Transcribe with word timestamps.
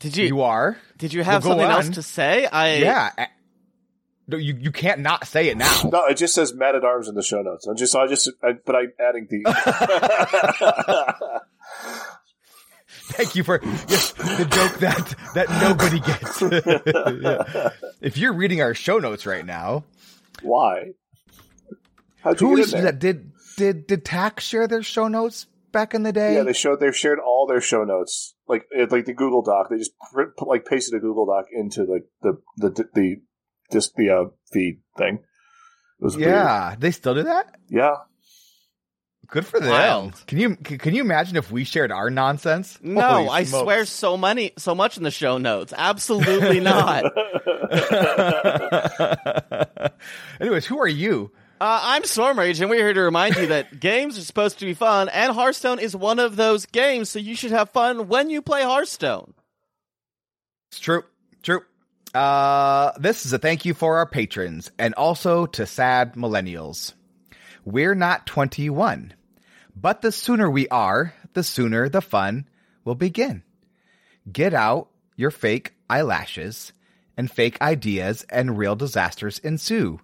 Did 0.00 0.16
you, 0.16 0.26
You 0.26 0.40
are? 0.42 0.76
did 0.98 1.12
you 1.12 1.22
have 1.22 1.44
Well, 1.44 1.54
go 1.56 1.60
something 1.62 1.76
else 1.76 1.94
to 1.94 2.02
say? 2.02 2.46
I 2.46 2.76
Yeah. 2.76 3.10
No, 4.26 4.36
you 4.36 4.54
you 4.58 4.70
can't 4.72 5.00
not 5.00 5.26
say 5.26 5.48
it 5.48 5.56
now. 5.56 5.82
No, 5.92 6.06
it 6.06 6.16
just 6.16 6.34
says 6.34 6.54
Matt 6.54 6.74
at 6.76 6.84
Arms 6.84 7.08
in 7.08 7.14
the 7.16 7.22
show 7.22 7.42
notes. 7.42 7.66
I 7.68 7.74
just, 7.74 7.94
I 7.96 8.06
just, 8.06 8.30
I, 8.42 8.52
but 8.64 8.76
I'm 8.76 8.92
adding 9.00 9.26
the. 9.28 9.42
Thank 12.88 13.34
you 13.34 13.42
for 13.42 13.60
yes, 13.88 14.12
the 14.12 14.46
joke 14.48 14.78
that 14.78 15.14
that 15.34 15.48
nobody 15.60 16.00
gets. 16.00 16.40
Yeah. 17.22 17.70
If 18.00 18.16
you're 18.18 18.32
reading 18.32 18.62
our 18.62 18.72
show 18.72 18.98
notes 18.98 19.26
right 19.26 19.44
now, 19.44 19.84
Why? 20.42 20.92
How'd 22.22 22.40
you 22.40 22.48
who 22.50 22.56
get 22.56 22.66
is 22.66 22.72
there? 22.72 22.82
that? 22.82 22.98
Did 23.00 23.32
did 23.56 23.86
did 23.86 24.04
Tax 24.04 24.44
share 24.44 24.68
their 24.68 24.82
show 24.82 25.08
notes 25.08 25.46
back 25.72 25.94
in 25.94 26.02
the 26.02 26.12
day? 26.12 26.34
Yeah, 26.34 26.42
they 26.42 26.52
showed 26.52 26.80
they 26.80 26.92
shared 26.92 27.18
all 27.18 27.46
their 27.46 27.60
show 27.60 27.84
notes, 27.84 28.34
like 28.48 28.66
it, 28.70 28.90
like 28.92 29.06
the 29.06 29.14
Google 29.14 29.42
Doc. 29.42 29.68
They 29.70 29.78
just 29.78 29.92
print, 30.12 30.32
put, 30.36 30.48
like 30.48 30.64
pasted 30.64 30.94
a 30.96 31.00
Google 31.00 31.26
Doc 31.26 31.46
into 31.52 31.84
like 31.84 32.04
the 32.22 32.40
the 32.56 32.70
the, 32.70 32.84
the 32.94 33.16
just 33.72 33.94
the 33.96 34.10
uh, 34.10 34.24
feed 34.52 34.80
thing. 34.98 35.20
It 36.00 36.04
was 36.04 36.16
weird. 36.16 36.30
yeah, 36.30 36.74
they 36.78 36.90
still 36.90 37.14
do 37.14 37.22
that. 37.24 37.56
yeah. 37.68 37.94
Good 39.32 39.46
for 39.46 39.60
them. 39.60 39.70
Wild. 39.70 40.24
Can 40.26 40.40
you 40.40 40.56
can 40.56 40.78
can 40.78 40.92
you 40.92 41.02
imagine 41.02 41.36
if 41.36 41.52
we 41.52 41.62
shared 41.62 41.92
our 41.92 42.10
nonsense? 42.10 42.80
no, 42.82 43.00
Holy 43.00 43.28
I 43.28 43.44
smokes. 43.44 43.62
swear 43.62 43.84
so 43.84 44.16
many 44.16 44.50
so 44.58 44.74
much 44.74 44.96
in 44.96 45.04
the 45.04 45.12
show 45.12 45.38
notes. 45.38 45.72
Absolutely 45.76 46.58
not. 46.58 47.04
Anyways, 50.40 50.66
who 50.66 50.80
are 50.80 50.88
you? 50.88 51.30
Uh, 51.60 51.78
I'm 51.82 52.04
Stormrage, 52.04 52.62
and 52.62 52.70
we're 52.70 52.82
here 52.82 52.94
to 52.94 53.02
remind 53.02 53.36
you 53.36 53.48
that 53.48 53.80
games 53.80 54.16
are 54.16 54.22
supposed 54.22 54.60
to 54.60 54.64
be 54.64 54.72
fun, 54.72 55.10
and 55.10 55.30
Hearthstone 55.34 55.78
is 55.78 55.94
one 55.94 56.18
of 56.18 56.36
those 56.36 56.64
games, 56.64 57.10
so 57.10 57.18
you 57.18 57.34
should 57.34 57.50
have 57.50 57.68
fun 57.68 58.08
when 58.08 58.30
you 58.30 58.40
play 58.40 58.62
Hearthstone. 58.62 59.34
It's 60.70 60.80
true. 60.80 61.02
True. 61.42 61.60
Uh, 62.14 62.92
this 62.98 63.26
is 63.26 63.34
a 63.34 63.38
thank 63.38 63.66
you 63.66 63.74
for 63.74 63.98
our 63.98 64.06
patrons 64.06 64.70
and 64.78 64.94
also 64.94 65.44
to 65.44 65.66
sad 65.66 66.14
millennials. 66.14 66.94
We're 67.62 67.94
not 67.94 68.26
21, 68.26 69.12
but 69.76 70.00
the 70.00 70.12
sooner 70.12 70.50
we 70.50 70.66
are, 70.68 71.12
the 71.34 71.44
sooner 71.44 71.90
the 71.90 72.00
fun 72.00 72.46
will 72.86 72.94
begin. 72.94 73.42
Get 74.32 74.54
out 74.54 74.88
your 75.14 75.30
fake 75.30 75.74
eyelashes 75.90 76.72
and 77.18 77.30
fake 77.30 77.60
ideas 77.60 78.24
and 78.30 78.56
real 78.56 78.76
disasters 78.76 79.38
ensue. 79.40 80.00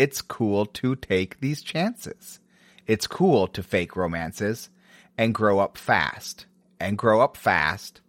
It's 0.00 0.22
cool 0.22 0.64
to 0.66 0.96
take 0.96 1.40
these 1.40 1.60
chances. 1.62 2.40
It's 2.86 3.06
cool 3.06 3.46
to 3.48 3.62
fake 3.62 3.96
romances 3.96 4.70
and 5.18 5.34
grow 5.34 5.58
up 5.58 5.76
fast 5.76 6.46
and 6.80 6.96
grow 6.96 7.20
up 7.20 7.36
fast 7.36 8.00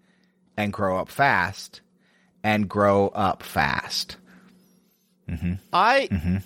and 0.56 0.72
grow 0.72 0.98
up 0.98 1.10
fast 1.10 1.82
and 2.44 2.70
grow 2.70 3.10
up 3.10 3.44
fast. 3.44 4.16
I 5.74 6.08
Mm-hmm. 6.12 6.38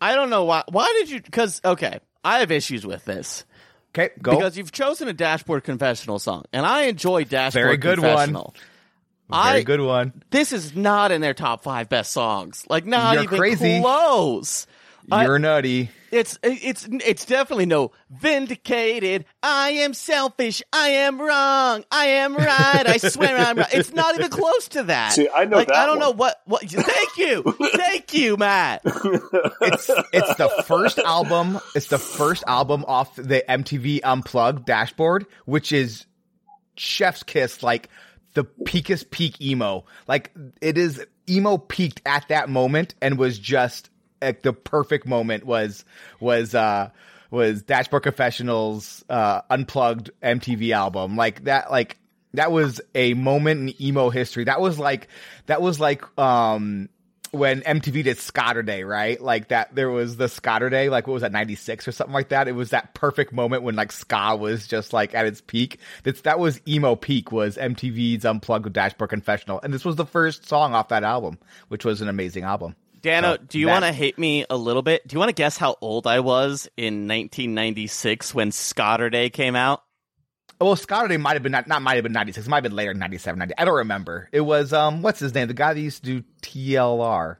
I 0.00 0.14
don't 0.14 0.28
know 0.30 0.44
why. 0.44 0.62
Why 0.70 0.92
did 0.98 1.10
you? 1.10 1.20
Because 1.22 1.60
okay, 1.64 2.00
I 2.24 2.40
have 2.40 2.50
issues 2.50 2.86
with 2.86 3.04
this 3.06 3.44
Okay, 3.94 4.10
go. 4.20 4.32
because 4.32 4.58
you've 4.58 4.72
chosen 4.72 5.08
a 5.08 5.14
Dashboard 5.14 5.64
Confessional 5.64 6.18
song, 6.18 6.44
and 6.52 6.66
I 6.66 6.82
enjoy 6.84 7.24
Dashboard 7.24 7.64
Very 7.64 7.76
good 7.78 7.98
one. 8.00 8.08
Confessional. 8.10 8.54
Very 9.30 9.42
I 9.60 9.62
good 9.62 9.80
one. 9.80 10.22
this 10.30 10.52
is 10.52 10.76
not 10.76 11.10
in 11.12 11.20
their 11.20 11.34
top 11.34 11.62
five 11.62 11.88
best 11.88 12.12
songs. 12.12 12.64
Like 12.68 12.84
not 12.86 13.14
You're 13.14 13.24
even 13.24 13.38
crazy. 13.38 13.80
close. 13.80 14.66
I- 15.10 15.24
You're 15.24 15.38
nutty. 15.38 15.90
It's 16.12 16.38
it's 16.42 16.86
it's 17.04 17.26
definitely 17.26 17.66
no 17.66 17.90
vindicated. 18.10 19.24
I 19.42 19.70
am 19.70 19.92
selfish. 19.92 20.62
I 20.72 20.88
am 20.88 21.20
wrong. 21.20 21.84
I 21.90 22.06
am 22.06 22.36
right. 22.36 22.84
I 22.86 22.96
swear 22.98 23.36
I'm 23.36 23.58
right. 23.58 23.74
It's 23.74 23.92
not 23.92 24.14
even 24.14 24.30
close 24.30 24.68
to 24.68 24.84
that. 24.84 25.12
See, 25.12 25.28
I 25.34 25.44
know 25.46 25.56
like 25.56 25.66
that 25.68 25.76
I 25.76 25.86
don't 25.86 25.98
one. 25.98 26.08
know 26.08 26.10
what 26.12 26.40
what. 26.46 26.62
Thank 26.62 27.16
you, 27.18 27.42
thank 27.74 28.14
you, 28.14 28.36
Matt. 28.36 28.82
It's 28.84 29.90
it's 30.12 30.34
the 30.36 30.48
first 30.66 30.98
album. 31.00 31.58
It's 31.74 31.88
the 31.88 31.98
first 31.98 32.44
album 32.46 32.84
off 32.86 33.16
the 33.16 33.44
MTV 33.48 34.00
Unplugged 34.04 34.64
dashboard, 34.64 35.26
which 35.44 35.72
is 35.72 36.06
Chef's 36.76 37.24
Kiss, 37.24 37.62
like 37.64 37.88
the 38.34 38.44
peakest 38.44 39.10
peak 39.10 39.40
emo. 39.42 39.84
Like 40.06 40.30
it 40.60 40.78
is 40.78 41.04
emo 41.28 41.58
peaked 41.58 42.00
at 42.06 42.28
that 42.28 42.48
moment 42.48 42.94
and 43.02 43.18
was 43.18 43.38
just 43.38 43.90
like 44.20 44.42
the 44.42 44.52
perfect 44.52 45.06
moment 45.06 45.44
was 45.44 45.84
was 46.20 46.54
uh 46.54 46.90
was 47.30 47.62
Dashboard 47.62 48.02
Confessionals 48.02 49.04
uh 49.08 49.42
unplugged 49.50 50.10
MTV 50.22 50.72
album. 50.72 51.16
Like 51.16 51.44
that 51.44 51.70
like 51.70 51.98
that 52.34 52.52
was 52.52 52.80
a 52.94 53.14
moment 53.14 53.60
in 53.60 53.82
emo 53.82 54.10
history. 54.10 54.44
That 54.44 54.60
was 54.60 54.78
like 54.78 55.08
that 55.46 55.62
was 55.62 55.80
like 55.80 56.04
um 56.18 56.88
when 57.36 57.60
MTV 57.62 58.04
did 58.04 58.18
Scotter 58.18 58.62
Day, 58.62 58.82
right? 58.82 59.20
Like 59.20 59.48
that, 59.48 59.74
there 59.74 59.90
was 59.90 60.16
the 60.16 60.28
Scotter 60.28 60.70
Day, 60.70 60.88
like 60.88 61.06
what 61.06 61.14
was 61.14 61.22
that, 61.22 61.32
96 61.32 61.86
or 61.88 61.92
something 61.92 62.14
like 62.14 62.30
that? 62.30 62.48
It 62.48 62.52
was 62.52 62.70
that 62.70 62.94
perfect 62.94 63.32
moment 63.32 63.62
when 63.62 63.76
like 63.76 63.92
ska 63.92 64.36
was 64.36 64.66
just 64.66 64.92
like 64.92 65.14
at 65.14 65.26
its 65.26 65.40
peak. 65.40 65.78
That's, 66.04 66.22
that 66.22 66.38
was 66.38 66.60
emo 66.66 66.96
peak 66.96 67.32
was 67.32 67.56
MTV's 67.56 68.24
Unplugged 68.24 68.64
with 68.64 68.72
Dashboard 68.72 69.10
Confessional. 69.10 69.60
And 69.62 69.72
this 69.72 69.84
was 69.84 69.96
the 69.96 70.06
first 70.06 70.46
song 70.46 70.74
off 70.74 70.88
that 70.88 71.04
album, 71.04 71.38
which 71.68 71.84
was 71.84 72.00
an 72.00 72.08
amazing 72.08 72.44
album. 72.44 72.74
Dano, 73.00 73.36
So, 73.36 73.42
do 73.48 73.58
you 73.58 73.68
want 73.68 73.84
to 73.84 73.92
hate 73.92 74.18
me 74.18 74.44
a 74.48 74.56
little 74.56 74.82
bit? 74.82 75.06
Do 75.06 75.14
you 75.14 75.18
want 75.18 75.28
to 75.28 75.34
guess 75.34 75.56
how 75.56 75.76
old 75.80 76.06
I 76.06 76.20
was 76.20 76.68
in 76.76 77.06
1996 77.08 78.34
when 78.34 78.50
Scotterday 78.50 79.32
came 79.32 79.54
out? 79.54 79.82
Well, 80.60 80.74
Scotterday 80.74 81.20
might 81.20 81.34
have 81.34 81.42
been, 81.42 81.52
not, 81.52 81.66
not 81.68 81.82
might 81.82 81.94
have 81.94 82.02
been 82.02 82.12
96, 82.12 82.46
it 82.46 82.50
might 82.50 82.56
have 82.56 82.62
been 82.64 82.76
later, 82.76 82.94
97, 82.94 83.38
90. 83.38 83.54
I 83.58 83.64
don't 83.64 83.76
remember. 83.76 84.28
It 84.32 84.40
was, 84.40 84.72
um, 84.72 85.02
what's 85.02 85.20
his 85.20 85.34
name? 85.34 85.48
The 85.48 85.54
guy 85.54 85.74
that 85.74 85.80
used 85.80 86.04
to 86.04 86.20
do 86.20 86.26
TLR. 86.42 87.36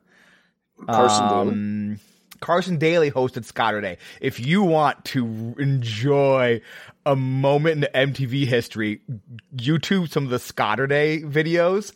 Carson 0.86 1.28
Daly? 1.28 1.52
Um, 1.52 2.00
Carson 2.40 2.76
Daly 2.78 3.10
hosted 3.10 3.50
Scotterday. 3.50 3.96
If 4.20 4.38
you 4.38 4.62
want 4.62 5.04
to 5.06 5.54
enjoy 5.58 6.60
a 7.06 7.16
moment 7.16 7.84
in 7.84 8.12
MTV 8.12 8.46
history, 8.46 9.00
YouTube 9.54 10.10
some 10.10 10.24
of 10.24 10.30
the 10.30 10.38
Scotterday 10.38 11.24
videos. 11.24 11.92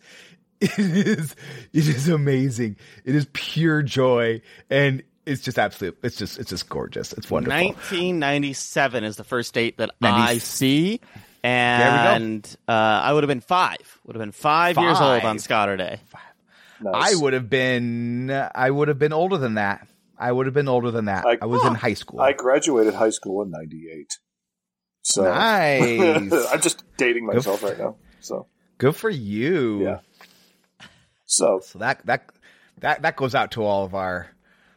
It 0.79 0.79
is 0.79 1.37
it 1.73 1.89
is 1.89 2.09
amazing. 2.09 2.77
It 3.05 3.15
is 3.15 3.27
pure 3.33 3.83
joy, 3.83 4.43
and 4.69 5.03
it's 5.25 5.41
just 5.43 5.59
absolute. 5.59 5.97
It's 6.03 6.17
just 6.17 6.39
it's 6.39 6.51
just 6.51 6.69
gorgeous. 6.69 7.13
It's 7.15 7.31
wonderful. 7.31 7.57
1997 7.57 9.05
is 9.05 9.17
the 9.17 9.25
first 9.25 9.55
date 9.55 9.79
that 9.79 9.91
90 10.01 10.21
I 10.21 10.39
see, 10.39 11.01
and 11.43 12.57
uh, 12.69 12.73
I 12.73 13.13
would 13.13 13.23
have 13.23 13.29
been 13.29 13.41
five. 13.41 13.99
Would 14.05 14.17
have 14.17 14.21
been 14.23 14.33
five, 14.33 14.77
years 14.77 14.99
old 15.01 15.23
on 15.25 15.37
Five. 15.37 15.41
Scotter 15.41 15.77
Day. 15.77 16.01
Nice. 16.83 17.13
I 17.15 17.23
would 17.23 17.33
have 17.33 17.49
been 17.51 18.31
I 18.31 18.71
would 18.71 18.89
have 18.89 18.99
been 18.99 19.13
older 19.13 19.37
than 19.39 19.55
that. 19.55 19.87
I 20.19 20.33
would 20.33 20.47
have 20.47 20.55
been 20.55 20.69
older 20.69 20.91
than 20.91 21.07
that. 21.07 21.25
I, 21.27 21.39
I- 21.41 21.47
was 21.47 21.65
in 21.65 21.75
high 21.75 21.95
school. 21.95 22.21
I 22.21 22.33
graduated 22.33 22.95
high 22.95 23.11
school 23.11 23.43
in 23.43 23.51
'98. 23.51 24.19
So 25.03 25.23
nice. 25.33 26.33
I'm 26.53 26.61
just 26.61 26.85
dating 26.99 27.27
myself 27.27 27.63
right 27.63 27.79
now. 27.79 27.97
So 28.21 28.47
Good 28.79 28.97
for 28.97 29.11
you. 29.11 29.85
Yeah. 29.85 29.99
So 31.31 31.61
So 31.63 31.79
that 31.79 32.05
that 32.07 32.31
that 32.81 33.03
that 33.03 33.17
goes 33.17 33.35
out 33.35 33.53
to 33.53 33.63
all 33.65 33.85
of 33.85 33.95
our 33.95 34.29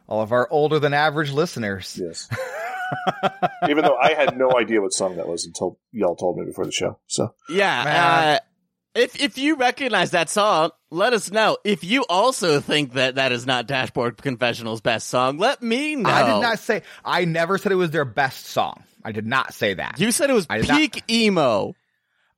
all 0.07 0.21
of 0.21 0.31
our 0.31 0.47
older 0.51 0.79
than 0.79 0.93
average 0.93 1.31
listeners. 1.31 1.99
yes. 2.01 2.29
Even 3.69 3.83
though 3.83 3.97
I 3.97 4.13
had 4.13 4.37
no 4.37 4.51
idea 4.57 4.81
what 4.81 4.93
song 4.93 5.15
that 5.17 5.27
was 5.27 5.45
until 5.45 5.79
y'all 5.91 6.15
told 6.15 6.37
me 6.37 6.45
before 6.45 6.65
the 6.65 6.71
show. 6.71 6.99
So 7.07 7.33
Yeah. 7.49 8.39
Uh, 8.39 8.99
if 8.99 9.19
if 9.19 9.37
you 9.39 9.55
recognize 9.55 10.11
that 10.11 10.29
song, 10.29 10.69
let 10.91 11.13
us 11.13 11.31
know. 11.31 11.57
If 11.63 11.83
you 11.83 12.05
also 12.07 12.59
think 12.59 12.93
that 12.93 13.15
that 13.15 13.31
is 13.31 13.47
not 13.47 13.65
Dashboard 13.65 14.17
Confessional's 14.21 14.81
best 14.81 15.07
song, 15.07 15.37
let 15.39 15.63
me 15.63 15.95
know. 15.95 16.09
I 16.09 16.23
did 16.33 16.41
not 16.41 16.59
say 16.59 16.83
I 17.03 17.25
never 17.25 17.57
said 17.57 17.71
it 17.71 17.75
was 17.75 17.89
their 17.91 18.05
best 18.05 18.45
song. 18.45 18.83
I 19.03 19.11
did 19.11 19.25
not 19.25 19.53
say 19.53 19.73
that. 19.73 19.99
You 19.99 20.11
said 20.11 20.29
it 20.29 20.33
was 20.33 20.45
I 20.49 20.59
did 20.59 20.67
not- 20.67 20.77
peak 20.77 21.03
emo. 21.09 21.73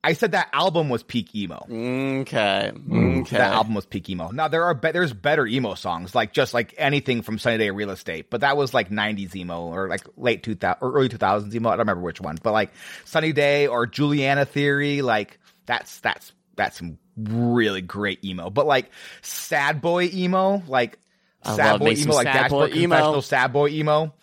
I 0.06 0.12
said 0.12 0.32
that 0.32 0.48
album 0.52 0.88
was 0.88 1.02
peak 1.02 1.34
emo. 1.34 1.56
Okay. 1.64 2.72
Mm, 2.74 3.20
okay. 3.22 3.36
That 3.38 3.52
album 3.52 3.74
was 3.74 3.86
peak 3.86 4.08
emo. 4.08 4.30
Now 4.30 4.48
there 4.48 4.64
are 4.64 4.74
be- 4.74 4.92
there's 4.92 5.12
better 5.12 5.46
emo 5.46 5.74
songs, 5.74 6.14
like 6.14 6.32
just 6.32 6.54
like 6.54 6.74
anything 6.78 7.22
from 7.22 7.38
Sunny 7.38 7.58
Day 7.58 7.70
Real 7.70 7.90
Estate, 7.90 8.30
but 8.30 8.42
that 8.42 8.56
was 8.56 8.72
like 8.72 8.88
'90s 8.90 9.34
emo 9.34 9.62
or 9.62 9.88
like 9.88 10.02
late 10.16 10.42
2000 10.42 10.78
or 10.80 10.92
early 10.92 11.08
2000s 11.08 11.54
emo. 11.54 11.68
I 11.68 11.72
don't 11.72 11.80
remember 11.80 12.02
which 12.02 12.20
one, 12.20 12.38
but 12.42 12.52
like 12.52 12.70
Sunny 13.04 13.32
Day 13.32 13.66
or 13.66 13.86
Juliana 13.86 14.44
Theory, 14.44 15.02
like 15.02 15.38
that's 15.66 15.98
that's 16.00 16.32
that's 16.54 16.78
some 16.78 16.98
really 17.16 17.82
great 17.82 18.24
emo. 18.24 18.48
But 18.50 18.66
like 18.66 18.90
sad 19.22 19.80
boy 19.80 20.10
emo, 20.12 20.62
like 20.68 20.98
I 21.42 21.56
sad 21.56 21.80
boy 21.80 21.90
emo, 21.92 22.14
like 22.14 22.26
sad 22.26 22.42
Dashboard 22.42 22.70
boy 22.70 22.76
emo. 22.78 22.94
Confessional 22.96 23.22
sad 23.22 23.52
boy 23.52 23.68
emo, 23.70 24.14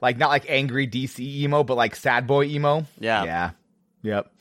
like 0.00 0.18
not 0.18 0.28
like 0.28 0.44
angry 0.50 0.86
DC 0.86 1.20
emo, 1.20 1.64
but 1.64 1.76
like 1.76 1.96
sad 1.96 2.26
boy 2.26 2.44
emo. 2.44 2.84
Yeah. 2.98 3.24
yeah, 3.24 3.50
yep. 4.02 4.32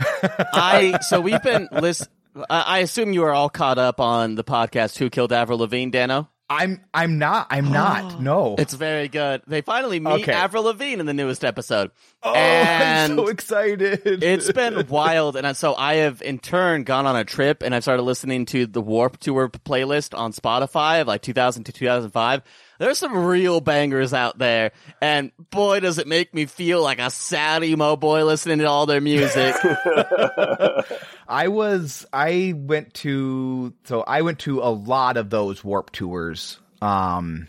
I 0.00 0.98
so 1.02 1.20
we've 1.20 1.42
been 1.42 1.68
list. 1.72 2.08
I 2.48 2.78
assume 2.78 3.12
you 3.12 3.24
are 3.24 3.32
all 3.32 3.50
caught 3.50 3.78
up 3.78 4.00
on 4.00 4.34
the 4.34 4.44
podcast 4.44 4.98
"Who 4.98 5.10
Killed 5.10 5.32
Avril 5.32 5.58
Lavigne." 5.58 5.90
Dano, 5.90 6.28
I'm 6.48 6.80
I'm 6.94 7.18
not 7.18 7.48
I'm 7.50 7.70
not 7.72 8.20
no. 8.20 8.54
it's 8.58 8.74
very 8.74 9.08
good. 9.08 9.42
They 9.46 9.60
finally 9.62 10.00
meet 10.00 10.22
Okay. 10.22 10.32
Avril 10.32 10.64
Lavigne 10.64 11.00
in 11.00 11.06
the 11.06 11.14
newest 11.14 11.44
episode, 11.44 11.90
oh, 12.22 12.34
and 12.34 13.12
I'm 13.12 13.18
so 13.18 13.28
excited. 13.28 14.22
it's 14.22 14.50
been 14.52 14.86
wild. 14.88 15.36
And 15.36 15.56
so 15.56 15.74
I 15.74 15.94
have 15.96 16.22
in 16.22 16.38
turn 16.38 16.84
gone 16.84 17.06
on 17.06 17.16
a 17.16 17.24
trip, 17.24 17.62
and 17.62 17.74
I've 17.74 17.82
started 17.82 18.02
listening 18.02 18.46
to 18.46 18.66
the 18.66 18.80
Warped 18.80 19.20
Tour 19.22 19.48
playlist 19.48 20.16
on 20.16 20.32
Spotify 20.32 21.00
of 21.00 21.08
like 21.08 21.22
2000 21.22 21.64
to 21.64 21.72
2005. 21.72 22.42
There's 22.80 22.96
some 22.96 23.14
real 23.14 23.60
bangers 23.60 24.14
out 24.14 24.38
there, 24.38 24.72
and 25.02 25.32
boy, 25.50 25.80
does 25.80 25.98
it 25.98 26.06
make 26.06 26.32
me 26.32 26.46
feel 26.46 26.82
like 26.82 26.98
a 26.98 27.10
sad 27.10 27.62
emo 27.62 27.94
boy 27.94 28.24
listening 28.24 28.60
to 28.60 28.64
all 28.64 28.86
their 28.86 29.02
music. 29.02 29.54
I 31.28 31.48
was 31.48 32.06
I 32.10 32.54
went 32.56 32.94
to 32.94 33.74
so 33.84 34.00
I 34.00 34.22
went 34.22 34.38
to 34.40 34.60
a 34.60 34.72
lot 34.72 35.18
of 35.18 35.28
those 35.28 35.62
warp 35.62 35.92
tours. 35.92 36.58
Um 36.80 37.48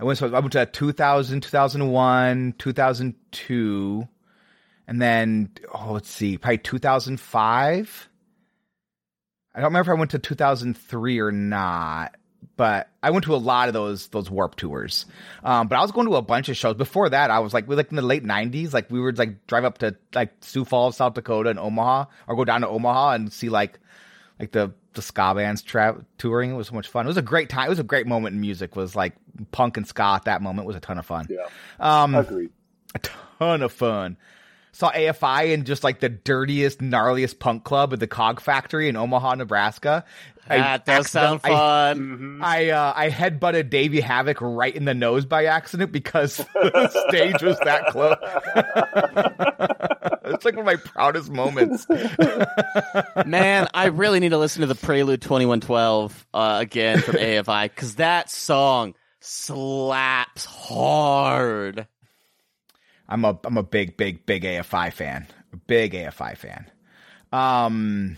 I 0.00 0.04
went 0.04 0.18
so 0.18 0.34
I 0.34 0.40
went 0.40 0.52
to 0.52 0.64
2000, 0.64 1.42
2001, 1.42 2.54
2002 2.58 4.08
and 4.88 5.02
then 5.02 5.50
oh 5.74 5.92
let's 5.92 6.08
see, 6.08 6.38
probably 6.38 6.56
2005. 6.56 8.08
I 9.54 9.60
don't 9.60 9.66
remember 9.66 9.92
if 9.92 9.94
I 9.94 9.98
went 9.98 10.12
to 10.12 10.18
2003 10.18 11.18
or 11.20 11.30
not, 11.30 12.16
but 12.56 12.88
I 13.02 13.10
went 13.10 13.24
to 13.24 13.34
a 13.34 13.36
lot 13.36 13.68
of 13.68 13.74
those 13.74 14.08
those 14.08 14.30
warp 14.30 14.56
tours. 14.56 15.06
Um, 15.42 15.68
but 15.68 15.76
I 15.78 15.82
was 15.82 15.90
going 15.92 16.06
to 16.06 16.16
a 16.16 16.22
bunch 16.22 16.48
of 16.48 16.56
shows 16.56 16.74
before 16.76 17.08
that. 17.10 17.30
I 17.30 17.38
was 17.40 17.54
like, 17.54 17.66
we 17.68 17.76
like 17.76 17.90
in 17.90 17.96
the 17.96 18.02
late 18.02 18.24
'90s, 18.24 18.72
like 18.72 18.90
we 18.90 19.00
would 19.00 19.18
like 19.18 19.46
drive 19.46 19.64
up 19.64 19.78
to 19.78 19.96
like 20.14 20.32
Sioux 20.40 20.64
Falls, 20.64 20.96
South 20.96 21.14
Dakota, 21.14 21.50
and 21.50 21.58
Omaha, 21.58 22.06
or 22.26 22.36
go 22.36 22.44
down 22.44 22.60
to 22.62 22.68
Omaha 22.68 23.12
and 23.12 23.32
see 23.32 23.48
like 23.48 23.78
like 24.38 24.52
the 24.52 24.72
the 24.94 25.00
ska 25.02 25.34
bands 25.34 25.62
tra- 25.62 26.04
touring. 26.18 26.50
It 26.50 26.54
was 26.54 26.68
so 26.68 26.74
much 26.74 26.88
fun. 26.88 27.06
It 27.06 27.08
was 27.08 27.16
a 27.16 27.22
great 27.22 27.48
time. 27.48 27.66
It 27.66 27.70
was 27.70 27.78
a 27.78 27.84
great 27.84 28.06
moment 28.06 28.34
in 28.34 28.40
music. 28.40 28.76
Was 28.76 28.94
like 28.94 29.14
punk 29.50 29.76
and 29.78 29.86
ska 29.86 30.02
at 30.16 30.24
that 30.24 30.42
moment 30.42 30.66
was 30.66 30.76
a 30.76 30.80
ton 30.80 30.98
of 30.98 31.06
fun. 31.06 31.26
yeah, 31.30 31.46
Um, 31.80 32.14
agreed. 32.14 32.50
a 32.94 32.98
ton 32.98 33.62
of 33.62 33.72
fun. 33.72 34.18
Saw 34.74 34.90
AFI 34.90 35.52
in 35.52 35.64
just 35.64 35.84
like 35.84 36.00
the 36.00 36.08
dirtiest, 36.08 36.78
gnarliest 36.80 37.38
punk 37.38 37.62
club 37.62 37.92
at 37.92 38.00
the 38.00 38.06
Cog 38.06 38.40
Factory 38.40 38.88
in 38.88 38.96
Omaha, 38.96 39.34
Nebraska. 39.34 40.02
I 40.48 40.56
that 40.58 40.84
does 40.84 41.10
sound 41.10 41.40
accident- 41.44 41.60
I- 41.60 41.94
fun. 41.94 42.40
I 42.42 42.70
uh, 42.70 42.92
I 42.96 43.10
headbutted 43.10 43.70
Davey 43.70 44.00
Havok 44.00 44.38
right 44.40 44.74
in 44.74 44.84
the 44.84 44.94
nose 44.94 45.24
by 45.24 45.44
accident 45.46 45.92
because 45.92 46.36
the 46.54 47.06
stage 47.08 47.42
was 47.42 47.58
that 47.60 47.86
close. 47.86 48.16
it's 50.34 50.44
like 50.44 50.56
one 50.56 50.60
of 50.60 50.66
my 50.66 50.76
proudest 50.76 51.30
moments. 51.30 51.86
Man, 53.26 53.68
I 53.72 53.86
really 53.86 54.20
need 54.20 54.30
to 54.30 54.38
listen 54.38 54.60
to 54.62 54.66
the 54.66 54.74
Prelude 54.74 55.22
2112 55.22 56.26
uh, 56.34 56.58
again 56.60 57.00
from 57.00 57.16
AFI 57.16 57.64
because 57.64 57.96
that 57.96 58.30
song 58.30 58.94
slaps 59.20 60.44
hard. 60.44 61.86
I'm 63.08 63.24
a 63.24 63.38
I'm 63.44 63.56
a 63.58 63.62
big 63.62 63.96
big 63.96 64.26
big 64.26 64.42
AFI 64.42 64.92
fan. 64.92 65.26
Big 65.66 65.92
AFI 65.92 66.36
fan. 66.36 66.70
Um, 67.32 68.16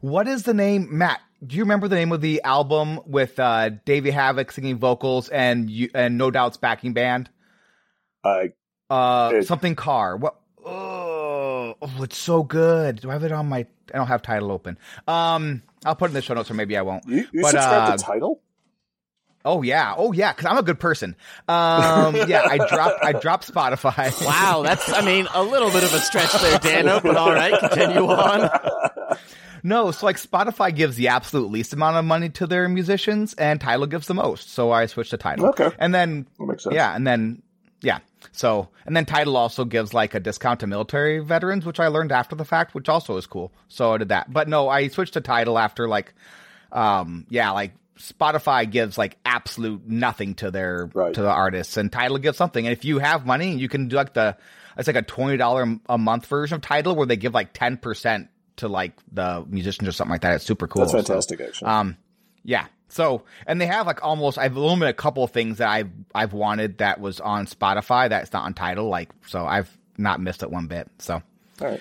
what 0.00 0.26
is 0.28 0.42
the 0.44 0.54
name, 0.54 0.88
Matt? 0.98 1.20
Do 1.46 1.56
you 1.56 1.62
remember 1.62 1.88
the 1.88 1.96
name 1.96 2.12
of 2.12 2.20
the 2.20 2.42
album 2.42 3.00
with 3.06 3.38
uh, 3.38 3.70
Davey 3.84 4.10
Havok 4.10 4.50
singing 4.52 4.78
vocals 4.78 5.28
and 5.28 5.68
you, 5.70 5.90
and 5.94 6.16
No 6.16 6.30
Doubt's 6.30 6.56
backing 6.56 6.92
band? 6.94 7.28
I 8.24 8.52
Uh, 8.88 9.32
It- 9.34 9.46
something 9.46 9.74
car. 9.74 10.16
What? 10.16 10.36
Oh, 10.64 11.74
oh, 11.82 12.02
it's 12.02 12.16
so 12.16 12.42
good. 12.42 13.00
Do 13.00 13.10
I 13.10 13.12
have 13.14 13.24
it 13.24 13.32
on 13.32 13.48
my? 13.48 13.66
I 13.92 13.98
don't 13.98 14.06
have 14.06 14.22
Tidal 14.22 14.50
open. 14.52 14.78
Um, 15.06 15.62
I'll 15.84 15.94
put 15.94 16.06
it 16.06 16.10
in 16.10 16.14
the 16.14 16.22
show 16.22 16.32
notes, 16.34 16.50
or 16.50 16.54
maybe 16.54 16.76
I 16.76 16.82
won't. 16.82 17.06
you, 17.06 17.26
you 17.32 17.42
But, 17.42 17.50
subscribe 17.50 17.92
uh, 17.92 17.96
to 17.98 18.02
Tidal. 18.04 18.40
Oh 19.46 19.60
yeah, 19.60 19.92
oh 19.98 20.12
yeah, 20.12 20.32
because 20.32 20.46
I'm 20.46 20.56
a 20.56 20.62
good 20.62 20.80
person. 20.80 21.16
Um, 21.48 22.16
yeah, 22.16 22.46
I 22.48 22.56
dropped 22.56 23.04
I 23.04 23.12
dropped 23.12 23.52
Spotify. 23.52 24.10
Wow, 24.24 24.62
that's, 24.64 24.90
I 24.90 25.02
mean, 25.04 25.26
a 25.34 25.42
little 25.42 25.70
bit 25.70 25.82
of 25.84 25.92
a 25.92 25.98
stretch 25.98 26.32
there, 26.40 26.58
Dano, 26.60 26.98
but 27.00 27.14
all 27.16 27.30
right, 27.32 27.58
continue 27.60 28.06
on. 28.06 28.48
No, 29.64 29.90
so 29.90 30.04
like 30.06 30.16
Spotify 30.16 30.72
gives 30.74 30.94
the 30.96 31.08
absolute 31.08 31.50
least 31.50 31.72
amount 31.72 31.96
of 31.96 32.04
money 32.04 32.28
to 32.28 32.46
their 32.46 32.68
musicians, 32.68 33.34
and 33.34 33.60
Tidal 33.60 33.86
gives 33.86 34.06
the 34.06 34.14
most. 34.14 34.50
So 34.50 34.70
I 34.70 34.86
switched 34.86 35.10
to 35.10 35.16
Tidal. 35.16 35.46
Okay. 35.46 35.70
and 35.78 35.92
then 35.94 36.26
That 36.38 36.44
makes 36.46 36.62
sense. 36.64 36.74
yeah, 36.76 36.94
and 36.94 37.06
then 37.06 37.42
yeah, 37.80 37.98
so 38.32 38.68
and 38.86 38.94
then 38.96 39.04
Tidal 39.06 39.36
also 39.36 39.64
gives 39.64 39.92
like 39.94 40.14
a 40.14 40.20
discount 40.20 40.60
to 40.60 40.66
military 40.66 41.18
veterans, 41.20 41.64
which 41.66 41.80
I 41.80 41.88
learned 41.88 42.12
after 42.12 42.36
the 42.36 42.44
fact, 42.44 42.74
which 42.74 42.88
also 42.90 43.16
is 43.16 43.26
cool. 43.26 43.52
So 43.68 43.94
I 43.94 43.98
did 43.98 44.08
that, 44.10 44.32
but 44.32 44.48
no, 44.48 44.68
I 44.68 44.88
switched 44.88 45.14
to 45.14 45.20
Tidal 45.22 45.58
after 45.58 45.88
like, 45.88 46.12
um, 46.70 47.26
yeah, 47.30 47.50
like 47.52 47.72
Spotify 47.98 48.70
gives 48.70 48.98
like 48.98 49.16
absolute 49.24 49.86
nothing 49.88 50.34
to 50.36 50.50
their 50.50 50.90
Right. 50.92 51.14
to 51.14 51.22
the 51.22 51.30
artists, 51.30 51.76
and 51.76 51.90
Tidal 51.90 52.18
gives 52.18 52.36
something. 52.36 52.66
And 52.66 52.72
if 52.76 52.84
you 52.84 52.98
have 52.98 53.24
money, 53.24 53.54
you 53.56 53.68
can 53.68 53.88
do 53.88 53.96
like 53.96 54.12
the 54.14 54.36
it's 54.76 54.88
like 54.88 54.96
a 54.96 55.02
twenty 55.02 55.36
dollar 55.36 55.78
a 55.88 55.96
month 55.96 56.26
version 56.26 56.56
of 56.56 56.60
Tidal 56.62 56.96
where 56.96 57.06
they 57.06 57.16
give 57.16 57.32
like 57.32 57.52
ten 57.54 57.76
percent 57.76 58.28
to 58.56 58.68
like 58.68 58.92
the 59.12 59.44
musicians 59.48 59.88
or 59.88 59.92
something 59.92 60.12
like 60.12 60.20
that. 60.22 60.36
It's 60.36 60.44
super 60.44 60.66
cool. 60.68 60.80
That's 60.82 60.92
So, 60.92 60.98
fantastic, 60.98 61.40
actually. 61.40 61.68
um, 61.68 61.96
yeah. 62.44 62.66
So, 62.88 63.22
and 63.46 63.60
they 63.60 63.66
have 63.66 63.86
like 63.86 64.04
almost, 64.04 64.38
I've 64.38 64.56
eliminated 64.56 64.94
a 64.94 64.96
couple 64.96 65.24
of 65.24 65.30
things 65.32 65.58
that 65.58 65.68
I've, 65.68 65.90
I've 66.14 66.32
wanted 66.32 66.78
that 66.78 67.00
was 67.00 67.18
on 67.20 67.46
Spotify 67.46 68.08
that's 68.08 68.32
not 68.32 68.44
on 68.44 68.54
Tidal. 68.54 68.88
Like, 68.88 69.10
so 69.26 69.44
I've 69.46 69.68
not 69.98 70.20
missed 70.20 70.42
it 70.42 70.50
one 70.50 70.66
bit. 70.68 70.88
So, 70.98 71.14
All 71.60 71.68
right. 71.68 71.80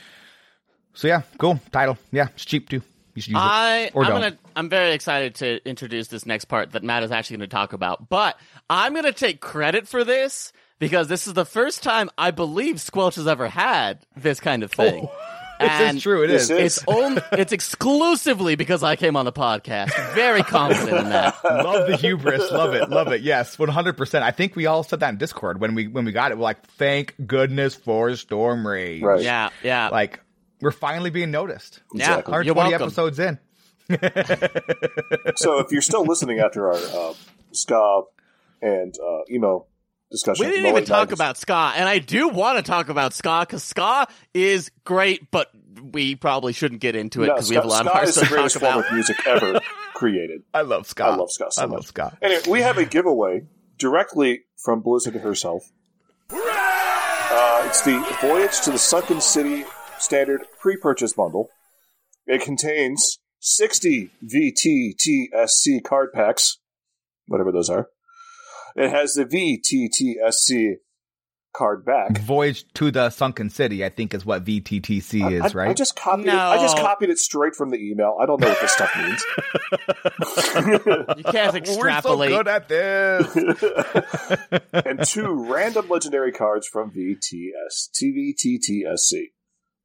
so 0.93 1.07
yeah, 1.07 1.21
cool. 1.37 1.59
Tidal. 1.71 1.97
Yeah. 2.11 2.29
It's 2.33 2.45
cheap 2.45 2.69
too. 2.69 2.81
You 3.13 3.21
should 3.21 3.33
use 3.33 3.41
I, 3.43 3.77
it. 3.81 3.91
Or 3.95 4.03
I'm 4.05 4.09
don't. 4.11 4.21
gonna, 4.21 4.37
I'm 4.55 4.69
very 4.69 4.93
excited 4.93 5.35
to 5.35 5.63
introduce 5.69 6.07
this 6.07 6.25
next 6.25 6.45
part 6.45 6.71
that 6.71 6.81
Matt 6.83 7.03
is 7.03 7.11
actually 7.11 7.37
going 7.37 7.49
to 7.49 7.55
talk 7.55 7.73
about, 7.73 8.09
but 8.09 8.39
I'm 8.71 8.93
going 8.93 9.05
to 9.05 9.13
take 9.13 9.39
credit 9.39 9.87
for 9.87 10.03
this 10.03 10.51
because 10.79 11.09
this 11.09 11.27
is 11.27 11.33
the 11.33 11.45
first 11.45 11.83
time 11.83 12.09
I 12.17 12.31
believe 12.31 12.81
Squelch 12.81 13.15
has 13.15 13.27
ever 13.27 13.47
had 13.47 13.99
this 14.15 14.39
kind 14.39 14.63
of 14.63 14.71
thing. 14.71 15.03
This 15.03 15.11
And 15.69 15.97
is 15.97 16.03
true. 16.03 16.23
It 16.23 16.27
This 16.27 16.43
is. 16.43 16.49
is- 16.51 16.77
It's 16.77 16.83
only, 16.87 17.21
it's 17.33 17.51
exclusively 17.51 18.55
because 18.55 18.83
I 18.83 18.95
came 18.95 19.15
on 19.15 19.25
the 19.25 19.31
podcast. 19.31 19.91
Very 20.13 20.43
confident 20.43 20.97
in 20.97 21.09
that. 21.09 21.35
love 21.43 21.87
the 21.87 21.97
hubris. 21.97 22.51
Love 22.51 22.73
it. 22.73 22.89
Love 22.89 23.11
it. 23.11 23.21
Yes. 23.21 23.57
100%. 23.57 24.21
I 24.21 24.31
think 24.31 24.55
we 24.55 24.65
all 24.65 24.83
said 24.83 24.99
that 25.01 25.09
in 25.09 25.17
Discord 25.17 25.59
when 25.59 25.75
we, 25.75 25.87
when 25.87 26.05
we 26.05 26.11
got 26.11 26.31
it. 26.31 26.37
We're 26.37 26.43
like, 26.43 26.65
thank 26.77 27.15
goodness 27.25 27.75
for 27.75 28.15
Storm 28.15 28.65
Rage. 28.67 29.01
Right. 29.03 29.21
Yeah, 29.21 29.49
yeah. 29.63 29.89
Like, 29.89 30.19
we're 30.61 30.71
finally 30.71 31.09
being 31.09 31.31
noticed. 31.31 31.81
yeah, 31.93 32.19
Exactly. 32.19 32.45
you're 32.45 32.53
120 32.55 32.69
welcome. 32.71 32.87
episodes 32.87 33.19
in. 33.19 33.39
So 35.35 35.59
if 35.59 35.71
you're 35.71 35.81
still 35.81 36.05
listening 36.05 36.39
after 36.39 36.67
our 36.71 36.75
uh, 36.77 37.13
ska 37.51 38.03
and 38.61 38.93
uh, 38.97 39.19
emo 39.29 39.65
discussion, 40.13 40.45
We 40.45 40.51
didn't 40.53 40.67
even 40.69 40.85
talk 40.85 41.09
90s, 41.09 41.13
about 41.13 41.37
ska, 41.37 41.73
and 41.75 41.89
I 41.89 41.99
do 41.99 42.29
want 42.29 42.57
to 42.57 42.63
talk 42.63 42.87
about 42.87 43.13
ska 43.13 43.41
because 43.41 43.63
ska 43.63 44.05
is 44.33 44.71
great, 44.85 45.29
but 45.31 45.49
we 45.91 46.15
probably 46.15 46.53
shouldn't 46.53 46.79
get 46.81 46.95
into 46.95 47.23
it 47.23 47.27
No, 47.27 47.33
because 47.33 47.49
we 47.49 47.55
have 47.55 47.65
a 47.65 47.67
lot 47.67 47.79
ska, 47.85 47.89
of 47.89 47.93
hard 47.93 48.07
ska 48.07 48.09
is 48.09 48.15
stuff 48.15 48.29
the 48.29 48.29
to 48.29 48.35
greatest 48.35 48.53
talk 48.55 48.61
form 48.63 48.73
about. 48.79 48.87
of 48.87 48.93
music 48.93 49.17
ever 49.27 49.59
created. 49.95 50.43
I 50.53 50.61
love 50.61 50.87
ska. 50.87 51.03
I 51.03 51.15
love 51.15 51.29
ska 51.31 51.49
so 51.49 51.63
I 51.63 51.65
much. 51.65 51.73
love 51.75 51.85
ska. 51.87 52.17
Anyway, 52.21 52.41
we 52.47 52.61
have 52.61 52.77
a 52.77 52.85
giveaway 52.85 53.41
directly 53.77 54.41
from 54.63 54.79
Blizzard 54.81 55.15
herself. 55.15 55.63
Uh, 56.31 57.63
it's 57.67 57.81
the 57.83 57.97
Voyage 58.21 58.61
to 58.61 58.71
the 58.71 58.77
Sunken 58.79 59.19
City 59.21 59.65
Standard 59.99 60.41
pre-purchase 60.59 61.13
bundle. 61.13 61.49
It 62.27 62.41
contains 62.41 63.19
60 63.39 64.09
VTTSC 64.23 65.83
card 65.83 66.13
packs, 66.13 66.57
whatever 67.27 67.51
those 67.51 67.69
are. 67.69 67.87
It 68.75 68.89
has 68.89 69.13
the 69.13 69.25
VTTSC 69.25 70.75
card 71.55 71.85
back. 71.85 72.17
Voyage 72.17 72.65
to 72.73 72.89
the 72.89 73.09
Sunken 73.11 73.49
City, 73.51 73.85
I 73.85 73.89
think, 73.89 74.13
is 74.15 74.25
what 74.25 74.43
VTTC 74.43 75.23
I- 75.23 75.31
is, 75.45 75.53
I, 75.53 75.57
right? 75.57 75.69
I 75.69 75.73
just 75.73 75.95
copied 75.95 76.25
it. 76.25 76.33
I 76.33 76.57
just 76.57 76.77
copied 76.77 77.09
it 77.11 77.19
straight 77.19 77.55
from 77.55 77.69
the 77.69 77.77
email. 77.77 78.17
I 78.19 78.25
don't 78.25 78.41
know 78.41 78.49
what 78.49 78.59
this 78.61 78.71
stuff 78.71 78.91
means. 78.97 79.23
You 81.17 81.23
can't 81.31 81.55
extrapolate. 81.55 81.77
We're 81.77 82.01
so 82.01 82.21
extrapolate. 82.23 82.29
good 82.31 82.47
at 82.47 82.67
this. 82.67 84.61
and 84.85 85.05
two 85.05 85.51
random 85.51 85.87
legendary 85.89 86.31
cards 86.31 86.67
from 86.67 86.91
VTS 86.91 87.89
TVTTSC. 88.01 89.31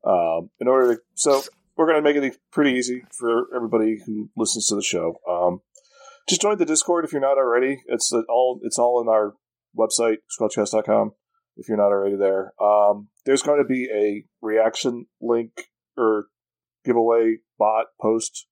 Um, 0.04 0.50
in 0.60 0.68
order 0.68 0.94
to, 0.94 1.00
so 1.14 1.42
we're 1.76 1.86
going 1.86 2.02
to 2.02 2.02
make 2.02 2.16
it 2.16 2.38
pretty 2.52 2.72
easy 2.78 3.02
for 3.12 3.54
everybody 3.54 3.98
who 4.04 4.30
listens 4.36 4.66
to 4.68 4.74
the 4.76 4.82
show. 4.82 5.16
Um, 5.28 5.60
just 6.28 6.42
join 6.42 6.58
the 6.58 6.64
Discord 6.64 7.04
if 7.04 7.12
you're 7.12 7.20
not 7.20 7.38
already. 7.38 7.82
It's 7.86 8.12
uh, 8.12 8.22
all 8.28 8.60
it's 8.62 8.78
all 8.78 9.00
in 9.00 9.08
our 9.08 9.34
website 9.76 10.18
squelchcast.com. 10.38 11.12
If 11.56 11.68
you're 11.68 11.76
not 11.76 11.86
already 11.86 12.16
there, 12.16 12.52
um, 12.62 13.08
there's 13.24 13.42
going 13.42 13.58
to 13.58 13.66
be 13.66 13.88
a 13.92 14.24
reaction 14.40 15.06
link 15.20 15.50
or 15.96 16.26
giveaway 16.84 17.38
bot 17.58 17.86
post 18.00 18.46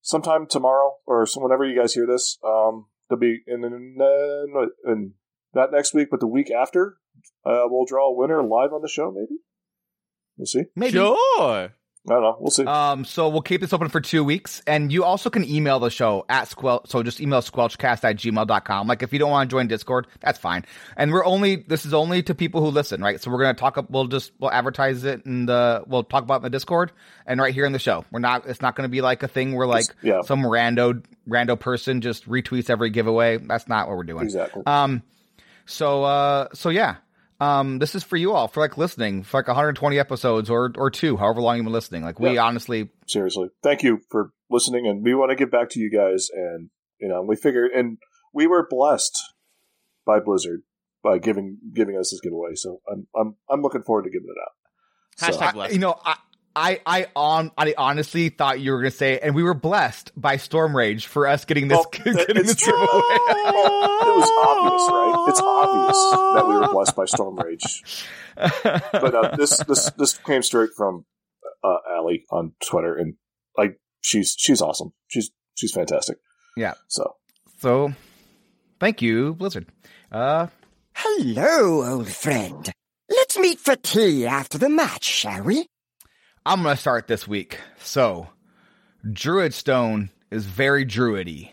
sometime 0.00 0.46
tomorrow 0.46 0.94
or 1.06 1.26
some, 1.26 1.42
whenever 1.42 1.66
you 1.66 1.78
guys 1.78 1.92
hear 1.92 2.06
this. 2.06 2.38
Um, 2.42 2.86
there'll 3.08 3.20
be 3.20 3.42
in, 3.46 3.62
in, 3.64 3.72
in, 3.74 4.70
in 4.86 5.12
not 5.54 5.70
next 5.72 5.94
week, 5.94 6.08
but 6.10 6.20
the 6.20 6.26
week 6.26 6.50
after. 6.50 6.96
Uh, 7.44 7.64
we'll 7.64 7.84
draw 7.86 8.08
a 8.08 8.16
winner 8.16 8.42
live 8.42 8.72
on 8.72 8.80
the 8.80 8.88
show. 8.88 9.10
Maybe 9.10 9.40
we'll 10.36 10.46
see. 10.46 10.64
Maybe. 10.74 10.92
Sure. 10.92 11.72
I 12.06 12.14
don't 12.14 12.22
know. 12.22 12.36
We'll 12.40 12.50
see. 12.50 12.64
Um, 12.64 13.04
so 13.04 13.28
we'll 13.28 13.42
keep 13.42 13.60
this 13.60 13.72
open 13.72 13.88
for 13.88 14.00
two 14.00 14.24
weeks. 14.24 14.62
And 14.66 14.92
you 14.92 15.04
also 15.04 15.30
can 15.30 15.44
email 15.44 15.78
the 15.78 15.90
show 15.90 16.24
at 16.28 16.48
squelch. 16.48 16.88
So 16.88 17.02
just 17.02 17.20
email 17.20 17.40
squelchcast 17.40 18.04
at 18.04 18.16
gmail.com. 18.16 18.86
Like 18.86 19.02
if 19.02 19.12
you 19.12 19.18
don't 19.18 19.30
want 19.30 19.50
to 19.50 19.54
join 19.54 19.66
Discord, 19.66 20.06
that's 20.20 20.38
fine. 20.38 20.64
And 20.96 21.12
we're 21.12 21.24
only, 21.24 21.56
this 21.56 21.84
is 21.84 21.92
only 21.92 22.22
to 22.22 22.34
people 22.34 22.62
who 22.62 22.68
listen, 22.68 23.02
right? 23.02 23.20
So 23.20 23.30
we're 23.30 23.42
going 23.42 23.54
to 23.54 23.60
talk, 23.60 23.76
up, 23.78 23.90
we'll 23.90 24.06
just, 24.06 24.32
we'll 24.38 24.50
advertise 24.50 25.04
it 25.04 25.24
and, 25.26 25.50
uh, 25.50 25.82
we'll 25.86 26.04
talk 26.04 26.22
about 26.22 26.34
it 26.34 26.36
in 26.38 26.42
the 26.44 26.50
Discord 26.50 26.92
and 27.26 27.40
right 27.40 27.52
here 27.52 27.66
in 27.66 27.72
the 27.72 27.78
show. 27.78 28.04
We're 28.10 28.20
not, 28.20 28.46
it's 28.46 28.62
not 28.62 28.74
going 28.74 28.88
to 28.88 28.92
be 28.92 29.00
like 29.00 29.22
a 29.22 29.28
thing 29.28 29.54
where 29.54 29.66
like 29.66 29.86
yeah. 30.02 30.22
some 30.22 30.42
rando, 30.42 31.04
rando 31.28 31.58
person 31.58 32.00
just 32.00 32.28
retweets 32.28 32.70
every 32.70 32.90
giveaway. 32.90 33.38
That's 33.38 33.68
not 33.68 33.88
what 33.88 33.96
we're 33.96 34.04
doing. 34.04 34.24
exactly. 34.24 34.62
Um, 34.66 35.02
so, 35.66 36.04
uh, 36.04 36.48
so 36.54 36.70
yeah. 36.70 36.96
Um, 37.40 37.78
this 37.78 37.94
is 37.94 38.02
for 38.02 38.16
you 38.16 38.32
all 38.32 38.48
for 38.48 38.60
like 38.60 38.76
listening 38.76 39.22
for 39.22 39.38
like 39.38 39.46
120 39.46 39.98
episodes 39.98 40.50
or 40.50 40.72
or 40.76 40.90
two, 40.90 41.16
however 41.16 41.40
long 41.40 41.56
you've 41.56 41.64
been 41.64 41.72
listening. 41.72 42.02
Like 42.02 42.18
we 42.18 42.34
Yeah. 42.34 42.44
honestly, 42.44 42.90
Seriously, 43.06 43.48
thank 43.62 43.82
you 43.82 44.00
for 44.10 44.32
listening, 44.50 44.86
and 44.86 45.04
we 45.04 45.14
want 45.14 45.30
to 45.30 45.36
give 45.36 45.50
back 45.50 45.70
to 45.70 45.80
you 45.80 45.90
guys. 45.90 46.28
And 46.32 46.70
you 47.00 47.08
know, 47.08 47.22
we 47.22 47.36
figured, 47.36 47.70
and 47.72 47.98
we 48.34 48.46
were 48.46 48.66
blessed 48.68 49.16
by 50.04 50.18
Blizzard 50.18 50.62
by 51.02 51.18
giving 51.18 51.58
giving 51.74 51.96
us 51.96 52.10
this 52.10 52.20
giveaway. 52.20 52.54
So 52.54 52.80
I'm 52.90 53.06
I'm 53.14 53.36
I'm 53.48 53.62
looking 53.62 53.82
forward 53.82 54.02
to 54.04 54.10
giving 54.10 54.28
it 54.28 54.40
out. 54.40 55.32
So, 55.32 55.38
Hashtag 55.38 55.60
I, 55.60 55.68
you 55.70 55.78
know, 55.78 55.98
I. 56.04 56.16
I, 56.58 56.80
I 56.84 57.06
on 57.14 57.52
I 57.56 57.74
honestly 57.78 58.28
thought 58.30 58.58
you 58.60 58.72
were 58.72 58.78
gonna 58.78 58.90
say, 58.90 59.18
and 59.20 59.34
we 59.34 59.42
were 59.44 59.54
blessed 59.54 60.10
by 60.16 60.36
Storm 60.38 60.76
Rage 60.76 61.06
for 61.06 61.26
us 61.26 61.44
getting 61.44 61.68
this 61.68 61.78
Oh, 61.78 61.88
getting 61.92 62.16
it's 62.16 62.48
this 62.48 62.56
true. 62.56 62.72
giveaway. 62.72 62.86
it 62.88 64.16
was 64.16 64.30
obvious, 64.44 64.88
right? 64.90 65.26
It's 65.28 65.40
obvious 65.40 66.34
that 66.34 66.48
we 66.48 66.54
were 66.56 66.68
blessed 66.72 66.96
by 66.96 67.04
Storm 67.04 67.36
Rage. 67.36 68.04
But 68.36 69.14
uh, 69.14 69.36
this 69.36 69.56
this 69.68 69.90
this 69.92 70.18
came 70.18 70.42
straight 70.42 70.70
from 70.76 71.04
uh, 71.64 71.76
Allie 71.96 72.24
on 72.30 72.52
Twitter, 72.64 72.94
and 72.96 73.14
like 73.56 73.78
she's 74.00 74.34
she's 74.38 74.60
awesome. 74.60 74.92
She's 75.08 75.30
she's 75.54 75.72
fantastic. 75.72 76.18
Yeah. 76.56 76.74
So 76.88 77.14
so, 77.58 77.92
thank 78.80 79.00
you, 79.02 79.34
Blizzard. 79.34 79.66
Uh, 80.10 80.48
Hello, 80.94 81.84
old 81.88 82.08
friend. 82.08 82.70
Let's 83.08 83.38
meet 83.38 83.58
for 83.60 83.76
tea 83.76 84.26
after 84.26 84.58
the 84.58 84.68
match, 84.68 85.04
shall 85.04 85.42
we? 85.42 85.66
I'm 86.46 86.62
gonna 86.62 86.76
start 86.76 87.06
this 87.08 87.26
week. 87.28 87.58
So, 87.80 88.28
Druid 89.10 89.54
Stone 89.54 90.10
is 90.30 90.46
very 90.46 90.84
druidy. 90.84 91.50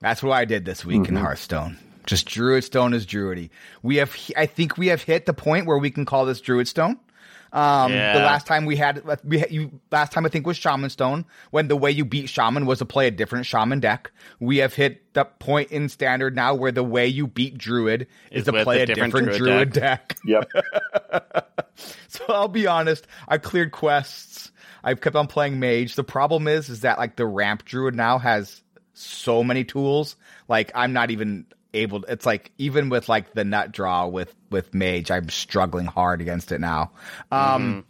That's 0.00 0.22
what 0.22 0.32
I 0.32 0.44
did 0.44 0.64
this 0.64 0.84
week 0.84 1.08
in 1.08 1.14
Mhm. 1.14 1.20
Hearthstone. 1.20 1.78
Just 2.06 2.26
Druid 2.26 2.64
Stone 2.64 2.94
is 2.94 3.06
druidy. 3.06 3.50
We 3.82 3.96
have, 3.96 4.16
I 4.36 4.46
think 4.46 4.78
we 4.78 4.86
have 4.88 5.02
hit 5.02 5.26
the 5.26 5.34
point 5.34 5.66
where 5.66 5.78
we 5.78 5.90
can 5.90 6.04
call 6.04 6.24
this 6.24 6.40
Druid 6.40 6.66
Stone. 6.68 6.98
Um, 7.52 7.92
Yeah. 7.92 8.12
the 8.18 8.24
last 8.24 8.46
time 8.46 8.64
we 8.64 8.76
had, 8.76 9.02
we 9.24 9.38
had, 9.38 9.50
you 9.50 9.80
last 9.90 10.12
time 10.12 10.24
I 10.24 10.28
think 10.28 10.46
was 10.46 10.56
Shaman 10.56 10.90
Stone 10.90 11.24
when 11.50 11.68
the 11.68 11.76
way 11.76 11.90
you 11.90 12.04
beat 12.04 12.28
Shaman 12.28 12.66
was 12.66 12.78
to 12.78 12.84
play 12.84 13.06
a 13.06 13.10
different 13.10 13.46
Shaman 13.46 13.80
deck. 13.80 14.10
We 14.38 14.58
have 14.58 14.74
hit 14.74 15.12
the 15.14 15.24
point 15.24 15.70
in 15.72 15.88
Standard 15.88 16.36
now 16.36 16.54
where 16.54 16.72
the 16.72 16.84
way 16.84 17.06
you 17.08 17.26
beat 17.26 17.58
Druid 17.58 18.06
is, 18.30 18.40
Is 18.40 18.44
to 18.46 18.62
play 18.64 18.80
a 18.80 18.82
a 18.82 18.86
different 18.86 19.14
different, 19.14 19.38
Druid 19.38 19.72
Druid 19.72 19.72
deck. 19.72 20.16
yep, 20.24 20.50
So 22.08 22.24
I'll 22.28 22.48
be 22.48 22.66
honest, 22.66 23.06
I 23.26 23.38
cleared 23.38 23.72
quests. 23.72 24.52
I've 24.82 25.00
kept 25.00 25.16
on 25.16 25.26
playing 25.26 25.60
mage. 25.60 25.94
The 25.94 26.04
problem 26.04 26.48
is, 26.48 26.68
is 26.68 26.80
that 26.80 26.98
like 26.98 27.16
the 27.16 27.26
ramp 27.26 27.64
druid 27.64 27.94
now 27.94 28.18
has 28.18 28.62
so 28.94 29.42
many 29.44 29.64
tools. 29.64 30.16
Like 30.48 30.72
I'm 30.74 30.92
not 30.92 31.10
even 31.10 31.46
able. 31.74 32.02
to, 32.02 32.12
It's 32.12 32.26
like 32.26 32.52
even 32.58 32.88
with 32.88 33.08
like 33.08 33.32
the 33.32 33.44
nut 33.44 33.72
draw 33.72 34.06
with 34.06 34.34
with 34.50 34.74
mage, 34.74 35.10
I'm 35.10 35.28
struggling 35.28 35.86
hard 35.86 36.20
against 36.20 36.52
it 36.52 36.60
now. 36.60 36.92
Um, 37.30 37.84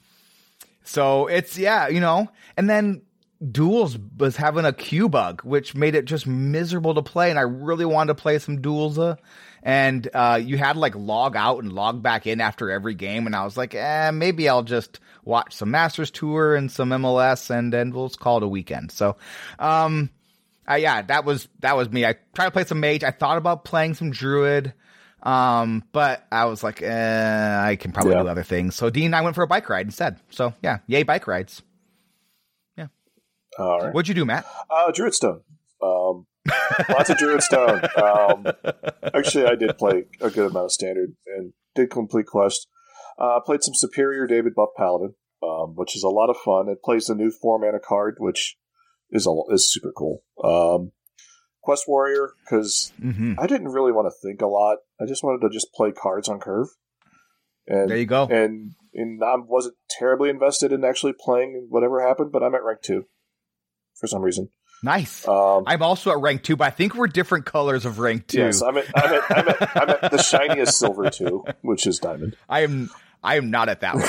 so 0.83 1.27
it's 1.27 1.59
yeah, 1.59 1.89
you 1.89 2.01
know, 2.01 2.29
and 2.57 2.69
then 2.69 3.03
duels 3.51 3.97
was 4.19 4.37
having 4.37 4.65
a 4.65 4.73
queue 4.73 5.09
bug, 5.09 5.43
which 5.43 5.75
made 5.75 5.95
it 5.95 6.05
just 6.05 6.27
miserable 6.27 6.95
to 6.95 7.03
play. 7.03 7.31
And 7.31 7.39
I 7.39 7.43
really 7.43 7.85
wanted 7.85 8.17
to 8.17 8.23
play 8.23 8.39
some 8.39 8.61
duels. 8.61 8.99
Uh, 8.99 9.17
and 9.63 10.09
uh, 10.15 10.41
you 10.43 10.59
had 10.59 10.77
like 10.77 10.95
log 10.95 11.37
out 11.37 11.63
and 11.63 11.73
log 11.73 12.03
back 12.03 12.27
in 12.27 12.41
after 12.41 12.71
every 12.71 12.95
game. 12.95 13.27
And 13.27 13.37
I 13.37 13.45
was 13.45 13.57
like, 13.57 13.75
eh, 13.75 14.11
maybe 14.11 14.49
I'll 14.49 14.63
just 14.63 15.01
watch 15.25 15.55
some 15.55 15.71
Masters 15.71 16.11
Tour 16.11 16.55
and 16.55 16.71
some 16.71 16.91
MLS, 16.91 17.51
and 17.51 17.73
then 17.73 17.91
we'll 17.91 18.09
call 18.11 18.39
it 18.39 18.43
a 18.43 18.49
weekend. 18.49 18.91
So, 18.91 19.17
um, 19.59 20.11
uh, 20.71 20.75
yeah, 20.75 21.03
that 21.03 21.25
was 21.25 21.49
that 21.61 21.77
was 21.77 21.91
me. 21.91 22.05
I 22.07 22.15
tried 22.35 22.47
to 22.47 22.51
play 22.51 22.65
some 22.65 22.81
mage. 22.81 23.03
I 23.05 23.11
thought 23.11 23.39
about 23.39 23.65
playing 23.65 23.95
some 23.95 24.11
druid. 24.11 24.73
Um, 25.23 25.85
but 25.93 26.27
I 26.33 26.47
was 26.47 26.63
like, 26.63 26.81
eh, 26.81 27.61
I 27.63 27.77
can 27.77 27.93
probably 27.93 28.15
Yeah. 28.15 28.23
do 28.23 28.29
other 28.29 28.43
things. 28.43 28.75
So 28.75 28.89
Dean 28.89 29.07
and 29.07 29.17
I 29.17 29.21
went 29.21 29.35
for 29.35 29.43
a 29.43 29.47
bike 29.47 29.69
ride 29.69 29.85
instead. 29.85 30.19
So 30.31 30.55
yeah, 30.63 30.79
yay 30.87 31.03
bike 31.03 31.27
rides. 31.27 31.61
Yeah. 32.77 32.87
All 33.59 33.81
right. 33.81 33.93
What'd 33.95 34.09
you 34.09 34.15
do, 34.15 34.25
Matt? 34.25 34.47
Uh, 34.71 34.91
Druidstone. 34.93 35.43
Um, 35.83 36.27
lots 36.89 37.11
of 37.11 37.19
Druidstone. 37.19 37.85
Um, 37.99 38.47
actually, 39.15 39.45
I 39.47 39.57
did 39.57 39.77
play 39.77 40.05
a 40.23 40.31
good 40.31 40.51
amount 40.51 40.67
of 40.67 40.73
Standard 40.73 41.15
and 41.27 41.53
did 41.75 41.91
complete 41.91 42.27
quest. 42.27 42.67
Uh, 43.19 43.41
played 43.41 43.63
some 43.63 43.75
Superior 43.75 44.27
David 44.27 44.55
Buff 44.55 44.71
Paladin, 44.77 45.15
um, 45.43 45.75
which 45.75 45.95
is 45.95 46.03
a 46.03 46.09
lot 46.09 46.31
of 46.31 46.37
fun. 46.39 46.69
It 46.71 46.83
plays 46.83 47.07
the 47.07 47.15
new 47.15 47.31
four 47.31 47.59
mana 47.59 47.79
card, 47.79 48.17
which 48.19 48.57
is 49.13 49.27
a, 49.27 49.35
is 49.53 49.73
super 49.73 49.93
cool. 49.93 50.23
Um, 50.43 50.93
quest 51.63 51.85
Warrior 51.87 52.33
because 52.45 52.93
Mm-hmm. 53.03 53.35
I 53.39 53.47
didn't 53.47 53.69
really 53.69 53.93
want 53.93 54.07
to 54.07 54.29
think 54.29 54.41
a 54.43 54.47
lot. 54.47 54.79
I 55.01 55.07
just 55.07 55.23
wanted 55.25 55.47
to 55.47 55.53
just 55.53 55.73
play 55.75 55.93
cards 55.93 56.29
on 56.29 56.41
curve. 56.41 56.69
And 57.67 57.89
There 57.91 57.97
you 57.99 58.07
go. 58.07 58.25
and 58.27 58.73
and 58.95 59.23
I 59.23 59.35
wasn't 59.37 59.77
terribly 59.89 60.31
invested 60.31 60.73
in 60.73 60.85
actually 60.85 61.13
playing 61.19 61.67
whatever 61.71 62.01
happened, 62.07 62.33
but 62.33 62.43
I'm 62.43 62.55
at 62.55 62.65
rank 62.65 62.81
two 62.83 63.05
for 63.99 64.07
some 64.07 64.23
reason. 64.23 64.49
Nice. 64.83 65.29
Um, 65.29 65.65
I'm 65.67 65.83
also 65.83 66.11
at 66.11 66.19
rank 66.21 66.43
two, 66.43 66.57
but 66.57 66.67
I 66.67 66.71
think 66.71 66.95
we're 66.95 67.07
different 67.07 67.45
colors 67.45 67.85
of 67.85 67.99
rank 67.99 68.27
two. 68.29 68.39
Yes, 68.41 68.63
I'm 68.63 68.79
at, 68.79 68.87
I'm, 68.97 69.13
at, 69.15 69.23
I'm, 69.31 69.49
at, 69.49 69.77
I'm 69.77 69.91
at 69.91 70.11
the 70.11 70.19
shiniest 70.23 70.79
silver 70.79 71.11
two, 71.11 71.45
which 71.61 71.87
is 71.87 71.99
diamond. 71.99 72.35
I 72.49 72.61
am. 72.63 72.91
I 73.23 73.37
am 73.37 73.51
not 73.51 73.69
at 73.69 73.81
that 73.81 73.97
one. 73.97 74.07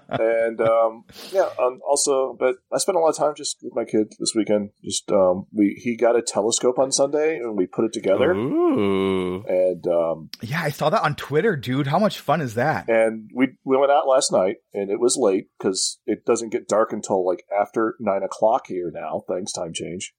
And 0.20 0.60
um, 0.60 1.04
yeah, 1.32 1.48
um, 1.62 1.80
also, 1.88 2.36
but 2.38 2.56
I 2.72 2.78
spent 2.78 2.96
a 2.96 3.00
lot 3.00 3.10
of 3.10 3.16
time 3.16 3.34
just 3.36 3.58
with 3.62 3.74
my 3.74 3.84
kid 3.84 4.12
this 4.18 4.32
weekend. 4.34 4.70
Just 4.84 5.10
um, 5.10 5.46
we 5.52 5.80
he 5.82 5.96
got 5.96 6.16
a 6.16 6.22
telescope 6.22 6.78
on 6.78 6.92
Sunday, 6.92 7.36
and 7.36 7.56
we 7.56 7.66
put 7.66 7.84
it 7.84 7.92
together. 7.92 8.32
Ooh. 8.32 9.44
And 9.46 9.86
um, 9.86 10.30
yeah, 10.42 10.62
I 10.62 10.70
saw 10.70 10.90
that 10.90 11.02
on 11.02 11.14
Twitter, 11.14 11.56
dude. 11.56 11.86
How 11.86 11.98
much 11.98 12.18
fun 12.18 12.40
is 12.40 12.54
that? 12.54 12.88
and 12.88 13.30
we 13.34 13.48
we 13.64 13.76
went 13.76 13.92
out 13.92 14.08
last 14.08 14.32
night, 14.32 14.56
and 14.74 14.90
it 14.90 15.00
was 15.00 15.16
late 15.16 15.48
because 15.58 15.98
it 16.06 16.24
doesn't 16.24 16.50
get 16.50 16.68
dark 16.68 16.92
until 16.92 17.24
like 17.24 17.44
after 17.58 17.94
nine 18.00 18.22
o'clock 18.22 18.66
here 18.66 18.90
now. 18.92 19.22
Thanks, 19.28 19.52
time 19.52 19.72
change. 19.72 20.12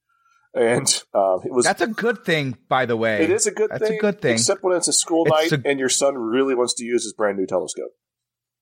And 0.53 0.87
um, 1.13 1.39
it 1.45 1.51
was 1.51 1.63
That's 1.65 1.81
a 1.81 1.87
good 1.87 2.25
thing, 2.25 2.57
by 2.67 2.85
the 2.85 2.97
way. 2.97 3.23
It 3.23 3.29
is 3.29 3.47
a 3.47 3.51
good 3.51 3.69
That's 3.71 3.83
a 3.83 3.87
thing. 3.87 3.99
good 3.99 4.21
thing. 4.21 4.33
Except 4.33 4.61
when 4.63 4.75
it's 4.75 4.87
a 4.89 4.93
school 4.93 5.25
It's 5.27 5.51
night 5.51 5.61
a- 5.65 5.69
and 5.69 5.79
your 5.79 5.87
son 5.89 6.15
really 6.17 6.55
wants 6.55 6.73
to 6.75 6.83
use 6.83 7.03
his 7.03 7.13
brand 7.13 7.37
new 7.37 7.45
telescope. 7.45 7.91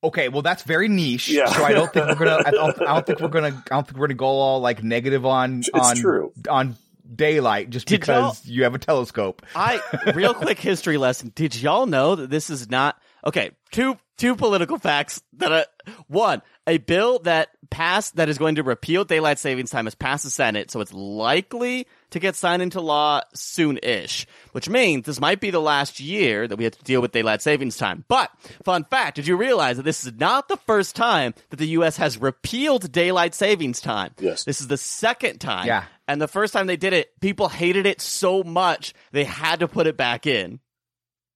Okay, 0.04 0.30
well, 0.30 0.42
that's 0.44 0.64
very 0.64 0.88
niche. 0.88 1.28
Yeah. 1.30 1.48
So 1.52 1.64
I 1.64 1.74
don't 1.74 1.92
think 1.92 2.08
we're 2.08 2.16
gonna. 2.26 2.44
I 2.46 2.52
don't, 2.52 2.82
I 2.82 2.94
don't 2.94 3.06
think 3.06 3.20
we're 3.20 3.28
gonna. 3.28 3.48
I 3.70 3.76
don't 3.76 3.86
think 3.88 3.98
we're 3.98 4.08
gonna 4.08 4.14
go 4.14 4.28
all 4.28 4.62
like 4.62 4.82
negative 4.84 5.26
on 5.26 5.60
It's 5.60 5.70
on 5.74 5.96
true. 5.98 6.32
on 6.50 6.78
daylight 7.14 7.70
just 7.72 7.88
Did 7.88 8.02
because 8.02 8.46
you 8.46 8.64
have 8.64 8.76
a 8.76 8.80
telescope. 8.80 9.46
I 9.56 9.82
real 10.16 10.34
quick 10.34 10.60
history 10.60 10.98
lesson. 10.98 11.32
Did 11.36 11.54
y'all 11.60 11.86
know 11.88 12.16
that 12.16 12.30
this 12.30 12.50
is 12.50 12.70
not 12.70 13.02
okay? 13.26 13.52
Two 13.72 13.98
two 14.18 14.36
political 14.36 14.78
facts 14.78 15.22
that 15.38 15.52
are 15.52 15.66
one 16.08 16.42
a 16.68 16.78
bill 16.78 17.20
that 17.20 17.50
passed 17.72 18.18
that 18.18 18.30
is 18.30 18.38
going 18.38 18.56
to 18.56 18.64
repeal 18.64 19.04
daylight 19.04 19.40
savings 19.40 19.72
time 19.72 19.86
has 19.86 19.96
passed 19.96 20.24
the 20.24 20.30
Senate, 20.30 20.70
so 20.70 20.82
it's 20.82 20.94
likely 20.94 21.88
to 22.12 22.20
get 22.20 22.36
signed 22.36 22.62
into 22.62 22.80
law 22.80 23.22
soon-ish. 23.34 24.28
Which 24.52 24.70
means 24.70 25.06
this 25.06 25.20
might 25.20 25.40
be 25.40 25.50
the 25.50 25.62
last 25.62 26.00
year 26.00 26.48
that 26.48 26.58
we 26.58 26.66
have 26.66 26.78
to 26.78 26.84
deal 26.84 27.02
with 27.02 27.12
daylight 27.12 27.42
savings 27.42 27.78
time. 27.78 28.06
But 28.08 28.30
fun 28.64 28.84
fact: 28.84 29.16
Did 29.16 29.28
you 29.28 29.36
realize 29.36 29.78
that 29.78 29.84
this 29.84 30.06
is 30.06 30.14
not 30.14 30.48
the 30.48 30.58
first 30.58 30.96
time 30.96 31.34
that 31.50 31.58
the 31.58 31.68
U.S. 31.70 31.98
has 31.98 32.18
repealed 32.18 32.92
daylight 32.92 33.34
savings 33.34 33.82
time? 33.82 34.14
Yes. 34.20 34.44
This 34.44 34.62
is 34.62 34.68
the 34.68 34.78
second 34.78 35.40
time. 35.40 35.66
Yeah. 35.66 35.86
And 36.08 36.22
the 36.22 36.28
first 36.28 36.54
time 36.54 36.68
they 36.68 36.78
did 36.78 36.94
it, 36.94 37.20
people 37.22 37.50
hated 37.50 37.86
it 37.86 38.02
so 38.02 38.44
much 38.44 38.94
they 39.12 39.24
had 39.24 39.60
to 39.60 39.68
put 39.68 39.88
it 39.88 39.96
back 39.96 40.26
in. 40.26 40.60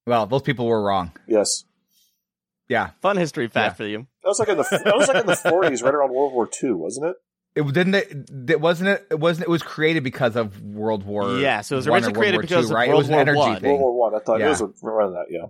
Well, 0.06 0.26
those 0.26 0.42
people 0.42 0.66
were 0.66 0.82
wrong. 0.82 1.12
Yes, 1.26 1.64
Yeah, 2.68 2.90
Fun 3.02 3.16
history 3.16 3.48
fact 3.48 3.72
Yeah. 3.72 3.74
for 3.74 3.86
you. 3.86 4.06
that 4.22 4.28
was 4.28 4.38
like 4.38 4.48
in 4.48 4.56
the 4.56 4.62
that 4.84 4.94
was 4.96 5.08
like 5.08 5.18
in 5.18 5.26
the 5.26 5.36
forties, 5.36 5.82
right 5.82 5.94
around 5.94 6.12
World 6.14 6.32
War 6.32 6.48
II, 6.62 6.72
wasn't 6.72 7.06
it? 7.10 7.16
it 7.56 7.72
didn't. 7.74 7.94
It, 7.94 8.50
it 8.50 8.60
wasn't. 8.60 8.88
It, 8.90 9.06
it 9.12 9.20
wasn't. 9.20 9.46
It 9.46 9.50
was 9.50 9.62
created 9.62 10.02
because 10.02 10.34
of 10.34 10.60
World 10.62 11.04
War. 11.04 11.38
Yeah, 11.38 11.60
so 11.60 11.74
it 11.74 11.78
was 11.78 11.86
originally 11.86 12.14
created 12.14 12.36
War 12.38 12.42
because 12.42 12.64
II, 12.66 12.70
of 12.70 12.74
right? 12.74 12.88
World 12.88 12.98
it 12.98 13.02
was 13.02 13.08
an 13.08 13.12
War 13.14 13.20
energy 13.20 13.38
One. 13.38 13.60
thing. 13.60 13.70
World 13.70 13.80
War 13.80 14.10
One. 14.10 14.14
I. 14.14 14.18
thought 14.24 14.40
Yeah. 14.40 14.46
it 14.46 14.60
was 14.60 14.62
around 14.82 15.12
that. 15.12 15.26
Yeah. 15.30 15.46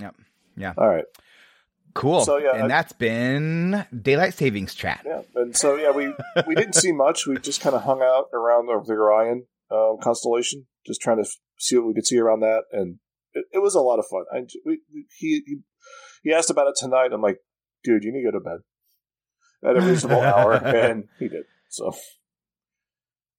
Yep. 0.00 0.14
Yeah. 0.56 0.74
All 0.76 0.88
right. 0.88 1.04
Cool. 1.94 2.24
So, 2.24 2.36
yeah, 2.38 2.52
and 2.54 2.64
I- 2.64 2.68
that's 2.68 2.92
been 2.92 3.84
daylight 4.02 4.34
savings 4.34 4.74
chat. 4.74 5.02
Yeah, 5.06 5.22
and 5.34 5.56
so 5.56 5.76
yeah, 5.76 5.90
we 5.90 6.12
we 6.46 6.54
didn't 6.54 6.74
see 6.74 6.92
much. 6.92 7.26
We 7.26 7.38
just 7.38 7.60
kind 7.60 7.74
of 7.74 7.82
hung 7.84 8.02
out 8.02 8.26
around 8.32 8.66
the, 8.66 8.80
the 8.86 8.92
Orion 8.94 9.46
um, 9.70 9.96
constellation, 10.00 10.66
just 10.86 11.00
trying 11.00 11.16
to 11.16 11.22
f- 11.22 11.36
see 11.58 11.76
what 11.76 11.86
we 11.88 11.94
could 11.94 12.06
see 12.06 12.18
around 12.18 12.40
that, 12.40 12.64
and 12.72 12.98
it, 13.32 13.46
it 13.52 13.58
was 13.62 13.74
a 13.74 13.80
lot 13.80 13.98
of 13.98 14.04
fun. 14.06 14.24
I, 14.32 14.46
we, 14.64 14.80
we- 14.92 15.06
he, 15.16 15.42
he 15.46 15.56
he 16.22 16.32
asked 16.32 16.50
about 16.50 16.68
it 16.68 16.74
tonight. 16.76 17.10
I'm 17.12 17.22
like, 17.22 17.38
dude, 17.84 18.04
you 18.04 18.12
need 18.12 18.22
to 18.22 18.32
go 18.32 18.38
to 18.38 18.44
bed 18.44 18.58
at 19.64 19.76
a 19.76 19.80
reasonable 19.86 20.20
hour, 20.20 20.54
and 20.64 21.04
he 21.18 21.28
did. 21.28 21.44
So 21.68 21.92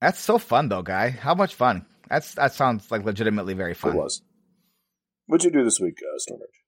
That's 0.01 0.19
so 0.19 0.37
fun 0.37 0.69
though, 0.69 0.83
guy. 0.83 1.09
How 1.09 1.33
much 1.35 1.55
fun? 1.55 1.85
That's 2.09 2.33
that 2.35 2.53
sounds 2.53 2.89
like 2.91 3.03
legitimately 3.05 3.53
very 3.53 3.73
fun. 3.73 3.95
it 3.95 3.97
was. 3.97 4.21
What'd 5.27 5.45
you 5.45 5.51
do 5.51 5.63
this 5.63 5.79
week, 5.79 5.99
uh, 6.01 6.17
Stormrage? 6.17 6.59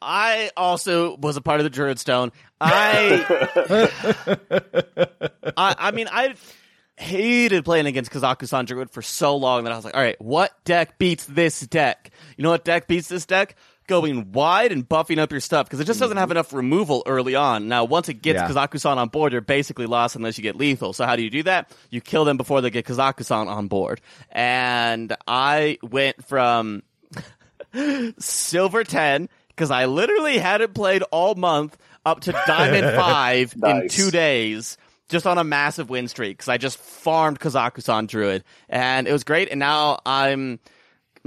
I 0.00 0.50
also 0.56 1.16
was 1.16 1.36
a 1.36 1.40
part 1.40 1.60
of 1.60 1.64
the 1.64 1.70
Druid 1.70 1.98
Stone. 1.98 2.32
I, 2.60 3.24
I, 5.56 5.74
I 5.78 5.90
mean, 5.90 6.08
I 6.10 6.34
hated 6.96 7.64
playing 7.64 7.86
against 7.86 8.10
Kazakusan 8.10 8.66
Druid 8.66 8.90
for 8.90 9.02
so 9.02 9.36
long 9.36 9.64
that 9.64 9.72
I 9.72 9.76
was 9.76 9.84
like, 9.84 9.96
all 9.96 10.02
right, 10.02 10.20
what 10.20 10.52
deck 10.64 10.98
beats 10.98 11.26
this 11.26 11.60
deck? 11.60 12.10
You 12.36 12.44
know 12.44 12.50
what 12.50 12.64
deck 12.64 12.86
beats 12.86 13.08
this 13.08 13.26
deck? 13.26 13.56
Going 13.88 14.30
wide 14.30 14.70
and 14.70 14.88
buffing 14.88 15.18
up 15.18 15.32
your 15.32 15.40
stuff 15.40 15.66
because 15.66 15.80
it 15.80 15.86
just 15.86 15.98
doesn't 15.98 16.16
have 16.16 16.28
mm-hmm. 16.28 16.36
enough 16.36 16.52
removal 16.52 17.02
early 17.06 17.34
on. 17.34 17.66
Now, 17.66 17.84
once 17.84 18.08
it 18.08 18.22
gets 18.22 18.36
Yeah. 18.36 18.48
Kazakusan 18.48 18.96
on 18.98 19.08
board, 19.08 19.32
you're 19.32 19.40
basically 19.40 19.86
lost 19.86 20.14
unless 20.14 20.38
you 20.38 20.42
get 20.42 20.56
lethal. 20.56 20.92
So 20.92 21.04
how 21.04 21.16
do 21.16 21.22
you 21.22 21.30
do 21.30 21.42
that? 21.44 21.72
You 21.90 22.00
kill 22.00 22.24
them 22.24 22.36
before 22.36 22.60
they 22.60 22.70
get 22.70 22.86
Kazakusan 22.86 23.48
on 23.48 23.66
board. 23.66 24.00
And 24.30 25.16
I 25.26 25.78
went 25.82 26.24
from 26.24 26.82
silver 28.18 28.84
10 28.84 29.28
because 29.48 29.70
I 29.70 29.86
literally 29.86 30.38
hadn't 30.38 30.74
played 30.74 31.02
all 31.10 31.34
month 31.34 31.76
up 32.06 32.20
to 32.20 32.32
diamond 32.46 32.94
5 32.96 33.54
in 33.64 33.88
two 33.88 34.10
days 34.10 34.76
just 35.08 35.26
on 35.26 35.38
a 35.38 35.44
massive 35.44 35.90
win 35.90 36.08
streak 36.08 36.36
because 36.36 36.48
I 36.48 36.58
just 36.58 36.78
farmed 36.78 37.40
Kazakusan 37.40 38.06
Druid 38.06 38.44
and 38.68 39.08
it 39.08 39.12
was 39.12 39.24
great 39.24 39.48
and 39.50 39.58
now 39.58 39.98
I'm 40.04 40.60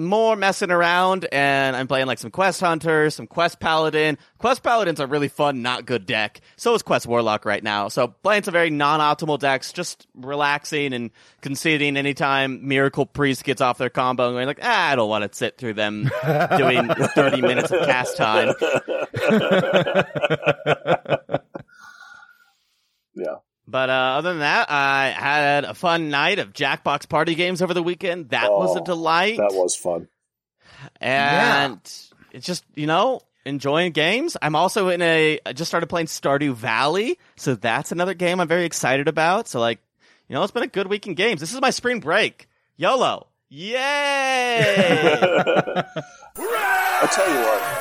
more 0.04 0.36
messing 0.36 0.72
around 0.72 1.28
and 1.32 1.76
I'm 1.76 1.88
playing 1.88 2.08
like 2.08 2.20
some 2.20 2.32
Quest 2.32 2.60
Hunter, 2.60 3.10
some 3.10 3.28
Quest 3.28 3.60
Paladin. 3.60 4.18
Quest 4.38 4.64
Paladin's 4.64 5.00
a 5.00 5.08
really 5.08 5.28
fun, 5.28 5.62
not 5.62 5.86
good 5.86 6.06
deck. 6.06 6.42
So 6.58 6.74
is 6.76 6.82
Quest 6.82 7.08
Warlock 7.08 7.46
right 7.46 7.64
now. 7.64 7.88
So 7.88 8.08
playing 8.08 8.44
some 8.44 8.54
very 8.54 8.70
non-optimal 8.70 9.40
decks, 9.40 9.74
just 9.74 10.08
relaxing 10.16 10.94
and 10.94 11.12
conceding 11.42 11.98
anytime 11.98 12.68
Miracle 12.68 13.06
Priest 13.06 13.44
gets 13.44 13.62
off 13.62 13.78
their 13.78 13.90
combo 13.90 14.28
and 14.28 14.36
going 14.36 14.48
like, 14.48 14.60
ah, 14.62 14.92
I 14.92 14.96
don't 14.96 15.10
want 15.10 15.30
to 15.30 15.38
sit 15.38 15.58
through 15.58 15.74
them 15.74 16.04
doing 16.58 16.88
30 16.88 17.42
minutes 17.42 17.72
of 17.72 17.86
cast 17.86 18.18
time. 18.18 18.54
Yeah, 23.14 23.36
But 23.72 23.90
uh, 23.90 23.94
other 23.94 24.30
than 24.32 24.40
that, 24.40 24.70
I 24.70 25.10
had 25.10 25.64
a 25.64 25.74
fun 25.74 26.10
night 26.10 26.38
of 26.40 26.52
Jackbox 26.54 27.08
party 27.10 27.34
games 27.36 27.62
over 27.62 27.74
the 27.74 27.82
weekend. 27.82 28.30
That 28.30 28.52
was 28.52 28.76
a 28.76 28.82
Oh, 28.82 28.84
delight. 28.84 29.38
that 29.38 29.54
was 29.54 29.76
fun. 29.76 30.08
and 31.00 31.80
it's 32.32 32.46
just 32.46 32.64
you 32.76 32.86
know 32.88 33.22
enjoying 33.46 33.92
games. 33.94 34.36
I'm 34.42 34.56
also 34.56 34.90
in 34.90 35.02
a 35.02 35.40
I 35.46 35.54
just 35.54 35.70
started 35.70 35.88
playing 35.88 36.08
Stardew 36.08 36.54
Valley, 36.54 37.18
so 37.38 37.56
that's 37.56 37.92
another 37.92 38.14
game 38.14 38.40
I'm 38.40 38.48
very 38.48 38.66
excited 38.66 39.08
about. 39.08 39.48
So 39.48 39.60
like, 39.60 39.80
you 40.28 40.36
know, 40.36 40.44
it's 40.44 40.52
been 40.52 40.64
a 40.64 40.68
good 40.68 40.88
week 40.88 41.08
in 41.08 41.14
games. 41.14 41.40
This 41.40 41.54
is 41.54 41.62
my 41.62 41.70
spring 41.72 42.00
break. 42.02 42.48
YOLO. 42.78 43.28
Yay! 43.54 43.78
I'll 46.38 47.08
tell 47.10 47.30
you 47.30 47.40
what, 47.42 47.62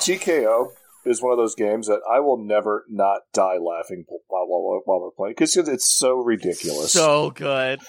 TKO 0.00 0.72
is 1.08 1.22
one 1.22 1.32
of 1.32 1.38
those 1.38 1.54
games 1.54 1.88
that 1.88 2.00
I 2.10 2.20
will 2.20 2.36
never 2.38 2.84
not 2.88 3.22
die 3.32 3.56
laughing 3.58 4.04
while, 4.28 4.46
while, 4.46 4.82
while 4.84 5.00
we're 5.00 5.10
playing 5.10 5.34
because 5.36 5.56
it's 5.56 5.90
so 5.90 6.16
ridiculous. 6.16 6.92
so 6.92 7.30
good. 7.30 7.80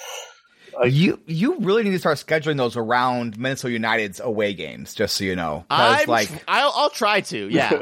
You 0.86 1.20
you 1.26 1.58
really 1.60 1.84
need 1.84 1.92
to 1.92 2.00
start 2.00 2.18
scheduling 2.18 2.58
those 2.58 2.78
around 2.78 3.38
Minnesota 3.38 3.74
United's 3.74 4.20
away 4.20 4.54
games, 4.54 4.94
just 4.94 5.18
so 5.18 5.24
you 5.24 5.36
know. 5.36 5.66
I'm 5.70 6.08
like 6.08 6.30
I'll, 6.48 6.72
I'll 6.74 6.90
try 6.90 7.22
to. 7.22 7.50
Yeah. 7.50 7.72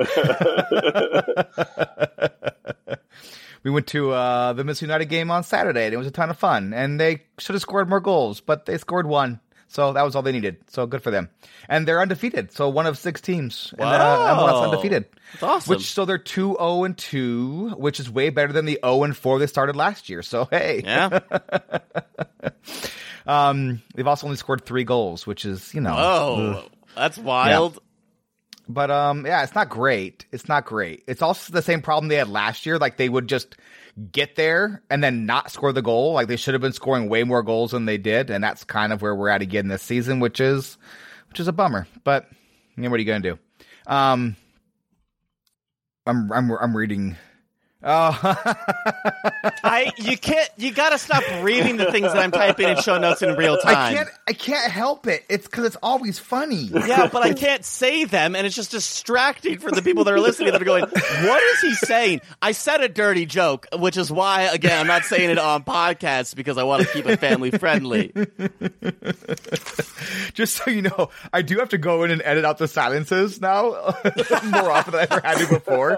we 3.63 3.71
went 3.71 3.87
to 3.87 4.11
uh, 4.11 4.53
the 4.53 4.63
Minnesota 4.63 4.85
United 4.85 5.05
game 5.05 5.29
on 5.29 5.43
Saturday, 5.43 5.85
and 5.85 5.93
it 5.93 5.97
was 5.97 6.07
a 6.07 6.11
ton 6.11 6.29
of 6.29 6.37
fun. 6.37 6.73
And 6.73 6.99
they 6.99 7.23
should 7.37 7.53
have 7.53 7.61
scored 7.61 7.89
more 7.89 7.99
goals, 7.99 8.39
but 8.39 8.65
they 8.65 8.77
scored 8.77 9.05
one, 9.05 9.41
so 9.67 9.93
that 9.93 10.03
was 10.03 10.15
all 10.15 10.21
they 10.21 10.31
needed. 10.31 10.57
So 10.69 10.85
good 10.85 11.03
for 11.03 11.11
them. 11.11 11.29
And 11.69 11.87
they're 11.87 12.01
undefeated, 12.01 12.51
so 12.51 12.69
one 12.69 12.85
of 12.85 12.97
six 12.97 13.21
teams 13.21 13.73
in 13.73 13.79
the 13.79 13.85
MLS 13.85 14.63
undefeated. 14.63 15.05
That's 15.33 15.43
awesome. 15.43 15.69
Which 15.71 15.91
so 15.91 16.05
they're 16.05 16.17
two 16.17 16.55
zero 16.57 16.83
and 16.83 16.97
two, 16.97 17.69
which 17.77 17.99
is 17.99 18.09
way 18.09 18.29
better 18.29 18.53
than 18.53 18.65
the 18.65 18.79
zero 18.83 19.03
and 19.03 19.15
four 19.15 19.39
they 19.39 19.47
started 19.47 19.75
last 19.75 20.09
year. 20.09 20.23
So 20.23 20.45
hey, 20.51 20.81
yeah. 20.83 21.19
um, 23.27 23.81
they've 23.95 24.07
also 24.07 24.27
only 24.27 24.37
scored 24.37 24.65
three 24.65 24.83
goals, 24.83 25.27
which 25.27 25.45
is 25.45 25.73
you 25.73 25.81
know, 25.81 25.95
Oh, 25.97 26.63
that's 26.95 27.17
wild. 27.17 27.79
But 28.69 28.91
um, 28.91 29.25
yeah, 29.25 29.43
it's 29.43 29.55
not 29.55 29.69
great. 29.69 30.25
It's 30.31 30.49
not 30.49 30.65
great. 30.65 31.03
It's 31.07 31.21
also 31.21 31.53
the 31.53 31.61
same 31.61 31.81
problem 31.81 32.09
they 32.09 32.15
had 32.15 32.29
last 32.29 32.65
year. 32.65 32.77
Like 32.77 32.97
they 32.97 33.07
would 33.07 33.27
just 33.27 33.55
get 34.11 34.35
there 34.35 34.83
and 34.89 35.03
then 35.03 35.25
not 35.25 35.51
score 35.51 35.73
the 35.73 35.81
goal. 35.81 36.13
Like 36.13 36.27
they 36.27 36.35
should 36.35 36.53
have 36.53 36.61
been 36.61 36.73
scoring 36.73 37.09
way 37.09 37.23
more 37.23 37.43
goals 37.43 37.71
than 37.71 37.85
they 37.85 37.97
did, 37.97 38.29
and 38.29 38.43
that's 38.43 38.63
kind 38.63 38.93
of 38.93 39.01
where 39.01 39.15
we're 39.15 39.29
at 39.29 39.41
again 39.41 39.67
this 39.67 39.83
season, 39.83 40.19
which 40.19 40.39
is 40.39 40.77
which 41.29 41.39
is 41.39 41.47
a 41.47 41.53
bummer. 41.53 41.87
But 42.03 42.27
you 42.75 42.83
know, 42.83 42.89
what 42.89 42.97
are 42.97 42.99
you 42.99 43.05
gonna 43.05 43.19
do? 43.21 43.39
Um, 43.87 44.35
I'm 46.05 46.31
I'm 46.31 46.51
I'm 46.51 46.77
reading. 46.77 47.17
Oh, 47.83 48.35
I 49.77 49.91
you 49.97 50.17
can't 50.17 50.49
you 50.57 50.71
gotta 50.71 50.97
stop 50.97 51.23
reading 51.43 51.77
the 51.77 51.91
things 51.91 52.11
that 52.11 52.17
I'm 52.17 52.31
typing 52.31 52.67
in 52.67 52.77
show 52.77 52.97
notes 52.97 53.21
in 53.21 53.35
real 53.35 53.57
time. 53.57 53.75
I 53.75 53.93
can't 53.93 54.09
I 54.27 54.33
can't 54.33 54.71
help 54.71 55.05
it. 55.05 55.23
It's 55.29 55.45
because 55.45 55.65
it's 55.65 55.77
always 55.83 56.17
funny. 56.17 56.69
Yeah, 56.87 57.07
but 57.11 57.21
I 57.21 57.33
can't 57.33 57.63
say 57.63 58.05
them, 58.05 58.35
and 58.35 58.47
it's 58.47 58.55
just 58.55 58.71
distracting 58.71 59.59
for 59.59 59.69
the 59.71 59.81
people 59.83 60.03
that 60.05 60.13
are 60.13 60.19
listening 60.19 60.51
that 60.51 60.61
are 60.61 60.65
going, 60.65 60.85
What 60.85 61.43
is 61.43 61.61
he 61.61 61.73
saying? 61.75 62.21
I 62.41 62.53
said 62.53 62.81
a 62.81 62.89
dirty 62.89 63.25
joke, 63.25 63.67
which 63.73 63.97
is 63.97 64.11
why, 64.11 64.43
again, 64.43 64.79
I'm 64.79 64.87
not 64.87 65.03
saying 65.03 65.29
it 65.29 65.37
on 65.37 65.63
podcasts 65.63 66.35
because 66.35 66.57
I 66.57 66.63
want 66.63 66.87
to 66.87 66.93
keep 66.93 67.05
it 67.05 67.19
family 67.19 67.51
friendly. 67.51 68.11
Just 70.33 70.55
so 70.55 70.71
you 70.71 70.81
know, 70.83 71.09
I 71.31 71.41
do 71.41 71.59
have 71.59 71.69
to 71.69 71.77
go 71.77 72.03
in 72.03 72.11
and 72.11 72.21
edit 72.23 72.45
out 72.45 72.57
the 72.57 72.67
silences 72.67 73.39
now 73.41 73.69
more 74.43 74.71
often 74.71 74.93
than 74.93 75.01
I 75.01 75.07
ever 75.09 75.21
had 75.23 75.37
to 75.37 75.47
before. 75.47 75.97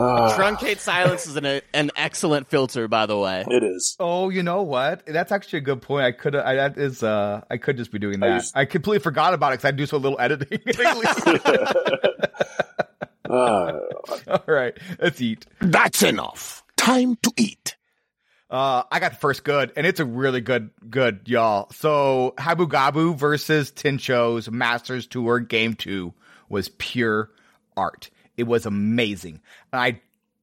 Ah, 0.00 0.34
Truncate 0.38 0.78
silence 0.78 1.26
is 1.26 1.36
an, 1.36 1.60
an 1.74 1.90
excellent 1.96 2.48
filter, 2.48 2.86
by 2.88 3.06
the 3.06 3.18
way. 3.18 3.44
it 3.48 3.64
is. 3.64 3.96
Oh, 3.98 4.28
you 4.28 4.42
know 4.42 4.62
what? 4.62 5.04
That's 5.06 5.32
actually 5.32 5.58
a 5.60 5.62
good 5.62 5.82
point. 5.82 6.04
I 6.06 6.12
could 6.12 6.36
I, 6.36 6.54
that 6.54 6.78
is 6.78 7.02
uh 7.02 7.42
I 7.50 7.56
could 7.56 7.76
just 7.76 7.90
be 7.90 7.98
doing 7.98 8.20
that. 8.20 8.30
I, 8.30 8.34
used- 8.62 8.70
completely 8.70 9.00
forgot 9.02 9.34
about 9.34 9.52
it 9.52 9.56
because 9.58 9.68
I 9.68 9.70
do 9.72 9.86
so 9.86 9.96
little 9.98 10.20
editing. 10.20 10.60
Ah, 13.30 13.72
All 14.26 14.42
right, 14.46 14.74
let's 14.98 15.20
eat. 15.20 15.44
That's 15.60 16.02
enough. 16.02 16.64
Time 16.78 17.16
to 17.16 17.32
eat. 17.36 17.76
Uh, 18.50 18.84
I 18.90 19.00
got 19.00 19.10
the 19.12 19.18
first 19.18 19.44
good, 19.44 19.70
and 19.76 19.86
it's 19.86 20.00
a 20.00 20.06
really 20.06 20.40
good, 20.40 20.70
good, 20.88 21.20
y'all. 21.26 21.70
So, 21.72 22.32
Habugabu 22.38 23.14
versus 23.16 23.70
Tincho's 23.70 24.50
Masters 24.50 25.06
Tour 25.06 25.40
Game 25.40 25.74
2 25.74 26.14
was 26.48 26.70
pure 26.78 27.30
art. 27.76 28.08
It 28.38 28.44
was 28.44 28.64
amazing. 28.64 29.42
I'm 29.72 30.00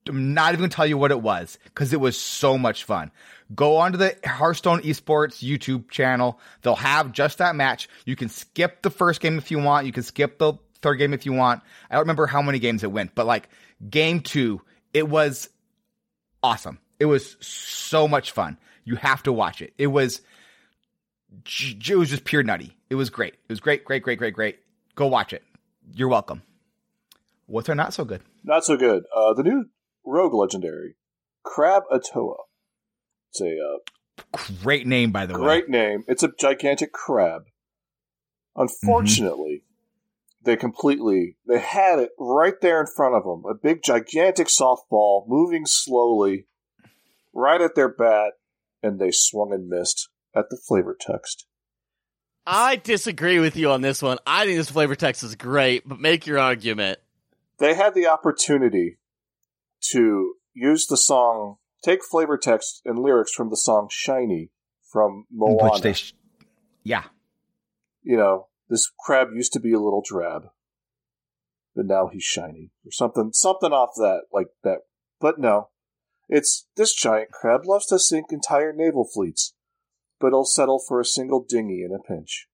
not 0.08 0.50
even 0.50 0.60
going 0.60 0.70
to 0.70 0.76
tell 0.76 0.86
you 0.86 0.98
what 0.98 1.12
it 1.12 1.22
was 1.22 1.58
because 1.64 1.94
it 1.94 2.00
was 2.00 2.20
so 2.20 2.58
much 2.58 2.84
fun. 2.84 3.12
Go 3.56 3.78
onto 3.78 3.98
the 3.98 4.16
Hearthstone 4.24 4.82
Esports 4.82 5.44
YouTube 5.44 5.90
channel. 5.90 6.40
They'll 6.62 6.76
have 6.76 7.12
just 7.12 7.40
that 7.40 7.56
match. 7.56 7.88
You 8.06 8.16
can 8.16 8.30
skip 8.30 8.82
the 8.82 8.90
first 8.90 9.22
game 9.22 9.38
if 9.38 9.50
you 9.50 9.60
want. 9.60 9.86
You 9.88 9.92
can 9.92 10.04
skip 10.04 10.38
the 10.38 10.54
third 10.82 10.96
game 10.96 11.14
if 11.14 11.26
you 11.26 11.34
want. 11.34 11.64
I 11.90 11.96
don't 11.96 12.04
remember 12.04 12.28
how 12.28 12.42
many 12.42 12.60
games 12.60 12.84
it 12.84 12.92
went, 12.92 13.16
but 13.16 13.26
like 13.26 13.50
game 13.90 14.20
two, 14.20 14.62
it 14.94 15.08
was 15.08 15.50
awesome. 16.44 16.80
It 17.00 17.06
was 17.06 17.38
so 17.40 18.08
much 18.08 18.32
fun. 18.32 18.58
You 18.84 18.96
have 18.98 19.24
to 19.24 19.34
watch 19.34 19.62
it. 19.62 19.74
It 19.78 19.88
was 19.88 20.22
it 21.50 21.96
was 21.96 22.10
just 22.10 22.24
pure 22.24 22.44
nutty. 22.44 22.76
It 22.90 22.96
was 22.96 23.10
great. 23.10 23.34
It 23.34 23.50
was 23.50 23.60
great, 23.60 23.84
great, 23.84 24.04
great, 24.04 24.18
great, 24.18 24.34
great. 24.34 24.60
Go 24.96 25.08
watch 25.08 25.34
it. 25.34 25.44
You're 25.94 26.08
welcome. 26.08 26.42
What's 27.48 27.70
our 27.70 27.76
not 27.76 27.94
so 27.94 28.06
good? 28.06 28.22
not 28.44 28.66
so 28.66 28.78
good. 28.78 29.04
Uh, 29.16 29.34
the 29.34 29.44
new 29.44 29.66
rogue 30.06 30.34
legendary, 30.34 30.96
Crabatoa. 31.46 32.36
It's 33.32 33.42
a 33.42 33.58
uh, 33.58 34.38
Great 34.64 34.88
name, 34.88 35.12
by 35.12 35.26
the 35.26 35.34
way. 35.34 35.40
great 35.40 35.70
name. 35.70 36.04
It's 36.08 36.24
a 36.24 36.32
gigantic 36.40 36.92
crab. 36.94 37.44
Unfortunately, 38.56 39.64
they 40.44 40.56
completely 40.56 41.36
they 41.48 41.60
had 41.60 42.00
it 42.00 42.12
right 42.18 42.54
there 42.62 42.80
in 42.80 42.88
front 42.88 43.16
of 43.16 43.24
them. 43.24 43.44
A 43.50 43.54
big 43.54 43.84
gigantic 43.84 44.48
softball 44.48 45.28
moving 45.28 45.66
slowly 45.66 46.46
right 47.34 47.60
at 47.60 47.76
their 47.76 47.90
bat 47.90 48.34
and 48.82 49.00
they 49.00 49.12
swung 49.12 49.52
and 49.52 49.68
missed 49.68 50.08
at 50.34 50.50
the 50.50 50.58
flavor 50.58 50.96
text. 51.00 51.46
I 52.48 52.76
disagree 52.76 53.40
with 53.40 53.58
you 53.58 53.72
on 53.72 53.82
this 53.82 54.02
one. 54.02 54.20
I 54.26 54.46
think 54.46 54.58
this 54.58 54.70
flavor 54.70 54.96
text 54.96 55.24
is 55.24 55.36
great, 55.36 55.88
but 55.88 56.00
make 56.00 56.28
your 56.28 56.38
argument. 56.40 57.00
They 57.58 57.74
had 57.74 57.94
the 57.94 58.08
opportunity 58.08 58.98
to 59.92 60.34
use 60.54 60.88
the 60.88 60.98
song, 60.98 61.58
take 61.84 62.04
flavor 62.04 62.38
text 62.38 62.82
and 62.86 63.00
lyrics 63.00 63.34
from 63.34 63.50
the 63.50 63.58
song 63.58 63.88
"Shiny" 63.90 64.52
from 64.92 65.26
Moana. 65.32 65.72
Which 65.72 65.82
they, 65.82 65.94
sh- 65.94 66.14
yeah, 66.84 67.04
you 68.04 68.18
know, 68.18 68.48
this 68.70 68.92
crab 69.00 69.30
used 69.34 69.54
to 69.54 69.60
be 69.60 69.74
a 69.74 69.80
little 69.80 70.04
drab, 70.06 70.48
but 71.76 71.86
now 71.86 72.08
he's 72.08 72.24
shiny, 72.24 72.72
or 72.86 72.92
something, 72.92 73.32
something 73.34 73.72
off 73.72 73.92
that, 73.98 74.24
like 74.34 74.48
that. 74.64 74.80
But 75.20 75.40
no, 75.40 75.70
it's 76.28 76.68
this 76.76 76.94
giant 76.94 77.32
crab 77.32 77.66
loves 77.66 77.86
to 77.88 78.00
sink 78.00 78.28
entire 78.32 78.74
naval 78.74 79.06
fleets, 79.06 79.54
but 80.20 80.30
he'll 80.30 80.46
settle 80.46 80.80
for 80.80 81.00
a 81.00 81.06
single 81.06 81.46
dinghy 81.48 81.84
in 81.84 81.94
a 81.94 82.00
pinch. 82.00 82.48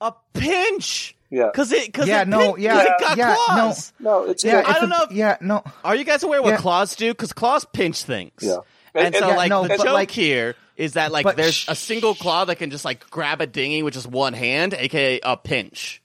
A 0.00 0.12
pinch, 0.34 1.16
Yeah, 1.34 1.46
because 1.52 1.72
it, 1.72 1.86
because 1.86 2.06
Yeah, 2.06 2.22
it, 2.22 2.28
no, 2.28 2.52
pin- 2.54 2.62
yeah, 2.62 2.74
'cause 2.76 2.84
it 2.86 3.00
got 3.00 3.16
yeah, 3.18 3.36
claws. 3.46 3.92
no, 3.98 4.24
it's 4.24 4.44
yeah. 4.44 4.62
good. 4.62 4.70
I 4.70 4.72
don't 4.74 4.84
a- 4.84 4.86
know 4.86 5.02
if- 5.10 5.12
Yeah, 5.12 5.36
no. 5.40 5.64
Are 5.84 5.96
you 5.96 6.04
guys 6.04 6.22
aware 6.22 6.40
what 6.42 6.50
Yeah. 6.50 6.56
claws 6.58 6.94
do? 6.94 7.10
Because 7.12 7.32
claws 7.32 7.64
pinch 7.72 8.04
things. 8.04 8.32
Yeah. 8.40 8.58
And, 8.94 9.06
And- 9.06 9.16
so, 9.16 9.28
yeah, 9.28 9.36
like, 9.36 9.50
no, 9.50 9.62
the 9.62 9.68
but, 9.70 9.78
joke 9.78 9.86
like- 9.94 10.10
here 10.12 10.54
is 10.76 10.92
that, 10.92 11.10
like, 11.10 11.34
there's 11.36 11.54
sh- 11.54 11.66
a 11.68 11.74
single 11.74 12.14
claw 12.14 12.44
that 12.44 12.56
can 12.56 12.70
just, 12.70 12.84
like, 12.84 13.10
grab 13.10 13.40
a 13.40 13.46
dinghy 13.48 13.82
with 13.82 13.94
just 13.94 14.06
one 14.06 14.32
hand, 14.32 14.74
aka 14.74 15.18
a 15.24 15.36
pinch. 15.36 16.00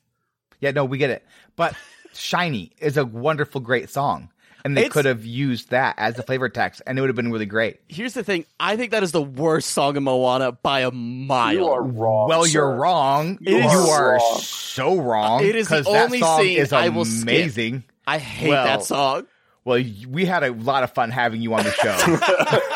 Yeah, 0.60 0.72
no, 0.72 0.86
we 0.86 0.98
get 0.98 1.12
it. 1.12 1.24
But 1.56 1.76
Shiny 2.14 2.72
is 2.80 2.98
a 2.98 3.06
wonderful, 3.06 3.62
great 3.62 3.90
song. 3.92 4.30
And 4.66 4.76
they 4.76 4.82
It's- 4.82 4.94
could 4.94 5.06
have 5.06 5.26
used 5.26 5.70
that 5.70 5.96
as 5.98 6.16
the 6.16 6.24
flavor 6.24 6.50
text, 6.50 6.82
and 6.86 6.98
it 6.98 7.02
would 7.02 7.08
have 7.10 7.16
been 7.16 7.32
really 7.32 7.46
great. 7.46 7.80
Here's 7.88 8.14
the 8.14 8.24
thing 8.24 8.46
I 8.60 8.76
think 8.76 8.92
that 8.92 9.04
is 9.04 9.12
the 9.14 9.22
worst 9.22 9.70
song 9.72 9.96
in 9.96 10.04
Moana 10.04 10.52
by 10.52 10.82
a 10.82 10.92
mile. 10.92 11.54
you 11.54 11.66
are 11.68 11.82
wrong. 11.84 12.28
well, 12.30 12.44
sir. 12.44 12.50
you're 12.52 12.76
wrong. 12.76 13.38
You 13.42 13.58
You, 13.58 13.64
are 13.68 13.90
are, 13.90 14.14
wrong. 14.18 14.40
so 14.42 14.98
wrong. 14.98 15.44
It 15.44 15.56
is 15.56 15.68
the 15.70 15.78
'cause 15.78 15.86
that 15.86 16.06
only 16.06 16.20
song 16.20 16.42
scene 16.42 16.58
is 16.58 16.74
I 16.74 16.90
will 16.90 17.06
skip. 17.06 17.24
amazing. 17.24 17.84
I 18.06 18.18
hate 18.18 18.50
Well- 18.50 18.66
that 18.66 18.84
song. 18.84 19.28
Well, 19.66 19.84
we 20.10 20.26
had 20.26 20.44
a 20.44 20.52
lot 20.52 20.84
of 20.84 20.94
fun 20.94 21.12
having 21.12 21.42
you 21.42 21.54
on 21.54 21.64
the 21.64 21.72
show. 21.72 22.60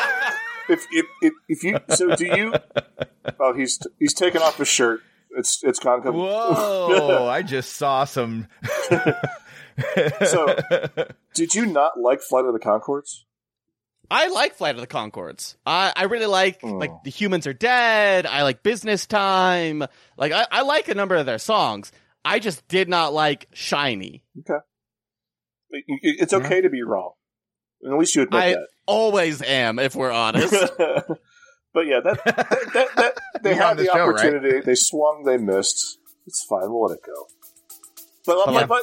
If, 0.66 0.86
if 0.92 1.06
if 1.20 1.32
if 1.46 1.62
you 1.62 1.78
so 1.90 2.16
do 2.16 2.24
you? 2.24 2.54
Oh, 3.38 3.52
he's 3.52 3.78
he's 3.98 4.14
taken 4.14 4.40
off 4.40 4.56
his 4.56 4.66
shirt. 4.66 5.02
It's 5.36 5.62
it's 5.62 5.78
gone. 5.78 6.00
Whoa! 6.00 7.28
I 7.28 7.42
just 7.42 7.74
saw 7.76 8.04
some. 8.06 8.48
So, 10.26 10.56
did 11.34 11.54
you 11.54 11.66
not 11.66 11.98
like 11.98 12.20
Flight 12.20 12.44
of 12.44 12.52
the 12.52 12.60
Conchords? 12.60 13.22
I 14.10 14.28
like 14.28 14.54
Flight 14.54 14.74
of 14.74 14.80
the 14.80 14.86
Conchords. 14.86 15.56
I, 15.66 15.92
I 15.96 16.04
really 16.04 16.26
like 16.26 16.60
Oh. 16.62 16.68
like 16.72 16.90
the 17.04 17.10
humans 17.10 17.46
are 17.46 17.52
dead. 17.54 18.26
I 18.26 18.42
like 18.42 18.62
Business 18.62 19.06
Time. 19.06 19.82
Like 20.16 20.32
I, 20.32 20.46
I 20.50 20.62
like 20.62 20.88
a 20.88 20.94
number 20.94 21.14
of 21.16 21.26
their 21.26 21.38
songs. 21.38 21.90
I 22.24 22.38
just 22.38 22.66
did 22.68 22.88
not 22.88 23.12
like 23.14 23.48
Shiny. 23.52 24.22
Okay, 24.40 24.58
It- 25.70 25.84
it- 25.88 26.16
it's 26.22 26.32
okay 26.32 26.60
to 26.60 26.68
be 26.70 26.82
wrong. 26.82 27.12
At 27.86 27.98
least 27.98 28.14
you 28.16 28.22
admit 28.22 28.40
I 28.42 28.50
that. 28.52 28.66
always 28.86 29.42
am, 29.42 29.78
if 29.78 29.94
we're 29.94 30.10
honest. 30.12 30.52
but 30.78 31.86
yeah, 31.86 32.00
that, 32.02 32.24
that, 32.24 32.36
that, 32.72 32.88
that 32.96 33.14
they 33.42 33.54
had 33.54 33.74
the 33.76 33.82
the, 33.82 33.88
show, 33.88 34.06
right? 34.06 34.08
opportunity. 34.24 34.60
They 34.60 34.74
swung, 34.74 35.24
they 35.24 35.36
missed. 35.36 35.98
It's 36.26 36.44
fine. 36.44 36.70
We'll 36.70 36.84
let 36.86 36.96
it 36.98 37.02
go. 37.04 37.26
But, 38.26 38.52
Yeah. 38.52 38.60
but, 38.60 38.68
but 38.68 38.82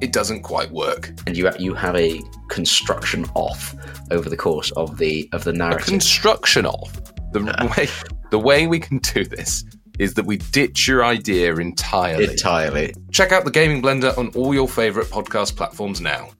it 0.00 0.12
doesn't 0.12 0.42
quite 0.42 0.70
work. 0.70 1.10
And 1.26 1.36
you 1.36 1.50
you 1.58 1.74
have 1.74 1.96
a 1.96 2.20
construction 2.48 3.26
off 3.34 3.74
over 4.10 4.28
the 4.28 4.36
course 4.36 4.70
of 4.72 4.98
the 4.98 5.28
of 5.32 5.44
the 5.44 5.50
A 5.50 5.54
narrative. 5.54 5.86
construction 5.86 6.66
of 6.66 7.12
the 7.32 7.40
way 7.76 7.88
the 8.30 8.38
way 8.38 8.66
we 8.66 8.80
can 8.80 8.98
do 8.98 9.24
this 9.24 9.64
is 9.98 10.14
that 10.14 10.24
we 10.24 10.38
ditch 10.38 10.88
your 10.88 11.04
idea 11.04 11.54
entirely. 11.56 12.24
Entirely. 12.24 12.94
Check 13.12 13.32
out 13.32 13.44
the 13.44 13.50
Gaming 13.50 13.82
Blender 13.82 14.16
on 14.16 14.28
all 14.34 14.54
your 14.54 14.66
favorite 14.68 15.08
podcast 15.08 15.56
platforms 15.56 16.00
now. 16.00 16.30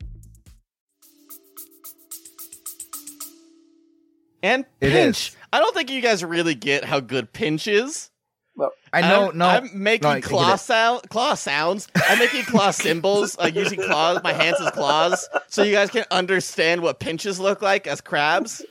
and 4.42 4.64
It 4.81 4.90
Pinch. 4.90 5.29
is. 5.31 5.37
I 5.53 5.59
don't 5.59 5.75
think 5.75 5.90
you 5.90 6.01
guys 6.01 6.25
really 6.25 6.55
get 6.55 6.85
how 6.85 7.01
good 7.01 7.33
Pinch 7.33 7.66
is. 7.66 8.10
I 8.92 9.03
know, 9.03 9.31
I'm, 9.31 9.38
no, 9.38 9.46
I'm 9.46 9.83
making 9.83 10.11
no, 10.11 10.20
claw 10.20 10.57
sound, 10.57 11.09
claw 11.11 11.35
sounds. 11.35 11.88
I'm 11.94 12.18
making 12.18 12.42
claw 12.44 12.70
symbols, 12.72 13.38
like 13.38 13.55
using 13.55 13.81
claws, 13.81 14.20
my 14.24 14.33
hands 14.33 14.57
as 14.61 14.70
claws, 14.72 15.29
so 15.48 15.62
you 15.62 15.72
guys 15.72 15.90
can 15.90 16.05
understand 16.11 16.83
what 16.83 16.98
pinches 16.98 17.38
look 17.38 17.62
like 17.62 17.87
as 17.87 18.00
crabs. 18.00 18.64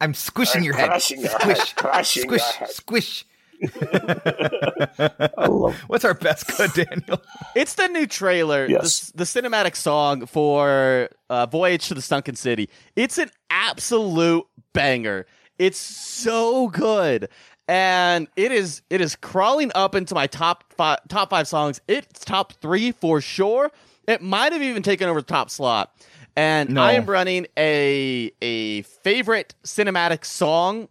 I'm 0.00 0.14
squishing 0.14 0.62
your 0.64 0.74
head. 0.74 0.88
Crushing 0.88 1.24
Squish, 1.24 1.58
head, 1.58 1.76
crushing 1.76 2.22
squish, 2.24 2.42
head. 2.42 2.70
squish. 2.70 3.24
What's 5.86 6.04
our 6.04 6.14
best 6.14 6.46
cut, 6.48 6.74
Daniel? 6.74 7.22
It's 7.54 7.74
the 7.74 7.88
new 7.88 8.06
trailer, 8.06 8.66
Yes. 8.68 9.10
the, 9.10 9.18
the 9.18 9.24
cinematic 9.24 9.76
song 9.76 10.26
for 10.26 11.08
uh, 11.30 11.46
Voyage 11.46 11.88
to 11.88 11.94
the 11.94 12.02
Sunken 12.02 12.34
City. 12.34 12.68
It's 12.96 13.18
an 13.18 13.30
absolute 13.50 14.44
banger. 14.72 15.26
It's 15.58 15.78
so 15.78 16.68
good. 16.68 17.28
And 17.72 18.28
it 18.36 18.52
is 18.52 18.82
it 18.90 19.00
is 19.00 19.16
crawling 19.16 19.72
up 19.74 19.94
into 19.94 20.14
my 20.14 20.26
top 20.26 20.74
five 20.74 20.98
top 21.08 21.30
five 21.30 21.48
songs. 21.48 21.80
It's 21.88 22.22
top 22.22 22.52
three 22.60 22.92
for 22.92 23.22
sure. 23.22 23.70
It 24.06 24.20
might 24.20 24.52
have 24.52 24.60
even 24.60 24.82
taken 24.82 25.08
over 25.08 25.22
the 25.22 25.26
top 25.26 25.48
slot. 25.48 25.90
And 26.36 26.68
No. 26.74 26.82
I 26.82 26.92
am 26.92 27.06
running 27.06 27.46
a 27.56 28.30
a 28.42 28.82
favorite 28.82 29.54
cinematic 29.64 30.26
song 30.26 30.88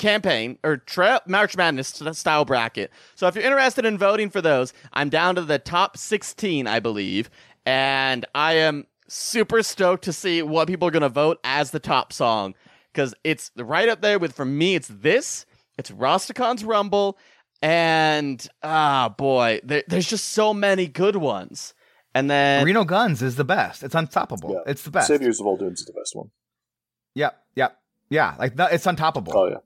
campaign 0.00 0.58
or 0.64 0.78
tra- 0.78 1.22
March 1.28 1.56
Madness 1.56 2.02
style 2.12 2.44
bracket. 2.44 2.90
So 3.14 3.28
if 3.28 3.36
you're 3.36 3.44
interested 3.44 3.84
in 3.84 3.96
voting 3.96 4.28
for 4.28 4.40
those, 4.40 4.72
I'm 4.92 5.10
down 5.10 5.36
to 5.36 5.42
the 5.42 5.60
top 5.60 5.96
16, 5.96 6.66
I 6.66 6.80
believe, 6.80 7.30
and 7.64 8.26
I 8.34 8.54
am 8.54 8.88
super 9.06 9.62
stoked 9.62 10.02
to 10.04 10.12
see 10.12 10.42
what 10.42 10.66
people 10.66 10.88
are 10.88 10.92
going 10.92 11.02
to 11.02 11.08
vote 11.08 11.38
as 11.44 11.70
the 11.70 11.80
top 11.80 12.12
song 12.12 12.56
because 12.92 13.14
it's 13.22 13.52
right 13.56 13.88
up 13.88 14.00
there 14.00 14.18
with 14.18 14.32
for 14.32 14.44
me. 14.44 14.74
It's 14.74 14.88
this, 14.88 15.46
it's 15.78 15.90
Rastakhan's 15.90 16.64
Rumble, 16.64 17.16
and 17.62 18.46
ah 18.62 19.08
boy, 19.16 19.60
there, 19.64 19.84
there's 19.88 20.08
just 20.08 20.30
so 20.30 20.52
many 20.52 20.86
good 20.86 21.16
ones. 21.16 21.74
And 22.14 22.30
then 22.30 22.64
Reno 22.64 22.84
Guns 22.84 23.22
is 23.22 23.36
the 23.36 23.44
best. 23.44 23.82
It's 23.82 23.94
unstoppable. 23.94 24.52
Yeah. 24.52 24.70
It's 24.70 24.82
the 24.82 24.90
best. 24.90 25.08
Saviors 25.08 25.40
of 25.40 25.46
Uldum 25.46 25.72
is 25.72 25.84
the 25.84 25.92
best 25.92 26.16
one. 26.16 26.30
Yep, 27.14 27.38
yep, 27.54 27.78
yeah. 28.10 28.34
Like 28.38 28.56
no, 28.56 28.66
it's 28.66 28.86
untoppable. 28.86 29.32
Oh 29.34 29.48
yeah. 29.48 29.56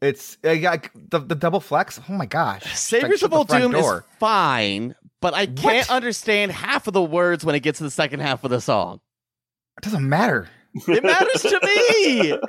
It's 0.00 0.36
uh, 0.44 0.50
yeah, 0.50 0.72
like, 0.72 0.90
the 0.94 1.18
the 1.20 1.34
double 1.34 1.60
flex. 1.60 2.00
Oh 2.08 2.12
my 2.12 2.26
gosh! 2.26 2.76
Saviors 2.76 3.22
Like, 3.22 3.30
of 3.32 3.38
Old 3.38 3.48
shut 3.48 3.62
the 3.62 3.68
front 3.70 3.84
Doom 3.84 3.94
is 3.96 4.02
fine, 4.18 4.94
but 5.20 5.32
I 5.34 5.46
can't 5.46 5.88
What? 5.88 5.90
understand 5.90 6.52
half 6.52 6.86
of 6.86 6.92
the 6.92 7.02
words 7.02 7.44
when 7.44 7.54
it 7.54 7.60
gets 7.60 7.78
to 7.78 7.84
the 7.84 7.90
second 7.90 8.20
half 8.20 8.44
of 8.44 8.50
the 8.50 8.60
song. 8.60 9.00
It 9.78 9.84
doesn't 9.84 10.06
matter. 10.06 10.48
It 10.88 11.02
matters 11.04 11.42
to 11.42 11.60
me. 11.62 12.38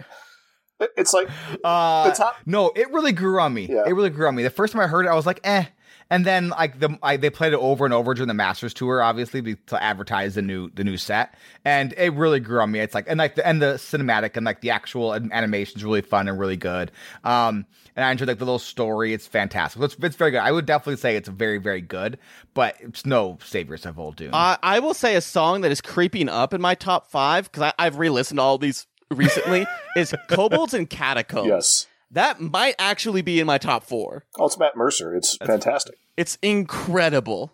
It- 0.80 0.92
It's 0.98 1.14
like 1.14 1.30
Uh, 1.64 2.10
The 2.10 2.16
top- 2.16 2.38
no, 2.46 2.72
it 2.76 2.92
really 2.92 3.12
grew 3.14 3.40
on 3.40 3.54
me. 3.54 3.68
Yeah. 3.70 3.84
It 3.88 3.94
really 3.94 4.10
grew 4.10 4.28
on 4.28 4.36
me. 4.36 4.44
The 4.44 4.50
first 4.50 4.74
time 4.74 4.82
I 4.82 4.88
heard 4.88 5.06
it, 5.06 5.10
I 5.10 5.16
was 5.16 5.26
like, 5.26 5.40
eh. 5.44 5.66
And 6.12 6.24
then 6.24 6.50
like 6.50 6.80
the 6.80 7.00
I, 7.02 7.18
they 7.18 7.32
played 7.32 7.54
it 7.54 7.60
over 7.60 7.84
and 7.84 7.92
over 7.92 8.14
during 8.14 8.28
the 8.28 8.36
Masters 8.36 8.76
tour, 8.76 9.02
obviously 9.02 9.42
be- 9.42 9.56
to 9.68 9.82
advertise 9.82 10.36
the 10.36 10.44
new 10.44 10.70
the 10.76 10.84
new 10.84 10.98
set, 10.98 11.34
and 11.66 11.96
it 11.98 12.14
really 12.14 12.40
grew 12.40 12.60
on 12.62 12.70
me. 12.70 12.80
It's 12.80 12.94
like 12.94 13.06
and 13.08 13.18
like 13.18 13.34
the 13.34 13.48
and 13.48 13.60
the 13.60 13.74
cinematic 13.78 14.38
and 14.38 14.46
like 14.46 14.62
the 14.62 14.70
actual 14.70 15.14
an- 15.14 15.32
animation's 15.34 15.84
really 15.84 16.02
fun 16.04 16.28
and 16.28 16.38
really 16.40 16.58
good. 16.58 16.92
Um, 17.24 17.66
and 17.96 18.06
I 18.06 18.12
enjoyed 18.12 18.28
like 18.28 18.38
the 18.38 18.46
little 18.46 18.60
story. 18.60 19.14
It's 19.14 19.26
fantastic. 19.26 19.82
It's, 19.82 19.96
it's 20.00 20.16
very 20.16 20.30
good. 20.30 20.42
I 20.42 20.52
would 20.52 20.68
definitely 20.68 20.98
say 20.98 21.16
it's 21.16 21.30
very 21.30 21.58
very 21.58 21.82
good, 21.82 22.20
but 22.54 22.76
it's 22.82 23.04
no 23.04 23.40
saviors 23.44 23.84
of 23.88 23.96
Uldum. 23.96 24.30
Uh, 24.32 24.58
I 24.62 24.78
will 24.82 24.94
say 24.94 25.16
a 25.16 25.22
song 25.22 25.62
that 25.62 25.72
is 25.72 25.82
creeping 25.82 26.30
up 26.30 26.54
in 26.54 26.62
my 26.62 26.76
top 26.76 27.10
five 27.10 27.52
because 27.52 27.74
I've 27.80 27.98
re-listened 27.98 28.38
to 28.38 28.44
all 28.44 28.60
these 28.60 28.86
recently 29.16 29.66
is 29.98 30.14
Kobolds 30.30 30.74
and 30.74 30.90
Catacombs. 30.90 31.48
yes. 31.48 31.88
That 32.12 32.40
might 32.40 32.76
actually 32.80 33.22
be 33.24 33.40
in 33.40 33.48
my 33.48 33.58
top 33.58 33.84
four. 33.84 34.26
Oh, 34.38 34.46
it's 34.46 34.58
Matt 34.60 34.78
Mercer. 34.78 35.14
It's 35.16 35.36
fantastic. 35.38 35.96
It's 36.16 36.38
incredible. 36.42 37.52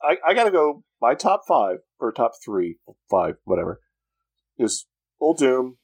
I, 0.00 0.16
I 0.24 0.34
gotta 0.34 0.52
go. 0.52 0.84
My 1.02 1.14
top 1.14 1.42
five 1.48 1.78
or 1.98 2.12
top 2.12 2.32
three, 2.44 2.76
five, 3.10 3.34
whatever, 3.44 3.80
is 4.56 4.86
Uldum, 5.20 5.76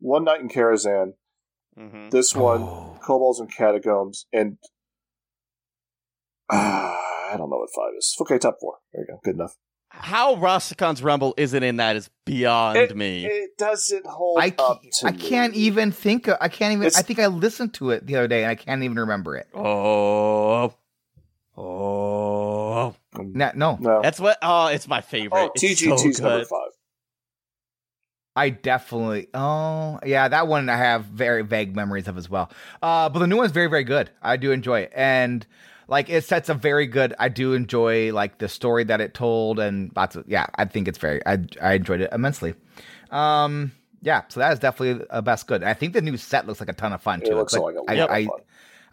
One 0.00 0.24
Night 0.24 0.40
in 0.40 0.48
Karazhan, 0.50 1.14
Mhm. 1.78 2.10
This 2.10 2.34
one, 2.34 2.60
Oh. 2.62 2.98
Kobolds 3.00 3.40
and 3.40 3.50
Catacombs, 3.50 4.26
and 4.34 4.58
uh, 6.52 6.56
I 7.32 7.34
don't 7.38 7.48
know 7.48 7.56
what 7.58 7.70
five 7.74 7.92
is. 7.96 8.14
Okay, 8.20 8.36
top 8.38 8.56
four. 8.60 8.78
There 8.92 9.02
you 9.08 9.14
go. 9.14 9.20
Good 9.24 9.36
enough. 9.36 9.56
How 9.92 10.36
Rastakhan's 10.36 11.02
Rumble 11.02 11.34
isn't 11.36 11.62
in 11.62 11.76
that 11.76 11.96
is 11.96 12.08
beyond 12.24 12.78
It, 12.78 12.96
me. 12.96 13.26
it 13.26 13.58
doesn't 13.58 14.06
hold 14.06 14.38
I, 14.40 14.54
up 14.58 14.82
to 15.00 15.06
I 15.08 15.10
me. 15.10 15.18
can't 15.18 15.52
even 15.54 15.90
think. 15.92 16.28
Of, 16.28 16.38
I 16.40 16.48
can't 16.48 16.72
even. 16.72 16.86
It's- 16.86 16.98
I 16.98 17.02
think 17.02 17.18
I 17.18 17.26
listened 17.26 17.74
to 17.74 17.90
it 17.90 18.06
the 18.06 18.16
other 18.16 18.28
day 18.28 18.42
and 18.44 18.50
I 18.50 18.54
can't 18.54 18.82
even 18.82 18.98
remember 18.98 19.36
it. 19.36 19.48
oh, 19.54 20.72
oh, 21.56 22.94
No, 23.18 23.50
no, 23.54 23.76
No. 23.80 24.00
that's 24.02 24.20
what. 24.20 24.38
Oh, 24.42 24.66
it's 24.68 24.86
my 24.88 25.00
favorite. 25.00 25.38
oh, 25.38 25.50
It's 25.54 25.62
TGT's 25.82 26.16
so 26.18 26.28
number 26.28 26.44
five. 26.44 26.68
I 28.36 28.50
definitely. 28.50 29.26
Oh, 29.34 29.98
yeah, 30.06 30.28
that 30.28 30.46
one 30.46 30.68
I 30.68 30.76
have 30.76 31.04
very 31.04 31.42
vague 31.42 31.74
memories 31.74 32.06
of 32.06 32.16
as 32.16 32.30
well. 32.30 32.50
Uh, 32.80 33.08
but 33.08 33.18
the 33.18 33.26
new 33.26 33.36
one's 33.36 33.50
very, 33.52 33.66
very 33.66 33.84
good. 33.84 34.10
I 34.22 34.36
do 34.36 34.52
enjoy 34.52 34.80
it, 34.82 34.92
and 34.94 35.44
like 35.90 36.08
it 36.08 36.24
sets 36.24 36.48
a 36.48 36.54
very 36.54 36.86
good. 36.86 37.14
I 37.18 37.28
do 37.28 37.52
enjoy 37.52 38.12
like 38.14 38.38
the 38.38 38.48
story 38.48 38.84
that 38.84 39.00
it 39.00 39.12
told, 39.12 39.58
and 39.58 39.90
lots 39.94 40.16
of 40.16 40.24
yeah. 40.26 40.46
I 40.54 40.64
think 40.64 40.88
it's 40.88 40.98
very. 40.98 41.20
I 41.26 41.38
I 41.60 41.74
enjoyed 41.74 42.00
it 42.00 42.10
immensely. 42.12 42.54
Um, 43.10 43.72
yeah, 44.00 44.22
so 44.28 44.40
that 44.40 44.52
is 44.52 44.60
definitely 44.60 45.04
a 45.10 45.20
best 45.20 45.46
good. 45.46 45.62
I 45.64 45.74
think 45.74 45.92
the 45.92 46.00
new 46.00 46.16
set 46.16 46.46
looks 46.46 46.60
like 46.60 46.68
a 46.70 46.74
ton 46.74 46.92
of 46.92 47.02
fun 47.02 47.20
too 47.20 47.32
It 47.32 47.34
looks 47.34 47.52
It's 47.52 47.62
like 47.62 47.74
a 47.74 47.80
lot 47.80 47.90
I, 47.90 47.94
of 47.94 48.10
I, 48.10 48.24
fun. 48.26 48.40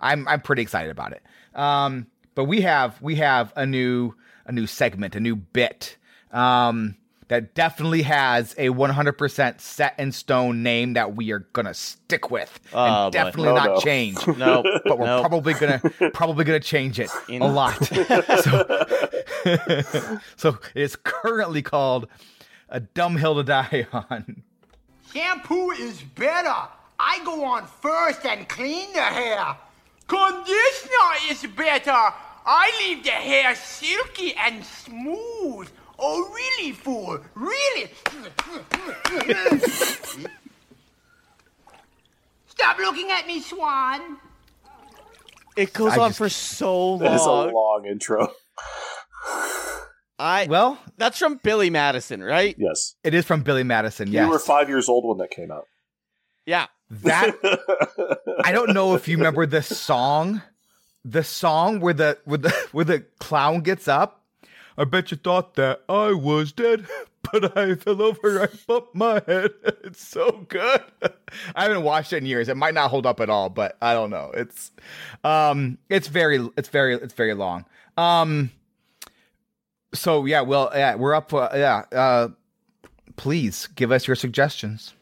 I'm 0.02 0.28
I'm 0.28 0.42
pretty 0.42 0.64
excited 0.64 0.90
about 0.92 1.14
it. 1.14 1.22
Um, 1.54 2.08
but 2.36 2.46
we 2.46 2.62
have 2.62 3.02
we 3.02 3.16
have 3.16 3.54
a 3.56 3.66
new 3.66 4.14
a 4.46 4.52
new 4.52 4.68
segment, 4.68 5.16
a 5.16 5.20
new 5.20 5.36
bit. 5.36 5.98
Um, 6.32 6.96
that 7.30 7.54
definitely 7.56 8.04
has 8.04 8.54
a 8.58 8.70
100% 8.70 9.60
set 9.60 9.96
in 10.00 10.12
stone 10.12 10.64
name 10.64 10.94
that 10.94 11.16
we 11.16 11.32
are 11.32 11.40
gonna 11.54 11.74
stick 11.74 12.32
with 12.32 12.60
Oh, 12.74 13.06
and 13.06 13.14
definitely 13.14 13.46
No, 13.50 13.56
not 13.56 13.66
no. 13.68 13.80
change. 13.82 14.26
No, 14.38 14.64
But 14.86 14.98
we're 15.00 15.06
no. 15.08 15.20
probably 15.22 15.54
gonna 15.54 15.82
probably 16.14 16.46
gonna 16.46 16.60
change 16.60 17.00
it 17.00 17.10
In- 17.28 17.42
a 17.42 17.48
lot. 17.48 17.74
so, 18.44 20.20
so 20.36 20.58
it's 20.76 20.96
currently 20.96 21.62
called 21.62 22.08
a 22.70 22.80
dumb 22.80 23.18
hill 23.18 23.36
to 23.36 23.44
die 23.44 23.88
on. 23.94 24.44
Shampoo 25.14 25.72
is 25.72 26.02
better. 26.02 26.54
I 27.00 27.20
go 27.24 27.44
on 27.46 27.66
first 27.82 28.26
and 28.26 28.48
clean 28.50 28.92
the 28.94 29.02
hair. 29.02 29.56
Conditioner 30.08 31.14
is 31.30 31.46
better. 31.56 31.92
I 32.50 32.72
leave 32.80 33.04
the 33.04 33.12
hair 33.12 33.56
silky 33.56 34.34
and 34.36 34.64
smooth. 34.64 35.70
Oh, 36.00 36.30
really, 36.34 36.72
fool? 36.74 37.20
Really? 37.36 37.90
Stop 42.48 42.78
looking 42.80 43.10
at 43.12 43.28
me, 43.28 43.42
Swan. 43.42 44.18
It 45.56 45.74
goes 45.74 45.94
I 45.94 46.02
on 46.02 46.10
just- 46.10 46.18
for 46.20 46.30
so 46.30 46.90
long. 46.92 47.00
That 47.00 47.14
is 47.16 47.22
a 47.26 47.30
long. 47.32 47.54
long 47.54 47.86
intro. 47.90 48.32
I 50.20 50.48
Well, 50.50 50.80
that's 50.98 51.18
from 51.20 51.40
Billy 51.44 51.70
Madison, 51.70 52.24
right? 52.24 52.56
Yes. 52.58 52.96
it 53.04 53.14
is 53.14 53.26
from 53.26 53.42
Billy 53.44 53.64
Madison. 53.64 54.08
You 54.08 54.14
Yes, 54.16 54.30
were 54.30 54.40
five 54.40 54.68
years 54.70 54.90
old 54.90 55.06
when 55.06 55.18
that 55.20 55.30
came 55.32 55.52
out. 55.52 55.66
Yeah. 56.46 56.68
that 56.90 57.36
I 58.44 58.52
don't 58.52 58.74
know 58.74 58.96
if 58.96 59.08
you 59.08 59.18
remember 59.18 59.46
the 59.46 59.62
song, 59.62 60.42
the 61.06 61.24
song 61.24 61.82
where 61.82 61.94
the 61.94 62.18
where 62.26 62.38
the 62.40 62.68
where 62.72 62.86
the 62.86 63.00
clown 63.20 63.62
gets 63.62 63.88
up. 63.88 64.24
I 64.78 64.84
bet 64.84 65.10
you 65.10 65.18
thought 65.18 65.56
that 65.56 65.82
I 65.90 66.14
was 66.14 66.52
dead, 66.52 66.86
but 67.32 67.58
I 67.58 67.76
fell 67.76 68.02
over. 68.02 68.44
I 68.44 68.48
bumped 68.68 68.96
my 68.96 69.22
head. 69.26 69.52
It's 69.84 70.06
so 70.06 70.46
good. 70.50 70.84
I 71.56 71.64
haven't 71.64 71.84
watched 71.84 72.12
it 72.12 72.18
in 72.18 72.26
years. 72.26 72.50
It 72.50 72.58
might 72.58 72.74
not 72.74 72.90
hold 72.90 73.06
up 73.06 73.22
at 73.22 73.30
all, 73.30 73.50
but 73.50 73.78
I 73.82 73.94
don't 73.94 74.10
know. 74.10 74.32
It's 74.34 74.72
um, 75.24 75.78
it's 75.88 76.10
very, 76.10 76.46
it's 76.58 76.68
very, 76.68 76.96
it's 76.96 77.14
very 77.14 77.34
long. 77.34 77.64
Um, 77.96 78.52
so 79.94 80.26
yeah, 80.26 80.42
well, 80.42 80.72
yeah, 80.76 80.96
we're 80.96 81.16
up. 81.16 81.30
For, 81.30 81.50
yeah, 81.54 81.84
uh, 81.94 82.30
please 83.16 83.68
give 83.76 83.94
us 83.94 84.08
your 84.08 84.16
suggestions. 84.18 84.94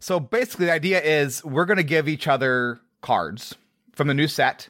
So 0.00 0.18
basically, 0.18 0.66
the 0.66 0.72
idea 0.72 1.00
is 1.00 1.44
we're 1.44 1.64
going 1.64 1.76
to 1.76 1.84
give 1.84 2.08
each 2.08 2.26
other 2.26 2.80
cards 3.00 3.54
from 3.92 4.08
the 4.08 4.14
new 4.14 4.26
set, 4.26 4.68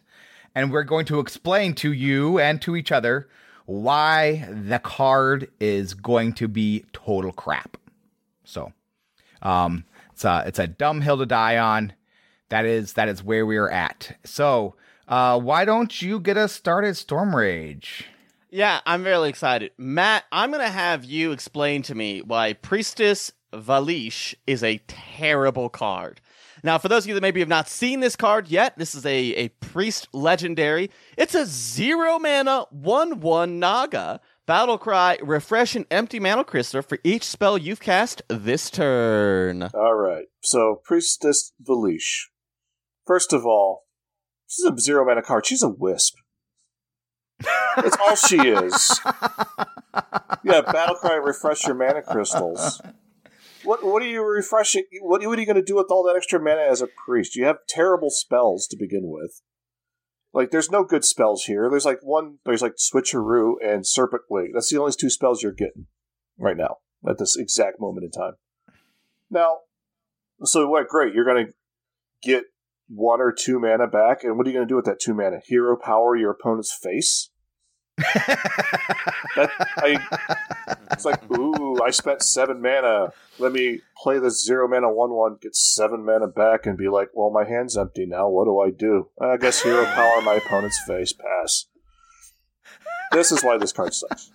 and 0.55 0.71
we're 0.71 0.85
going 0.85 1.07
to 1.07 1.21
explain 1.21 1.75
to 1.77 1.91
you 1.91 2.39
and 2.39 2.61
to 2.63 2.77
each 2.77 2.93
other 2.93 3.31
why 3.67 4.49
the 4.51 4.79
card 4.79 5.49
is 5.61 5.95
going 5.95 6.33
to 6.35 6.49
be 6.49 6.85
total 6.93 7.33
crap. 7.33 7.77
So, 8.45 8.73
um, 9.43 9.85
it's 10.13 10.25
a 10.25 10.45
it's 10.47 10.59
a 10.59 10.67
dumb 10.67 11.03
hill 11.03 11.19
to 11.19 11.27
die 11.27 11.59
on. 11.59 11.93
That 12.49 12.65
is 12.65 12.95
that 12.95 13.09
is 13.09 13.23
where 13.23 13.45
we 13.45 13.57
are 13.57 13.71
at. 13.71 14.17
So, 14.25 14.77
uh, 15.09 15.39
why 15.39 15.65
don't 15.65 16.01
you 16.01 16.19
get 16.21 16.37
us 16.37 16.53
started, 16.53 16.97
Storm 16.97 17.35
Rage? 17.35 18.07
Yeah, 18.51 18.81
I'm 18.87 19.05
really 19.05 19.29
excited. 19.29 19.73
Matt, 19.77 20.25
I'm 20.33 20.53
to 20.53 20.69
have 20.69 21.05
you 21.05 21.33
explain 21.33 21.83
to 21.83 21.95
me 21.95 22.23
why 22.23 22.55
Priestess 22.55 23.33
Valishj 23.53 24.35
is 24.47 24.63
a 24.63 24.81
terrible 24.87 25.69
card. 25.69 26.21
Now, 26.67 26.79
for 26.79 26.89
those 26.89 27.05
of 27.05 27.09
you 27.09 27.15
that 27.15 27.21
maybe 27.21 27.39
have 27.39 27.49
not 27.49 27.69
seen 27.69 28.01
this 28.01 28.17
card 28.17 28.49
yet, 28.49 28.77
this 28.77 28.97
is 28.97 29.07
a, 29.07 29.17
a 29.35 29.49
priest 29.51 30.09
legendary. 30.13 30.91
It's 31.17 31.37
a 31.37 31.47
zero 31.47 32.19
mana, 32.19 32.65
1 32.71 33.21
1 33.21 33.61
Naga. 33.61 34.21
Battle 34.47 34.77
cry, 34.77 35.17
refresh 35.23 35.77
an 35.77 35.87
empty 35.93 36.19
mana 36.19 36.43
crystal 36.43 36.83
for 36.83 36.99
each 37.05 37.23
spell 37.23 37.57
you've 37.57 37.79
cast 37.79 38.21
this 38.27 38.69
turn. 38.69 39.63
All 39.75 39.95
right. 39.95 40.25
So, 40.43 40.81
Priestess 40.85 41.53
Valishj. 41.63 42.31
First 43.07 43.33
of 43.33 43.47
all, 43.47 43.85
she's 44.49 44.65
a 44.65 44.77
zero 44.77 45.07
mana 45.07 45.23
card. 45.23 45.47
She's 45.47 45.63
a 45.63 45.69
wisp. 45.69 46.17
That's 47.77 47.97
all 47.97 48.17
she 48.17 48.39
is. 48.39 49.01
Yeah, 50.45 50.61
Battlecry, 50.61 51.25
refresh 51.25 51.67
your 51.67 51.75
mana 51.75 52.03
crystals. 52.03 52.81
What 53.67 53.85
what 53.85 54.01
are 54.01 54.07
you 54.07 54.23
refreshing? 54.23 54.85
What, 55.01 55.27
what 55.27 55.37
are 55.37 55.41
you 55.41 55.47
going 55.47 55.57
to 55.57 55.63
do 55.63 55.75
with 55.75 55.89
all 55.91 56.05
that 56.05 56.17
extra 56.17 56.41
mana 56.41 56.63
as 56.63 56.81
a 56.81 56.89
priest? 57.05 57.35
You 57.35 57.47
have 57.47 57.67
terrible 57.69 58.11
spells 58.11 58.69
to 58.69 58.77
begin 58.77 59.11
with. 59.11 59.43
Like, 60.33 60.53
there's 60.53 60.71
no 60.71 60.85
good 60.85 61.05
spells 61.05 61.45
here. 61.45 61.69
There's 61.69 61.85
like 61.85 61.99
one. 62.03 62.39
There's 62.45 62.63
like 62.63 62.77
Switcheroo 62.77 63.55
and 63.65 63.85
Serpent 63.85 64.23
Wig. 64.31 64.51
That's 64.55 64.71
the 64.71 64.79
only 64.79 64.93
two 64.93 65.11
spells 65.11 65.43
you're 65.43 65.51
getting 65.51 65.87
right 66.39 66.57
now 66.57 66.77
at 67.09 67.19
this 67.19 67.37
exact 67.37 67.81
moment 67.81 68.05
in 68.05 68.11
time. 68.13 68.35
Now, 69.31 69.59
so 70.45 70.69
what? 70.69 70.87
Great, 70.87 71.13
you're 71.13 71.25
going 71.25 71.47
to 71.47 71.53
get 72.23 72.45
one 72.89 73.21
or 73.21 73.33
two 73.33 73.59
mana 73.59 73.89
back, 73.89 74.23
and 74.23 74.39
what 74.39 74.47
are 74.47 74.51
you 74.51 74.57
going 74.57 74.69
to 74.69 74.71
do 74.71 74.77
with 74.77 74.85
that 74.85 75.01
two 75.01 75.15
mana? 75.15 75.41
Hero 75.45 75.77
power 75.77 76.15
your 76.15 76.31
opponent's 76.31 76.73
face. 76.73 77.31
That, 77.97 79.51
I, 79.77 80.77
it's 80.93 81.05
like, 81.05 81.31
ooh, 81.31 81.83
I 81.83 81.91
spent 81.91 82.23
seven 82.23 82.61
mana. 82.63 83.13
Let 83.39 83.53
me 83.53 83.81
play 84.03 84.19
this 84.19 84.43
zero 84.45 84.67
mana 84.69 84.91
one 84.93 85.11
one, 85.11 85.37
get 85.41 85.55
seven 85.55 86.05
mana 86.05 86.27
back, 86.27 86.67
and 86.67 86.77
be 86.79 86.89
like, 86.89 87.09
well, 87.15 87.31
my 87.31 87.45
hand's 87.45 87.77
empty 87.77 88.07
now. 88.07 88.29
What 88.29 88.45
do 88.47 88.59
I 88.61 88.71
do? 88.71 89.09
I 89.21 89.37
guess 89.37 89.63
hero 89.63 89.85
power 89.85 90.23
my 90.23 90.35
opponent's 90.35 90.81
face. 90.87 91.13
Pass. 91.13 91.67
This 93.13 93.31
is 93.31 93.43
why 93.45 93.57
this 93.59 93.73
card 93.73 93.95
sucks. 93.95 94.31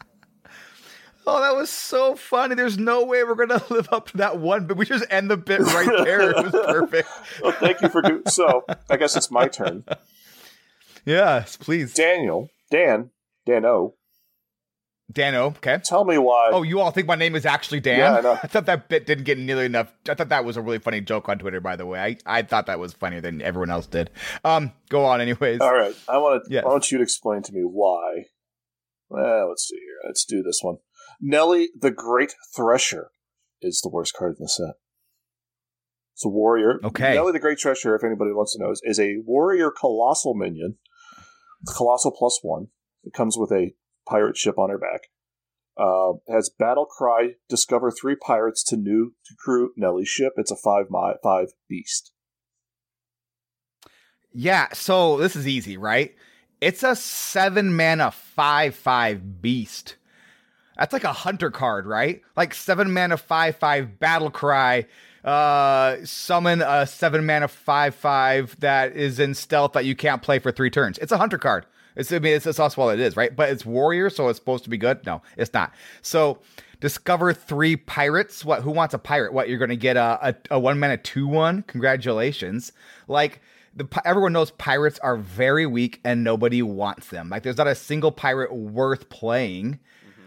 Oh, 1.27 1.39
that 1.41 1.55
was 1.55 1.69
so 1.69 2.15
funny. 2.15 2.55
There's 2.55 2.77
no 2.79 3.05
way 3.05 3.23
we're 3.23 3.35
gonna 3.35 3.61
live 3.69 3.89
up 3.91 4.09
to 4.09 4.17
that 4.17 4.39
one, 4.39 4.65
but 4.67 4.77
we 4.77 4.85
just 4.85 5.05
end 5.09 5.29
the 5.29 5.37
bit 5.37 5.61
right 5.61 6.03
there. 6.03 6.31
It 6.31 6.35
was 6.35 6.51
perfect. 6.51 7.09
Well, 7.41 7.51
thank 7.53 7.81
you 7.81 7.89
for. 7.89 8.01
Do- 8.01 8.23
so, 8.27 8.65
I 8.89 8.97
guess 8.97 9.15
it's 9.15 9.31
my 9.31 9.47
turn. 9.47 9.83
Yes, 11.03 11.57
please. 11.57 11.95
Daniel, 11.95 12.49
Dan, 12.69 13.09
Dan 13.45 13.65
O. 13.65 13.95
Dan 15.11 15.35
O. 15.35 15.47
okay. 15.47 15.77
Tell 15.83 16.05
me 16.05 16.17
why. 16.17 16.49
Oh, 16.51 16.63
you 16.63 16.79
all 16.79 16.91
think 16.91 17.07
my 17.07 17.15
name 17.15 17.35
is 17.35 17.45
actually 17.45 17.79
Dan? 17.79 17.99
Yeah, 17.99 18.17
I 18.17 18.21
know. 18.21 18.35
thought 18.45 18.65
that 18.67 18.87
bit 18.87 19.05
didn't 19.05 19.25
get 19.25 19.37
nearly 19.37 19.65
enough. 19.65 19.91
I 20.07 20.13
thought 20.13 20.29
that 20.29 20.45
was 20.45 20.57
a 20.57 20.61
really 20.61 20.79
funny 20.79 21.01
joke 21.01 21.27
on 21.27 21.39
Twitter, 21.39 21.59
by 21.59 21.75
the 21.75 21.85
way. 21.85 21.99
I, 21.99 22.39
I 22.39 22.41
thought 22.43 22.67
that 22.67 22.79
was 22.79 22.93
funnier 22.93 23.21
than 23.21 23.41
everyone 23.41 23.71
else 23.71 23.87
did. 23.87 24.09
Um, 24.43 24.71
go 24.89 25.05
on, 25.05 25.19
anyways. 25.21 25.59
All 25.59 25.73
right, 25.73 25.95
I 26.07 26.17
want 26.17 26.45
to. 26.45 26.53
Yes. 26.53 26.63
I 26.65 26.69
want 26.69 26.91
you 26.91 26.97
to 26.97 27.03
explain 27.03 27.41
to 27.43 27.51
me 27.51 27.61
why. 27.61 28.25
Well, 29.09 29.49
let's 29.49 29.67
see 29.67 29.75
here. 29.75 29.99
Let's 30.07 30.23
do 30.23 30.41
this 30.41 30.59
one. 30.61 30.77
Nellie 31.19 31.69
the 31.79 31.91
Great 31.91 32.33
Thresher 32.55 33.11
is 33.61 33.81
the 33.81 33.89
worst 33.89 34.13
card 34.17 34.35
in 34.39 34.43
the 34.43 34.49
set. 34.49 34.75
It's 36.13 36.25
a 36.25 36.29
warrior. 36.29 36.79
Okay. 36.83 37.15
Nellie 37.15 37.33
the 37.33 37.39
Great 37.39 37.59
Thresher, 37.59 37.95
if 37.95 38.03
anybody 38.03 38.31
wants 38.31 38.53
to 38.53 38.63
know, 38.63 38.71
is, 38.71 38.81
is 38.83 38.99
a 38.99 39.17
warrior 39.25 39.71
colossal 39.71 40.33
minion. 40.35 40.77
Colossal 41.75 42.11
plus 42.17 42.39
one. 42.41 42.67
It 43.03 43.13
comes 43.13 43.37
with 43.37 43.51
a 43.51 43.73
pirate 44.07 44.37
ship 44.37 44.57
on 44.57 44.69
her 44.69 44.77
back. 44.77 45.09
Uh, 45.77 46.13
has 46.27 46.49
battle 46.49 46.85
cry. 46.85 47.35
Discover 47.49 47.91
three 47.91 48.15
pirates 48.15 48.63
to 48.65 48.77
new 48.77 49.13
to 49.25 49.35
crew 49.37 49.71
Nellie's 49.75 50.09
ship. 50.09 50.33
It's 50.37 50.51
a 50.51 50.55
five 50.55 50.87
five 51.23 51.49
beast. 51.69 52.11
Yeah, 54.33 54.67
so 54.73 55.17
this 55.17 55.35
is 55.35 55.47
easy, 55.47 55.77
right? 55.77 56.15
It's 56.59 56.83
a 56.83 56.95
seven 56.95 57.75
mana 57.75 58.11
five 58.11 58.75
five 58.75 59.41
beast. 59.41 59.95
That's 60.77 60.93
like 60.93 61.03
a 61.03 61.13
hunter 61.13 61.51
card, 61.51 61.85
right? 61.85 62.21
Like 62.35 62.53
seven 62.53 62.93
mana 62.93 63.17
five 63.17 63.55
five 63.55 63.99
battle 63.99 64.29
cry 64.29 64.85
uh, 65.23 65.97
summon 66.03 66.61
a 66.61 66.87
seven 66.87 67.25
mana 67.25 67.47
five 67.47 67.93
five 67.93 68.59
that 68.59 68.95
is 68.95 69.19
in 69.19 69.33
stealth 69.33 69.73
that 69.73 69.85
you 69.85 69.95
can't 69.95 70.21
play 70.21 70.39
for 70.39 70.51
three 70.51 70.69
turns. 70.69 70.97
It's 70.97 71.11
a 71.11 71.17
hunter 71.17 71.37
card. 71.37 71.65
It's 71.95 72.11
I 72.11 72.19
mean 72.19 72.33
it's, 72.33 72.45
it's 72.45 72.59
also 72.59 72.85
what 72.85 72.93
it 72.93 72.99
is, 72.99 73.15
right? 73.15 73.35
But 73.35 73.49
it's 73.49 73.65
warrior, 73.65 74.09
so 74.09 74.29
it's 74.29 74.39
supposed 74.39 74.63
to 74.63 74.69
be 74.69 74.77
good. 74.77 75.05
No, 75.05 75.21
it's 75.37 75.53
not. 75.53 75.73
So 76.01 76.39
discover 76.79 77.33
three 77.33 77.75
pirates. 77.75 78.43
What? 78.43 78.63
Who 78.63 78.71
wants 78.71 78.93
a 78.93 78.97
pirate? 78.97 79.33
What? 79.33 79.49
You're 79.49 79.59
going 79.59 79.69
to 79.69 79.75
get 79.75 79.97
a, 79.97 80.19
a, 80.21 80.35
a 80.55 80.59
one 80.59 80.79
mana 80.79 80.97
two 80.97 81.27
one. 81.27 81.63
Congratulations. 81.63 82.71
Like 83.07 83.41
the 83.75 83.87
everyone 84.05 84.33
knows 84.33 84.51
pirates 84.51 84.99
are 84.99 85.17
very 85.17 85.65
weak 85.65 85.99
and 86.03 86.23
nobody 86.23 86.61
wants 86.61 87.07
them. 87.09 87.29
Like 87.29 87.43
there's 87.43 87.57
not 87.57 87.67
a 87.67 87.75
single 87.75 88.11
pirate 88.11 88.53
worth 88.53 89.09
playing, 89.09 89.79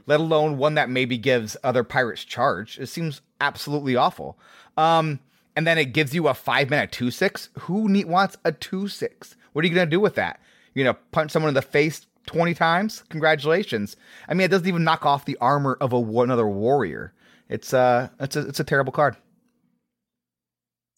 let 0.06 0.20
alone 0.20 0.58
one 0.58 0.74
that 0.74 0.88
maybe 0.88 1.18
gives 1.18 1.56
other 1.62 1.84
pirates 1.84 2.24
charge. 2.24 2.78
It 2.78 2.86
seems 2.86 3.20
absolutely 3.40 3.96
awful. 3.96 4.38
Um, 4.76 5.20
and 5.56 5.66
then 5.66 5.78
it 5.78 5.92
gives 5.92 6.14
you 6.14 6.28
a 6.28 6.34
five 6.34 6.70
mana 6.70 6.86
two 6.86 7.10
six. 7.10 7.48
Who 7.60 7.88
need, 7.88 8.06
wants 8.06 8.36
a 8.44 8.52
two 8.52 8.88
six? 8.88 9.36
What 9.52 9.64
are 9.64 9.68
you 9.68 9.74
gonna 9.74 9.90
do 9.90 10.00
with 10.00 10.14
that? 10.14 10.40
You're 10.74 10.84
gonna 10.84 10.98
punch 11.12 11.30
someone 11.30 11.48
in 11.48 11.54
the 11.54 11.62
face 11.62 12.06
twenty 12.26 12.54
times? 12.54 13.04
Congratulations. 13.08 13.96
I 14.28 14.34
mean, 14.34 14.44
it 14.44 14.50
doesn't 14.50 14.68
even 14.68 14.84
knock 14.84 15.06
off 15.06 15.24
the 15.24 15.38
armor 15.40 15.76
of 15.80 15.92
a 15.92 16.00
one 16.00 16.30
other 16.30 16.46
warrior. 16.46 17.12
It's 17.48 17.72
uh, 17.72 18.08
it's 18.20 18.36
a 18.36 18.48
it's 18.48 18.60
a 18.60 18.64
terrible 18.64 18.92
card. 18.92 19.16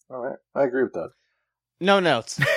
All 0.09 0.19
right, 0.19 0.37
I 0.55 0.63
agree 0.63 0.83
with 0.83 0.93
that. 0.93 1.09
No 1.79 1.99
notes. 1.99 2.39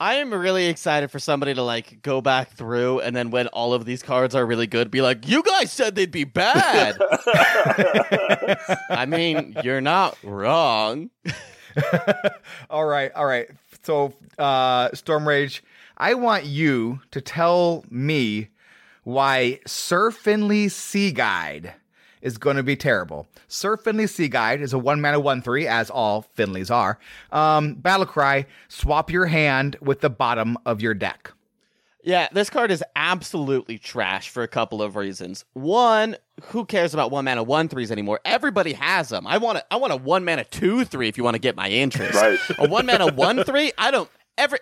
I 0.00 0.14
am 0.14 0.32
really 0.32 0.66
excited 0.66 1.10
for 1.10 1.18
somebody 1.18 1.52
to 1.52 1.62
like 1.62 2.00
go 2.00 2.22
back 2.22 2.52
through 2.52 3.00
and 3.00 3.14
then 3.14 3.30
when 3.30 3.48
all 3.48 3.74
of 3.74 3.84
these 3.84 4.02
cards 4.02 4.34
are 4.34 4.46
really 4.46 4.66
good, 4.66 4.90
be 4.90 5.02
like, 5.02 5.28
"You 5.28 5.42
guys 5.42 5.70
said 5.70 5.94
they'd 5.94 6.10
be 6.10 6.24
bad." 6.24 6.96
I 8.88 9.04
mean, 9.06 9.56
you're 9.62 9.82
not 9.82 10.16
wrong. 10.22 11.10
all 12.70 12.86
right, 12.86 13.12
all 13.12 13.26
right. 13.26 13.50
So, 13.82 14.14
uh, 14.38 14.88
Stormrage, 14.90 15.60
I 15.96 16.14
want 16.14 16.44
you 16.44 17.00
to 17.10 17.20
tell 17.20 17.84
me 17.90 18.48
why 19.04 19.60
Sir 19.66 20.10
Finley's 20.10 20.74
Sea 20.74 21.12
Guide 21.12 21.74
is 22.20 22.36
going 22.36 22.56
to 22.56 22.62
be 22.62 22.76
terrible. 22.76 23.26
Sir 23.48 23.76
Finley's 23.76 24.14
Sea 24.14 24.28
Guide 24.28 24.60
is 24.60 24.72
a 24.72 24.78
one 24.78 25.00
mana 25.00 25.18
one 25.18 25.40
three, 25.40 25.66
as 25.66 25.88
all 25.90 26.26
Finleys 26.36 26.70
are. 26.70 26.98
Um, 27.32 27.74
battle 27.74 28.06
cry: 28.06 28.46
swap 28.68 29.10
your 29.10 29.26
hand 29.26 29.76
with 29.80 30.00
the 30.00 30.10
bottom 30.10 30.58
of 30.66 30.82
your 30.82 30.94
deck. 30.94 31.32
Yeah, 32.02 32.28
this 32.32 32.48
card 32.48 32.70
is 32.70 32.82
absolutely 32.96 33.78
trash 33.78 34.30
for 34.30 34.42
a 34.42 34.48
couple 34.48 34.82
of 34.82 34.96
reasons. 34.96 35.44
One, 35.52 36.16
who 36.44 36.64
cares 36.64 36.94
about 36.94 37.10
one 37.10 37.24
mana 37.24 37.42
one 37.42 37.68
threes 37.68 37.90
anymore? 37.90 38.20
Everybody 38.24 38.72
has 38.72 39.10
them. 39.10 39.26
I 39.26 39.38
want 39.38 39.58
a, 39.58 39.64
I 39.70 39.76
want 39.76 39.92
a 39.92 39.96
one 39.96 40.24
mana 40.24 40.44
two 40.44 40.84
three 40.84 41.08
if 41.08 41.18
you 41.18 41.24
want 41.24 41.34
to 41.34 41.40
get 41.40 41.56
my 41.56 41.68
interest. 41.68 42.14
Right. 42.14 42.38
a 42.58 42.68
one 42.68 42.86
mana 42.86 43.12
one 43.12 43.44
three. 43.44 43.72
I 43.76 43.90
don't 43.90 44.10
every. 44.38 44.58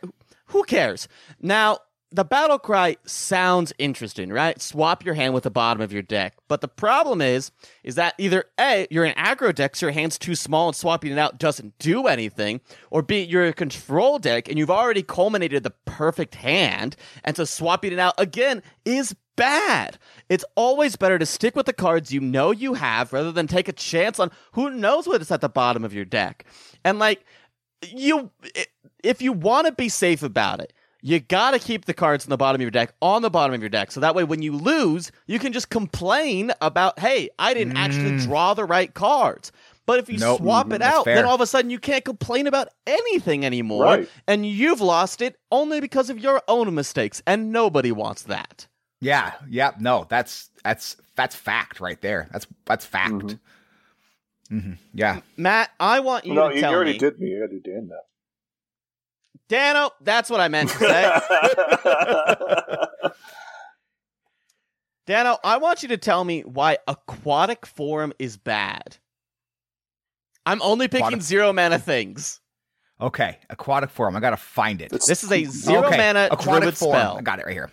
Who 0.46 0.64
cares? 0.64 1.09
Now 1.40 1.79
the 2.11 2.25
battle 2.25 2.59
cry 2.59 2.97
sounds 3.05 3.73
interesting, 3.79 4.31
right? 4.31 4.61
Swap 4.62 5.05
your 5.05 5.14
hand 5.14 5.35
with 5.35 5.44
the 5.44 5.51
bottom 5.51 5.83
of 5.83 5.92
your 5.92 6.03
deck. 6.03 6.35
But 6.49 6.62
the 6.62 6.68
problem 6.68 7.21
is, 7.21 7.51
is 7.85 7.97
that 7.97 8.14
either 8.16 8.44
A, 8.59 8.87
you're 8.90 9.05
an 9.05 9.14
aggro 9.14 9.55
deck, 9.55 9.77
so 9.77 9.87
your 9.87 9.92
hand's 9.92 10.18
too 10.18 10.35
small 10.35 10.68
and 10.68 10.77
swapping 10.77 11.12
it 11.12 11.18
out 11.18 11.38
doesn't 11.38 11.79
do 11.79 12.07
anything, 12.07 12.62
or 12.90 13.03
B, 13.03 13.21
you're 13.21 13.47
a 13.47 13.53
control 13.53 14.18
deck 14.18 14.49
and 14.49 14.59
you've 14.59 14.71
already 14.71 15.03
culminated 15.03 15.62
the 15.62 15.75
perfect 15.85 16.37
hand, 16.37 16.97
and 17.25 17.37
so 17.37 17.44
swapping 17.44 17.92
it 17.92 17.99
out 17.99 18.14
again 18.16 18.62
is 18.87 19.14
bad. 19.37 19.99
It's 20.31 20.44
always 20.57 20.97
better 20.97 21.18
to 21.18 21.27
stick 21.27 21.55
with 21.57 21.66
the 21.66 21.73
cards 21.75 22.12
you 22.12 22.21
know 22.21 22.51
you 22.51 22.75
have 22.75 23.12
rather 23.12 23.33
than 23.33 23.47
take 23.47 23.68
a 23.68 23.73
chance 23.73 24.18
on 24.18 24.31
who 24.53 24.71
knows 24.71 25.07
what's 25.07 25.31
at 25.31 25.42
the 25.42 25.49
bottom 25.49 25.85
of 25.85 25.92
your 25.92 26.07
deck. 26.07 26.44
And 26.85 26.99
like, 26.99 27.25
you, 27.87 28.31
if 29.05 29.23
you 29.23 29.33
want 29.33 29.66
to 29.66 29.73
be 29.73 29.88
safe 29.88 30.23
about 30.23 30.61
it, 30.61 30.73
you 31.00 31.20
got 31.20 31.52
to 31.52 31.58
keep 31.58 31.84
the 31.84 31.94
cards 31.94 32.24
in 32.24 32.30
the 32.30 32.37
bottom 32.37 32.61
of 32.61 32.62
your 32.62 32.70
deck 32.70 32.92
on 33.00 33.22
the 33.22 33.30
bottom 33.30 33.54
of 33.54 33.61
your 33.61 33.70
deck. 33.70 33.92
So 33.92 34.00
that 34.00 34.14
way, 34.14 34.24
when 34.24 34.42
you 34.42 34.52
lose, 34.52 35.12
you 35.26 35.38
can 35.38 35.52
just 35.52 35.70
complain 35.70 36.52
about, 36.61 36.98
hey, 36.98 37.30
I 37.38 37.54
didn't 37.54 37.76
actually 37.76 38.18
draw 38.18 38.54
the 38.54 38.64
right 38.64 38.92
cards. 38.92 39.52
But 39.87 40.00
if 40.00 40.11
you 40.11 40.18
Nope. 40.18 40.40
swap 40.40 40.66
it 40.72 40.80
That's 40.80 40.96
out, 40.96 41.04
fair. 41.04 41.14
then 41.14 41.24
all 41.24 41.34
of 41.34 41.40
a 41.40 41.46
sudden 41.46 41.70
you 41.70 41.78
can't 41.78 42.04
complain 42.04 42.46
about 42.46 42.68
anything 42.87 43.46
anymore. 43.46 43.84
Right. 43.84 44.11
And 44.26 44.44
you've 44.44 44.82
lost 44.82 45.22
it 45.22 45.38
only 45.50 45.80
because 45.80 46.11
of 46.11 46.18
your 46.18 46.42
own 46.46 46.74
mistakes. 46.74 47.22
And 47.26 47.52
nobody 47.52 47.90
wants 47.90 48.24
that. 48.24 48.66
Yeah, 49.00 49.32
yeah, 49.48 49.70
no, 49.78 50.06
that's 50.11 50.50
that's 50.64 50.96
that's 51.14 51.34
fact 51.34 51.80
right 51.80 52.00
there. 52.00 52.28
That's 52.32 52.46
that's 52.66 52.84
fact. 52.84 53.37
Mm-hmm. 54.50 54.72
Yeah, 54.92 55.20
Matt, 55.37 55.70
I 55.78 56.00
want 56.00 56.26
you 56.26 56.34
no, 56.34 56.48
to 56.48 56.54
you, 56.56 56.61
tell 56.61 56.72
you 56.72 56.76
already 56.76 56.92
me. 56.94 56.98
did 56.98 57.20
me. 57.20 57.28
You 57.28 57.38
already 57.38 57.54
did 57.61 57.64
do 57.64 57.72
Dan 57.72 57.88
now. 57.88 57.96
Dano, 59.48 59.90
that's 60.02 60.28
what 60.30 60.40
I 60.40 60.48
meant 60.48 60.70
to 60.70 60.78
say. 60.78 61.11
Dano, 65.06 65.38
I 65.42 65.56
want 65.56 65.82
you 65.82 65.88
to 65.88 65.96
tell 65.96 66.22
me 66.24 66.42
why 66.42 66.78
aquatic 66.87 67.64
form 67.64 68.12
is 68.18 68.37
bad. 68.37 68.98
I'm 70.44 70.61
only 70.62 70.87
picking 70.88 71.06
Aquatic- 71.06 71.22
zero 71.22 71.52
mana 71.52 71.78
things. 71.78 72.40
Okay, 73.00 73.38
aquatic 73.48 73.90
form. 73.90 74.16
I 74.16 74.20
gotta 74.20 74.37
find 74.37 74.82
it. 74.82 74.87
It's- 74.87 75.06
This 75.06 75.22
is 75.24 75.30
a 75.32 75.44
zero 75.44 75.84
Okay, 75.87 75.96
mana 75.96 76.28
aquatic 76.30 76.62
druid 76.62 76.76
form. 76.76 76.96
spell. 76.96 77.16
I 77.18 77.22
got 77.22 77.38
it 77.38 77.46
right 77.46 77.52
here. 77.54 77.70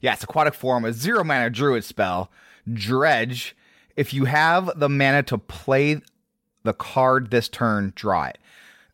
Yes, 0.00 0.22
aquatic 0.22 0.54
form, 0.54 0.84
a 0.84 0.92
zero 0.92 1.24
mana 1.24 1.50
druid 1.50 1.82
spell. 1.84 2.30
Dredge. 2.72 3.56
If 3.96 4.12
you 4.12 4.26
have 4.26 4.70
the 4.78 4.88
mana 4.88 5.22
to 5.24 5.38
play 5.38 6.00
the 6.62 6.74
card 6.74 7.30
this 7.30 7.48
turn, 7.48 7.92
draw 7.96 8.26
it. 8.26 8.38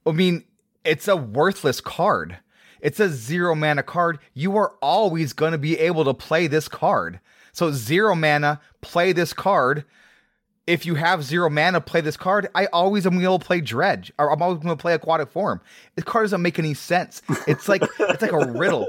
I 0.06 0.12
mean, 0.12 0.44
it's 0.84 1.08
a 1.08 1.16
worthless 1.16 1.80
card. 1.80 2.38
It's 2.80 2.98
a 2.98 3.08
zero 3.08 3.54
mana 3.54 3.82
card. 3.82 4.18
You 4.34 4.56
are 4.56 4.74
always 4.82 5.32
going 5.32 5.52
to 5.52 5.58
be 5.58 5.78
able 5.78 6.04
to 6.04 6.14
play 6.14 6.48
this 6.48 6.68
card. 6.68 7.20
So 7.52 7.70
zero 7.70 8.14
mana, 8.14 8.60
play 8.80 9.12
this 9.12 9.32
card. 9.32 9.84
If 10.66 10.86
you 10.86 10.94
have 10.94 11.24
zero 11.24 11.50
mana, 11.50 11.80
play 11.80 12.00
this 12.00 12.16
card. 12.16 12.48
I 12.54 12.66
always 12.66 13.04
am 13.04 13.20
going 13.20 13.38
to 13.38 13.44
play 13.44 13.60
Dredge, 13.60 14.12
or 14.16 14.32
I'm 14.32 14.40
always 14.40 14.62
going 14.62 14.76
to 14.76 14.80
play 14.80 14.94
Aquatic 14.94 15.28
Form. 15.30 15.60
This 15.96 16.04
card 16.04 16.24
doesn't 16.24 16.40
make 16.40 16.58
any 16.58 16.72
sense. 16.72 17.20
It's 17.48 17.68
like 17.68 17.82
it's 17.98 18.22
like 18.22 18.32
a 18.32 18.46
riddle. 18.52 18.86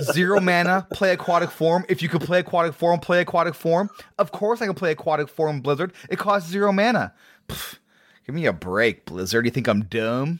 Zero 0.00 0.40
mana, 0.40 0.86
play 0.92 1.12
Aquatic 1.12 1.50
Form. 1.50 1.84
If 1.88 2.00
you 2.00 2.08
could 2.08 2.20
play 2.20 2.40
Aquatic 2.40 2.74
Form, 2.74 3.00
play 3.00 3.20
Aquatic 3.20 3.54
Form. 3.54 3.90
Of 4.18 4.30
course, 4.30 4.62
I 4.62 4.66
can 4.66 4.74
play 4.74 4.92
Aquatic 4.92 5.28
Form 5.28 5.60
Blizzard. 5.60 5.92
It 6.08 6.18
costs 6.18 6.48
zero 6.48 6.70
mana. 6.70 7.12
Pff, 7.48 7.78
give 8.24 8.34
me 8.34 8.46
a 8.46 8.52
break, 8.52 9.04
Blizzard. 9.04 9.44
You 9.44 9.50
think 9.50 9.66
I'm 9.66 9.84
dumb? 9.84 10.38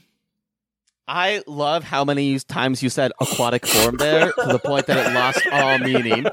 I 1.09 1.43
love 1.47 1.85
how 1.85 2.05
many 2.05 2.39
times 2.41 2.83
you 2.83 2.91
said 2.91 3.13
aquatic 3.21 3.67
form 3.67 3.97
there 3.97 4.33
to 4.33 4.47
the 4.49 4.59
point 4.59 4.87
that 4.87 5.07
it 5.07 5.15
lost 5.15 5.47
all 5.53 5.79
meaning. 5.79 6.27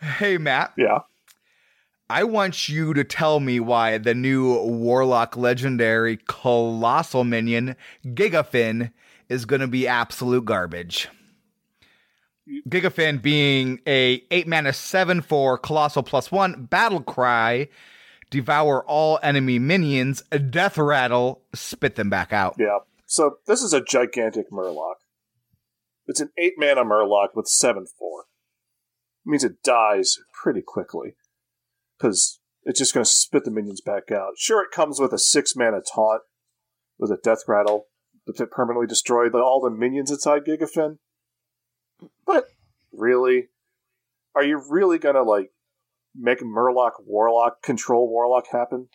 hey, 0.18 0.38
Matt. 0.38 0.72
yeah. 0.76 1.00
I 2.10 2.24
want 2.24 2.68
you 2.68 2.92
to 2.92 3.02
tell 3.02 3.40
me 3.40 3.60
why 3.60 3.98
the 3.98 4.14
new 4.14 4.58
Warlock 4.62 5.36
legendary 5.36 6.18
colossal 6.26 7.24
minion, 7.24 7.76
Gigafin, 8.04 8.92
is 9.28 9.46
going 9.46 9.60
to 9.60 9.68
be 9.68 9.88
absolute 9.88 10.44
garbage. 10.44 11.08
Gigafin 12.68 13.22
being 13.22 13.80
a 13.86 14.22
8 14.30 14.46
mana 14.46 14.72
7 14.72 15.22
4 15.22 15.58
colossal 15.58 16.02
plus 16.02 16.30
1 16.30 16.66
battle 16.66 17.00
cry, 17.00 17.68
devour 18.34 18.84
all 18.84 19.20
enemy 19.22 19.60
minions, 19.60 20.22
a 20.32 20.40
death 20.40 20.76
rattle, 20.76 21.42
spit 21.54 21.94
them 21.94 22.10
back 22.10 22.32
out. 22.32 22.56
Yeah. 22.58 22.78
So 23.06 23.36
this 23.46 23.62
is 23.62 23.72
a 23.72 23.80
gigantic 23.80 24.50
Murloc. 24.50 24.94
It's 26.06 26.20
an 26.20 26.30
eight 26.36 26.54
mana 26.58 26.84
Murloc 26.84 27.28
with 27.34 27.46
seven 27.46 27.86
four. 27.86 28.24
means 29.24 29.44
it 29.44 29.62
dies 29.62 30.18
pretty 30.42 30.62
quickly 30.66 31.14
because 31.96 32.40
it's 32.64 32.80
just 32.80 32.92
going 32.92 33.04
to 33.04 33.10
spit 33.10 33.44
the 33.44 33.52
minions 33.52 33.80
back 33.80 34.10
out. 34.10 34.32
Sure, 34.36 34.64
it 34.64 34.72
comes 34.72 34.98
with 34.98 35.12
a 35.12 35.18
six 35.18 35.54
mana 35.54 35.80
taunt 35.80 36.22
with 36.98 37.10
a 37.10 37.18
death 37.22 37.44
rattle 37.46 37.86
to 38.34 38.46
permanently 38.46 38.86
destroy 38.86 39.28
the, 39.28 39.38
all 39.38 39.60
the 39.60 39.70
minions 39.70 40.10
inside 40.10 40.44
Gigafin. 40.44 40.98
But 42.26 42.46
really, 42.92 43.48
are 44.34 44.44
you 44.44 44.60
really 44.68 44.98
going 44.98 45.14
to 45.14 45.22
like 45.22 45.50
make 46.14 46.40
Murloc 46.40 46.92
Warlock 47.04 47.62
control 47.62 48.08
Warlock 48.08 48.46
happen? 48.52 48.88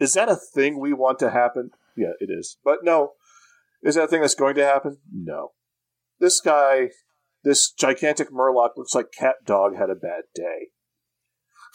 Is 0.00 0.14
that 0.14 0.28
a 0.28 0.36
thing 0.36 0.80
we 0.80 0.92
want 0.92 1.18
to 1.20 1.30
happen? 1.30 1.70
Yeah, 1.96 2.12
it 2.20 2.30
is. 2.30 2.56
But 2.64 2.78
no, 2.82 3.12
is 3.82 3.94
that 3.94 4.04
a 4.04 4.08
thing 4.08 4.22
that's 4.22 4.34
going 4.34 4.56
to 4.56 4.64
happen? 4.64 4.98
No. 5.12 5.52
This 6.18 6.40
guy, 6.40 6.90
this 7.42 7.70
gigantic 7.70 8.30
Murloc 8.30 8.70
looks 8.76 8.94
like 8.94 9.12
Cat 9.16 9.36
Dog 9.44 9.76
had 9.76 9.90
a 9.90 9.94
bad 9.94 10.24
day. 10.34 10.70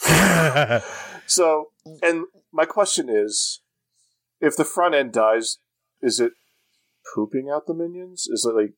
so, 1.26 1.68
and 2.02 2.26
my 2.52 2.66
question 2.66 3.10
is, 3.10 3.62
if 4.40 4.56
the 4.56 4.66
front 4.66 4.96
end 4.96 5.12
dies, 5.14 5.58
is 6.02 6.20
it 6.20 6.34
pooping 7.14 7.50
out 7.54 7.68
the 7.68 7.74
minions? 7.74 8.28
Is 8.30 8.46
it 8.50 8.56
like, 8.56 8.74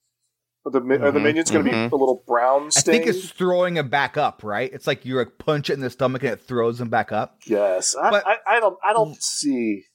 Are 0.64 0.72
the, 0.72 0.82
mi- 0.82 0.98
are 0.98 1.12
the 1.12 1.20
minions 1.20 1.50
going 1.50 1.66
to 1.66 1.72
mhm. 1.72 1.90
be 1.90 1.96
a 1.96 1.98
little 1.98 2.24
brown 2.28 2.70
stain? 2.70 2.94
I 2.96 2.98
think 3.00 3.10
it's 3.10 3.32
throwing 3.32 3.78
him 3.78 3.90
back 3.90 4.16
up, 4.16 4.44
right? 4.44 4.72
It's 4.72 4.86
like 4.86 5.06
you 5.06 5.18
like 5.18 5.40
punch 5.40 5.70
it 5.72 5.74
in 5.74 5.80
the 5.80 5.90
stomach 5.90 6.22
and 6.22 6.34
it 6.34 6.42
throws 6.42 6.80
him 6.80 6.90
back 6.90 7.12
up. 7.12 7.38
Yes, 7.48 7.96
I, 7.96 8.12
But- 8.12 8.28
I, 8.28 8.36
I 8.48 8.60
don't. 8.60 8.78
I 8.88 8.94
don't 8.94 9.22
see 9.22 9.86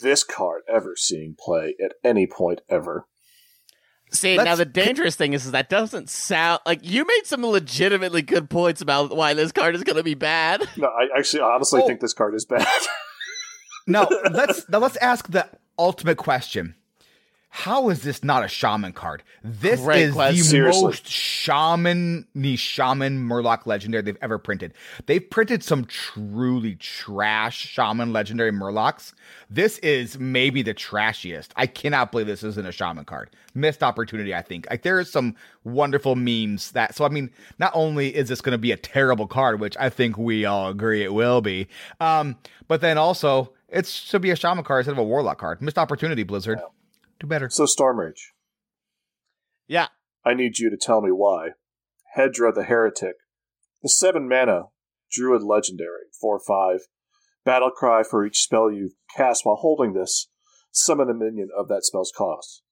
this 0.00 0.22
card 0.24 0.62
ever 0.68 0.94
seeing 0.96 1.34
play 1.38 1.74
at 1.82 1.92
any 2.04 2.26
point 2.26 2.60
ever. 2.68 3.06
See, 4.12 4.36
Let's 4.36 4.46
now 4.46 4.56
the 4.56 4.64
dangerous 4.64 5.14
thing 5.14 5.34
is, 5.34 5.46
is 5.46 5.52
that 5.52 5.70
doesn't 5.70 6.10
sound 6.10 6.60
like 6.66 6.80
you 6.82 7.06
made 7.06 7.22
some 7.26 7.46
legitimately 7.46 8.22
good 8.22 8.50
points 8.50 8.80
about 8.80 9.16
why 9.16 9.34
this 9.34 9.52
card 9.52 9.76
is 9.76 9.84
going 9.84 9.96
to 9.98 10.02
be 10.02 10.14
bad. 10.14 10.66
No, 10.76 10.88
I 10.88 11.16
actually 11.16 11.42
honestly 11.42 11.80
Oh. 11.82 11.86
think 11.86 12.00
this 12.00 12.12
card 12.12 12.34
is 12.34 12.44
bad. 12.44 12.66
Now 13.86 14.08
let's 14.32 14.68
now 14.68 14.78
let's 14.78 14.96
ask 14.96 15.28
the 15.30 15.48
ultimate 15.78 16.16
question. 16.18 16.74
How 17.52 17.90
is 17.90 18.02
this 18.02 18.22
not 18.22 18.44
a 18.44 18.48
shaman 18.48 18.92
card? 18.92 19.24
This 19.42 19.80
Great 19.80 20.02
is 20.02 20.14
question. 20.14 20.36
the 20.38 20.42
Seriously. 20.44 20.82
most 20.84 21.06
shaman 21.08 22.26
the 22.32 22.54
shaman 22.54 23.18
Murloc 23.28 23.66
legendary 23.66 24.02
they've 24.02 24.16
ever 24.22 24.38
printed. 24.38 24.72
They've 25.06 25.28
printed 25.28 25.64
some 25.64 25.84
truly 25.84 26.76
trash 26.76 27.58
shaman 27.58 28.12
legendary 28.12 28.52
Murlocs. 28.52 29.14
This 29.50 29.78
is 29.78 30.16
maybe 30.16 30.62
the 30.62 30.72
trashiest. 30.74 31.48
I 31.56 31.66
cannot 31.66 32.12
believe 32.12 32.28
this 32.28 32.44
isn't 32.44 32.66
a 32.66 32.72
shaman 32.72 33.04
card. 33.04 33.30
Missed 33.52 33.82
opportunity, 33.82 34.32
I 34.32 34.42
think. 34.42 34.68
Like 34.70 34.82
there 34.82 35.00
is 35.00 35.10
some 35.10 35.34
wonderful 35.64 36.14
memes 36.14 36.70
that 36.70 36.94
so 36.94 37.04
I 37.04 37.08
mean, 37.08 37.30
not 37.58 37.72
only 37.74 38.14
is 38.14 38.28
this 38.28 38.40
gonna 38.40 38.58
be 38.58 38.70
a 38.70 38.76
terrible 38.76 39.26
card, 39.26 39.58
which 39.58 39.76
I 39.76 39.90
think 39.90 40.16
we 40.16 40.44
all 40.44 40.68
agree 40.68 41.02
it 41.02 41.12
will 41.12 41.40
be, 41.40 41.66
um, 41.98 42.36
but 42.68 42.80
then 42.80 42.96
also 42.96 43.52
it 43.68 43.86
should 43.88 44.22
be 44.22 44.30
a 44.30 44.36
shaman 44.36 44.62
card 44.62 44.80
instead 44.82 44.92
of 44.92 44.98
a 44.98 45.04
warlock 45.04 45.38
card. 45.38 45.60
Missed 45.60 45.78
opportunity, 45.78 46.22
Blizzard. 46.22 46.60
Do 47.20 47.26
better. 47.26 47.48
so 47.50 47.64
Stormrage, 47.64 48.20
Yeah, 49.68 49.88
I 50.24 50.34
need 50.34 50.58
you 50.58 50.70
to 50.70 50.76
tell 50.76 51.00
me 51.02 51.10
why. 51.10 51.50
Hedra 52.16 52.52
the 52.54 52.64
Heretic, 52.64 53.16
the 53.82 53.88
seven 53.88 54.28
mana 54.28 54.64
Druid 55.12 55.42
Legendary, 55.42 56.06
four 56.20 56.40
five, 56.40 56.80
battle 57.44 57.70
cry 57.70 58.02
for 58.02 58.24
each 58.24 58.42
spell 58.42 58.70
you 58.72 58.92
cast 59.16 59.44
while 59.44 59.56
holding 59.56 59.92
this. 59.92 60.28
Summon 60.72 61.10
a 61.10 61.14
minion 61.14 61.48
of 61.56 61.68
that 61.68 61.84
spell's 61.84 62.12
cost. 62.16 62.62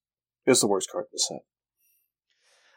Is 0.46 0.60
the 0.60 0.66
worst 0.68 0.88
card 0.90 1.04
in 1.06 1.08
the 1.12 1.18
set. 1.18 1.40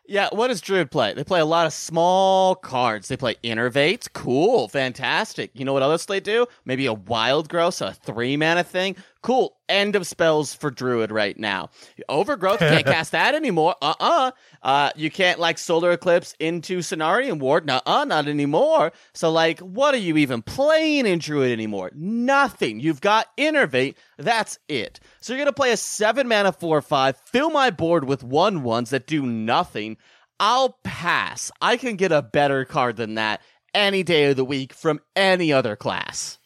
yeah. 0.07 0.29
What 0.33 0.47
does 0.49 0.59
Druid 0.61 0.91
play? 0.91 1.13
They 1.13 1.23
play 1.23 1.39
a 1.39 1.45
lot 1.45 1.67
of 1.67 1.73
small 1.73 2.55
cards. 2.55 3.07
They 3.07 3.15
play 3.15 3.35
Innervate. 3.43 4.11
Cool, 4.13 4.67
fantastic. 4.67 5.51
You 5.53 5.63
know 5.63 5.73
what 5.73 5.83
else 5.83 6.05
they 6.05 6.19
do? 6.19 6.47
Maybe 6.65 6.85
a 6.87 6.93
Wild 6.93 7.47
Growth, 7.49 7.81
a 7.81 7.93
three 7.93 8.35
mana 8.35 8.63
thing. 8.63 8.95
Cool. 9.21 9.55
End 9.69 9.95
of 9.95 10.07
spells 10.07 10.55
for 10.55 10.71
Druid 10.71 11.11
right 11.11 11.37
now. 11.37 11.69
Overgrowth 12.09 12.57
can't 12.59 12.85
cast 12.95 13.11
that 13.11 13.35
anymore. 13.35 13.75
Uh 13.81 13.93
uh 13.99 14.31
Uh, 14.63 14.89
you 14.95 15.11
can't 15.11 15.39
like 15.39 15.59
Solar 15.59 15.91
Eclipse 15.91 16.35
into 16.39 16.79
Cenarion 16.79 17.39
Ward. 17.39 17.65
Nuh 17.65 17.81
uh, 17.85 18.03
not 18.05 18.27
anymore. 18.27 18.91
So 19.13 19.31
like, 19.31 19.59
what 19.59 19.93
are 19.93 19.99
you 19.99 20.17
even 20.17 20.41
playing 20.41 21.05
in 21.05 21.19
Druid 21.19 21.51
anymore? 21.51 21.91
Nothing. 21.93 22.79
You've 22.79 23.01
got 23.01 23.27
Innervate. 23.37 23.95
That's 24.17 24.57
it. 24.67 24.99
So 25.19 25.33
you're 25.33 25.41
gonna 25.41 25.53
play 25.53 25.71
a 25.71 25.77
seven 25.77 26.27
mana 26.27 26.51
four 26.51 26.81
five. 26.81 27.15
Fill 27.25 27.51
my 27.51 27.69
board 27.69 28.05
with 28.05 28.23
one 28.23 28.63
ones 28.63 28.89
that 28.89 29.05
do 29.05 29.23
nothing. 29.25 29.97
I'll 30.39 30.79
pass. 30.83 31.51
I 31.61 31.77
can 31.77 31.95
get 31.95 32.11
a 32.11 32.23
better 32.23 32.65
card 32.65 32.95
than 32.95 33.13
that 33.15 33.41
any 33.75 34.01
day 34.01 34.31
of 34.31 34.35
the 34.35 34.43
week 34.43 34.73
from 34.73 34.99
any 35.15 35.53
other 35.53 35.75
class. 35.75 36.39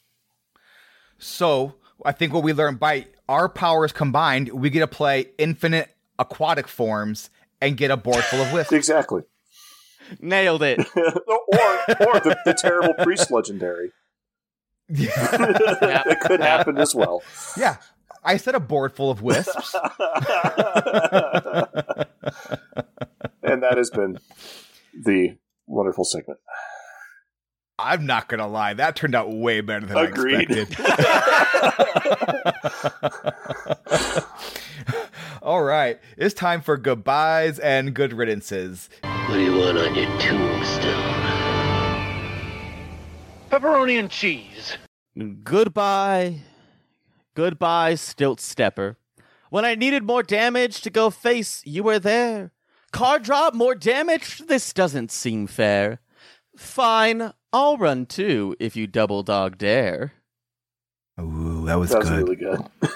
So 1.18 1.76
I 2.04 2.12
think 2.12 2.32
what 2.32 2.42
we 2.42 2.52
learned 2.52 2.78
by 2.78 3.06
our 3.28 3.48
powers 3.48 3.92
combined, 3.92 4.48
we 4.50 4.70
get 4.70 4.80
to 4.80 4.86
play 4.86 5.30
infinite 5.38 5.90
aquatic 6.18 6.68
forms 6.68 7.30
and 7.60 7.76
get 7.76 7.90
a 7.90 7.96
board 7.96 8.22
full 8.24 8.40
of 8.42 8.52
wisps. 8.54 8.72
Exactly. 8.72 9.22
Nailed 10.20 10.62
it. 10.62 10.78
or 10.96 11.06
or 11.06 12.20
the, 12.20 12.38
the 12.44 12.54
terrible 12.54 12.94
priest 12.94 13.30
legendary. 13.30 13.90
yeah. 14.88 15.10
it 16.06 16.20
could 16.20 16.40
happen 16.40 16.78
as 16.78 16.94
well. 16.94 17.22
yeah. 17.56 17.76
I 18.22 18.36
said 18.38 18.54
a 18.56 18.60
board 18.60 18.92
full 18.94 19.10
of 19.10 19.22
wisps. 19.22 19.74
and 23.42 23.62
that 23.62 23.74
has 23.76 23.90
been 23.90 24.18
the 25.04 25.36
wonderful 25.66 26.04
segment. 26.04 26.40
I'm 27.78 28.06
not 28.06 28.28
gonna 28.28 28.48
lie, 28.48 28.72
that 28.74 28.96
turned 28.96 29.14
out 29.14 29.30
way 29.30 29.60
better 29.60 29.84
than 29.86 29.98
Agreed. 29.98 30.50
I 30.50 30.60
expected. 30.60 30.86
All 35.42 35.62
right, 35.62 36.00
it's 36.16 36.34
time 36.34 36.62
for 36.62 36.78
goodbyes 36.78 37.58
and 37.58 37.92
good 37.92 38.12
riddances. 38.12 38.88
What 39.02 39.34
do 39.34 39.40
you 39.42 39.58
want 39.58 39.76
on 39.78 39.94
your 39.94 40.06
tombstone? 40.18 41.12
Pepperoni 43.50 43.98
and 43.98 44.10
cheese. 44.10 44.78
Goodbye. 45.44 46.40
Goodbye, 47.34 47.94
Stilt 47.94 48.40
Stepper. 48.40 48.96
When 49.50 49.64
I 49.66 49.74
needed 49.74 50.02
more 50.02 50.22
damage 50.22 50.80
to 50.80 50.90
go 50.90 51.10
face, 51.10 51.62
you 51.66 51.82
were 51.82 51.98
there. 51.98 52.52
Car 52.90 53.18
drop, 53.18 53.52
more 53.54 53.74
damage? 53.74 54.38
This 54.46 54.72
doesn't 54.72 55.12
seem 55.12 55.46
fair. 55.46 56.00
Fine, 56.56 57.32
I'll 57.56 57.78
run 57.78 58.04
too 58.04 58.54
if 58.60 58.76
you 58.76 58.86
double 58.86 59.22
dog 59.22 59.56
dare. 59.56 60.12
Ooh, 61.18 61.64
that 61.64 61.76
was 61.78 61.88
That 61.90 62.00
was 62.00 62.10
good. 62.10 62.22
really 62.22 62.36
good. 62.36 62.60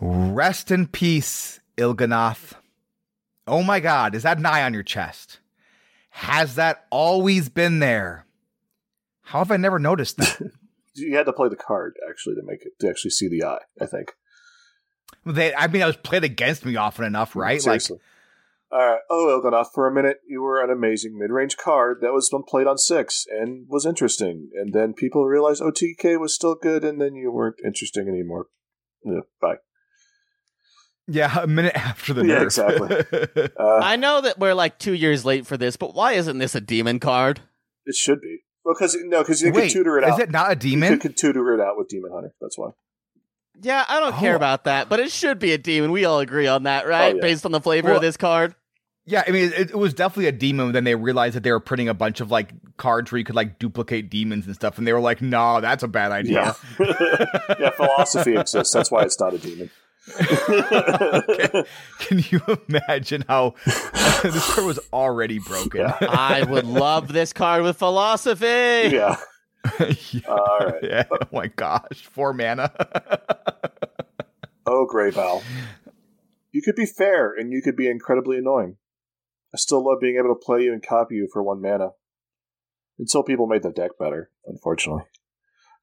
Rest 0.00 0.70
in 0.72 0.88
peace, 0.88 1.60
Il'gynoth. 1.76 2.54
Oh 3.46 3.62
my 3.62 3.78
god, 3.80 4.14
is 4.16 4.24
that 4.24 4.38
an 4.38 4.46
eye 4.46 4.62
on 4.64 4.74
your 4.74 4.82
chest? 4.82 5.38
Has 6.10 6.56
that 6.56 6.84
always 6.90 7.48
been 7.48 7.78
there? 7.78 8.26
How 9.22 9.38
have 9.38 9.52
I 9.52 9.56
never 9.56 9.78
noticed 9.78 10.16
that? 10.18 10.40
You 10.94 11.14
had 11.16 11.26
to 11.26 11.32
play 11.32 11.48
the 11.48 11.54
card 11.54 11.94
actually 12.10 12.34
to 12.34 12.42
make 12.42 12.62
it 12.62 12.72
to 12.80 12.88
actually 12.88 13.12
see 13.12 13.28
the 13.28 13.44
eye. 13.44 13.60
I 13.80 13.86
think. 13.86 14.14
they, 15.24 15.54
I 15.54 15.68
mean, 15.68 15.80
I 15.82 15.86
was 15.86 15.96
played 15.96 16.24
against 16.24 16.64
me 16.66 16.74
often 16.74 17.04
enough, 17.04 17.36
right? 17.36 17.62
Seriously. 17.62 17.98
All 17.98 18.00
right. 18.72 19.00
Oh, 19.10 19.40
Il'gynoth, 19.42 19.68
for 19.72 19.86
a 19.86 19.94
minute, 19.94 20.18
you 20.28 20.42
were 20.42 20.62
an 20.62 20.70
amazing 20.70 21.16
mid-range 21.18 21.56
card 21.56 21.98
that 22.02 22.12
was 22.12 22.30
played 22.48 22.66
on 22.66 22.78
six 22.78 23.24
and 23.30 23.66
was 23.68 23.86
interesting, 23.86 24.50
and 24.54 24.72
then 24.74 24.92
people 24.92 25.24
realized 25.26 25.62
OTK 25.62 26.20
was 26.20 26.34
still 26.34 26.54
good, 26.54 26.84
and 26.84 27.00
then 27.00 27.14
you 27.14 27.32
weren't 27.32 27.56
interesting 27.64 28.08
anymore. 28.08 28.46
Yeah, 29.04 29.20
bye. 29.40 29.56
Yeah, 31.06 31.42
a 31.42 31.46
minute 31.46 31.72
after 31.76 32.12
the 32.12 32.26
Yeah, 32.26 32.42
exactly. 32.42 33.48
Uh, 33.58 33.80
I 33.82 33.96
know 33.96 34.20
that 34.20 34.38
we're 34.38 34.54
like 34.54 34.78
two 34.78 34.92
years 34.92 35.24
late 35.24 35.46
for 35.46 35.56
this, 35.56 35.76
but 35.76 35.94
why 35.94 36.12
isn't 36.12 36.38
this 36.38 36.54
a 36.54 36.60
demon 36.60 37.00
card? 37.00 37.40
it 37.88 37.94
should 37.94 38.20
be 38.20 38.40
because 38.64 38.96
no, 39.00 39.22
because 39.22 39.40
you 39.40 39.50
Wait, 39.50 39.72
can 39.72 39.78
tutor 39.78 39.98
it 39.98 40.04
is 40.04 40.10
out. 40.10 40.18
Is 40.18 40.24
it 40.24 40.30
not 40.30 40.52
a 40.52 40.56
demon? 40.56 40.82
You 40.82 40.88
demon? 40.90 41.00
could 41.00 41.16
tutor 41.16 41.54
it 41.54 41.60
out 41.60 41.78
with 41.78 41.88
Demon 41.88 42.10
Hunter. 42.12 42.34
That's 42.40 42.58
why. 42.58 42.70
Yeah, 43.60 43.84
I 43.88 43.98
don't 44.00 44.14
Oh. 44.14 44.18
care 44.18 44.34
about 44.36 44.64
that, 44.64 44.88
but 44.88 45.00
it 45.00 45.10
should 45.10 45.38
be 45.38 45.52
a 45.52 45.58
demon. 45.58 45.90
We 45.92 46.04
all 46.04 46.20
agree 46.20 46.46
on 46.46 46.62
that, 46.64 46.86
right? 46.86 47.12
Oh, 47.14 47.16
yeah. 47.16 47.22
Based 47.22 47.44
on 47.44 47.52
the 47.52 47.60
flavor 47.60 47.88
Well- 47.88 47.96
of 47.96 48.02
this 48.02 48.16
card. 48.16 48.54
Yeah, 49.10 49.24
I 49.26 49.30
mean, 49.30 49.50
it, 49.56 49.70
it 49.70 49.74
was 49.78 49.94
definitely 49.94 50.26
a 50.26 50.32
demon. 50.32 50.72
Then 50.72 50.84
they 50.84 50.94
realized 50.94 51.34
that 51.34 51.42
they 51.42 51.50
were 51.50 51.60
printing 51.60 51.88
a 51.88 51.94
bunch 51.94 52.20
of 52.20 52.30
like 52.30 52.50
cards 52.76 53.10
where 53.10 53.18
you 53.18 53.24
could 53.24 53.34
like 53.36 53.58
duplicate 53.58 54.10
demons 54.10 54.44
and 54.44 54.54
stuff, 54.54 54.76
and 54.76 54.86
they 54.86 54.92
were 54.92 55.00
like, 55.00 55.22
"No, 55.22 55.62
that's 55.62 55.82
a 55.82 55.88
bad 55.88 56.12
idea." 56.12 56.54
Yeah, 56.78 56.94
yeah. 57.58 57.70
Philosophy 57.70 58.36
exists. 58.36 58.74
That's 58.74 58.90
why 58.90 59.04
it's 59.04 59.18
not 59.18 59.32
a 59.32 59.38
demon. 59.38 59.70
Can 61.98 62.22
you 62.30 62.40
imagine 62.68 63.24
how 63.26 63.54
this 64.22 64.54
card 64.54 64.66
was 64.66 64.78
already 64.92 65.38
broken? 65.38 65.80
Yeah. 65.80 65.96
I 66.02 66.42
would 66.44 66.66
love 66.66 67.10
this 67.12 67.32
card 67.32 67.62
with 67.62 67.78
philosophy. 67.78 68.44
yeah. 68.46 69.16
Yeah. 70.12 70.20
All 70.28 70.58
right. 70.60 70.82
Yeah. 70.82 71.04
Oh 71.10 71.18
my 71.32 71.48
gosh, 71.48 72.06
four 72.10 72.32
mana. 72.32 72.72
Oh, 74.66 74.86
Grey 74.86 75.10
Val. 75.10 75.42
You 76.52 76.62
could 76.62 76.76
be 76.76 76.86
fair 76.86 77.32
and 77.32 77.52
you 77.52 77.62
could 77.62 77.76
be 77.76 77.88
incredibly 77.88 78.38
annoying. 78.38 78.76
I 79.54 79.56
still 79.56 79.84
love 79.84 79.98
being 80.00 80.16
able 80.16 80.34
to 80.34 80.40
play 80.40 80.62
you 80.62 80.72
and 80.72 80.86
copy 80.86 81.16
you 81.16 81.28
for 81.32 81.42
one 81.42 81.62
mana. 81.62 81.90
Until 82.98 83.22
people 83.22 83.46
made 83.46 83.62
the 83.62 83.70
deck 83.70 83.92
better, 83.98 84.30
unfortunately. 84.46 85.04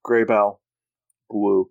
Grey 0.03 0.23
Val. 0.23 0.61
Blue. 1.29 1.69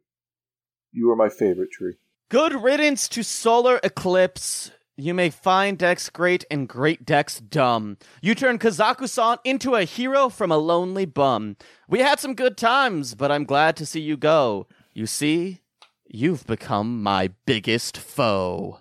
You 0.93 1.11
are 1.11 1.17
my 1.17 1.29
favorite 1.29 1.71
tree. 1.71 1.95
Good 2.31 2.55
riddance 2.55 3.09
to 3.11 3.23
Solar 3.23 3.79
Eclipse. 3.85 4.71
You 4.97 5.13
make 5.13 5.33
fine 5.33 5.75
decks 5.75 6.09
great 6.09 6.45
and 6.51 6.69
great 6.69 7.05
decks 7.05 7.41
dumb. 7.41 7.97
You 8.23 8.35
turn 8.37 8.59
Kazakusan 8.61 9.39
into 9.43 9.75
a 9.75 9.83
hero 9.85 10.29
from 10.29 10.53
a 10.53 10.57
lonely 10.57 11.05
bum. 11.05 11.57
We 11.89 11.99
had 11.99 12.21
some 12.21 12.35
good 12.35 12.57
times, 12.57 13.15
but 13.17 13.33
I'm 13.33 13.45
glad 13.45 13.77
to 13.79 13.87
see 13.87 14.01
you 14.01 14.17
go. 14.17 14.69
You 14.93 15.07
see, 15.07 15.63
you've 16.07 16.47
become 16.47 17.03
my 17.03 17.31
biggest 17.45 17.97
foe. 17.97 18.79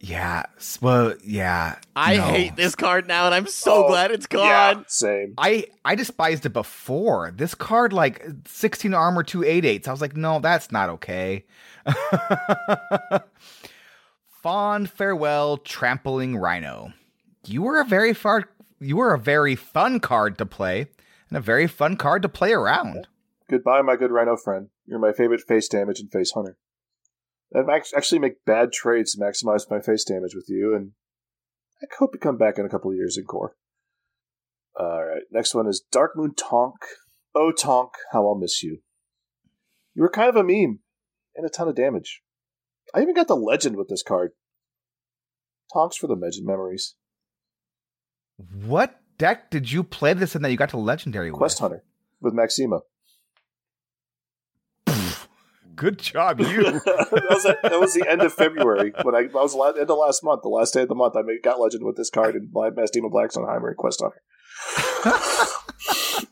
yeah. 0.00 0.46
s- 0.56 0.80
Well, 0.82 1.14
yeah. 1.22 1.76
I 1.94 2.16
no. 2.16 2.22
hate 2.24 2.56
this 2.56 2.74
card 2.74 3.06
now, 3.06 3.26
and 3.26 3.34
I'm 3.36 3.46
so 3.46 3.84
Oh, 3.84 3.88
glad 3.88 4.10
it's 4.10 4.26
gone. 4.26 4.48
Yeah, 4.48 4.82
same. 4.88 5.34
I 5.38 5.66
I 5.84 5.94
despised 5.94 6.44
it 6.44 6.52
before. 6.52 7.30
This 7.30 7.54
card, 7.54 7.92
like 7.92 8.26
sixteen 8.48 8.94
armor, 8.94 9.22
two 9.22 9.44
eight 9.44 9.64
eights. 9.64 9.86
I 9.86 9.92
was 9.92 10.00
like, 10.00 10.16
no, 10.16 10.40
that's 10.40 10.72
not 10.72 10.88
okay. 10.90 11.44
Fond 14.42 14.90
farewell, 14.90 15.56
trampling 15.56 16.36
rhino. 16.36 16.92
You 17.46 17.62
were 17.62 17.80
a 17.80 17.84
very 17.84 18.12
far 18.12 18.48
you 18.80 18.96
were 18.96 19.14
a 19.14 19.18
very 19.18 19.54
fun 19.54 20.00
card 20.00 20.36
to 20.38 20.46
play, 20.46 20.88
and 21.28 21.38
a 21.38 21.40
very 21.40 21.68
fun 21.68 21.96
card 21.96 22.22
to 22.22 22.28
play 22.28 22.52
around. 22.52 23.06
Goodbye, 23.48 23.82
my 23.82 23.94
good 23.94 24.10
rhino 24.10 24.36
friend. 24.36 24.70
You're 24.84 24.98
my 24.98 25.12
favorite 25.12 25.42
face 25.42 25.68
damage 25.68 26.00
and 26.00 26.10
face 26.10 26.32
hunter. 26.32 26.56
I 27.54 27.80
actually 27.96 28.18
make 28.18 28.44
bad 28.44 28.72
trades 28.72 29.14
to 29.14 29.20
maximize 29.20 29.70
my 29.70 29.80
face 29.80 30.02
damage 30.02 30.34
with 30.34 30.46
you, 30.48 30.74
and 30.74 30.92
I 31.80 31.86
hope 32.00 32.10
you 32.12 32.18
come 32.18 32.38
back 32.38 32.58
in 32.58 32.66
a 32.66 32.68
couple 32.68 32.92
years 32.92 33.16
in 33.16 33.24
core. 33.24 33.54
All 34.74 35.04
right, 35.04 35.22
next 35.30 35.54
one 35.54 35.68
is 35.68 35.84
Darkmoon 35.94 36.36
Tonk. 36.36 36.74
Oh, 37.32 37.52
Tonk, 37.52 37.92
how 38.10 38.26
I'll 38.26 38.34
miss 38.34 38.60
you. 38.60 38.78
You 39.94 40.02
were 40.02 40.10
kind 40.10 40.28
of 40.28 40.34
a 40.34 40.42
meme 40.42 40.80
and 41.36 41.46
a 41.46 41.48
ton 41.48 41.68
of 41.68 41.76
damage. 41.76 42.22
I 42.94 43.00
even 43.00 43.14
got 43.14 43.28
the 43.28 43.36
legend 43.36 43.76
with 43.76 43.88
this 43.88 44.02
card. 44.02 44.32
Tonks 45.72 45.96
for 45.96 46.06
the 46.06 46.14
legend 46.14 46.46
memories. 46.46 46.94
What 48.64 49.00
deck 49.18 49.50
did 49.50 49.70
you 49.70 49.82
play 49.82 50.14
this 50.14 50.34
in 50.34 50.42
that 50.42 50.50
you 50.50 50.56
got 50.56 50.70
to 50.70 50.78
legendary 50.78 51.30
Quest 51.30 51.60
with? 51.60 51.70
Hunter 51.70 51.84
with 52.20 52.34
Maxima. 52.34 52.80
Good 55.76 55.98
job, 55.98 56.40
you. 56.40 56.62
that, 56.62 57.26
was 57.30 57.42
that 57.44 57.80
was 57.80 57.94
the 57.94 58.08
end 58.08 58.22
of 58.22 58.32
February 58.32 58.92
when 59.02 59.14
I, 59.14 59.20
I 59.20 59.42
was 59.42 59.54
la- 59.54 59.70
end 59.70 59.90
of 59.90 59.98
last 59.98 60.22
month, 60.22 60.42
the 60.42 60.48
last 60.48 60.74
day 60.74 60.82
of 60.82 60.88
the 60.88 60.94
month. 60.94 61.16
I 61.16 61.22
made, 61.22 61.42
got 61.42 61.60
legend 61.60 61.84
with 61.84 61.96
this 61.96 62.10
card 62.10 62.34
and 62.34 62.52
my 62.52 62.70
Maxima 62.70 63.08
Blastenheimer 63.08 63.68
and 63.68 63.76
Quest 63.76 64.02
Hunter. 64.02 64.22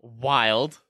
Wild. 0.00 0.80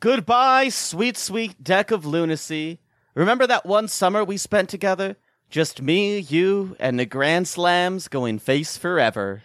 Goodbye, 0.00 0.68
sweet, 0.68 1.16
sweet 1.16 1.62
deck 1.62 1.90
of 1.90 2.06
lunacy. 2.06 2.78
Remember 3.14 3.48
that 3.48 3.66
one 3.66 3.88
summer 3.88 4.22
we 4.22 4.36
spent 4.36 4.68
together? 4.68 5.16
Just 5.50 5.82
me, 5.82 6.18
you, 6.18 6.76
and 6.78 6.98
the 6.98 7.06
Grand 7.06 7.48
Slams 7.48 8.06
going 8.06 8.38
face 8.38 8.76
forever. 8.76 9.42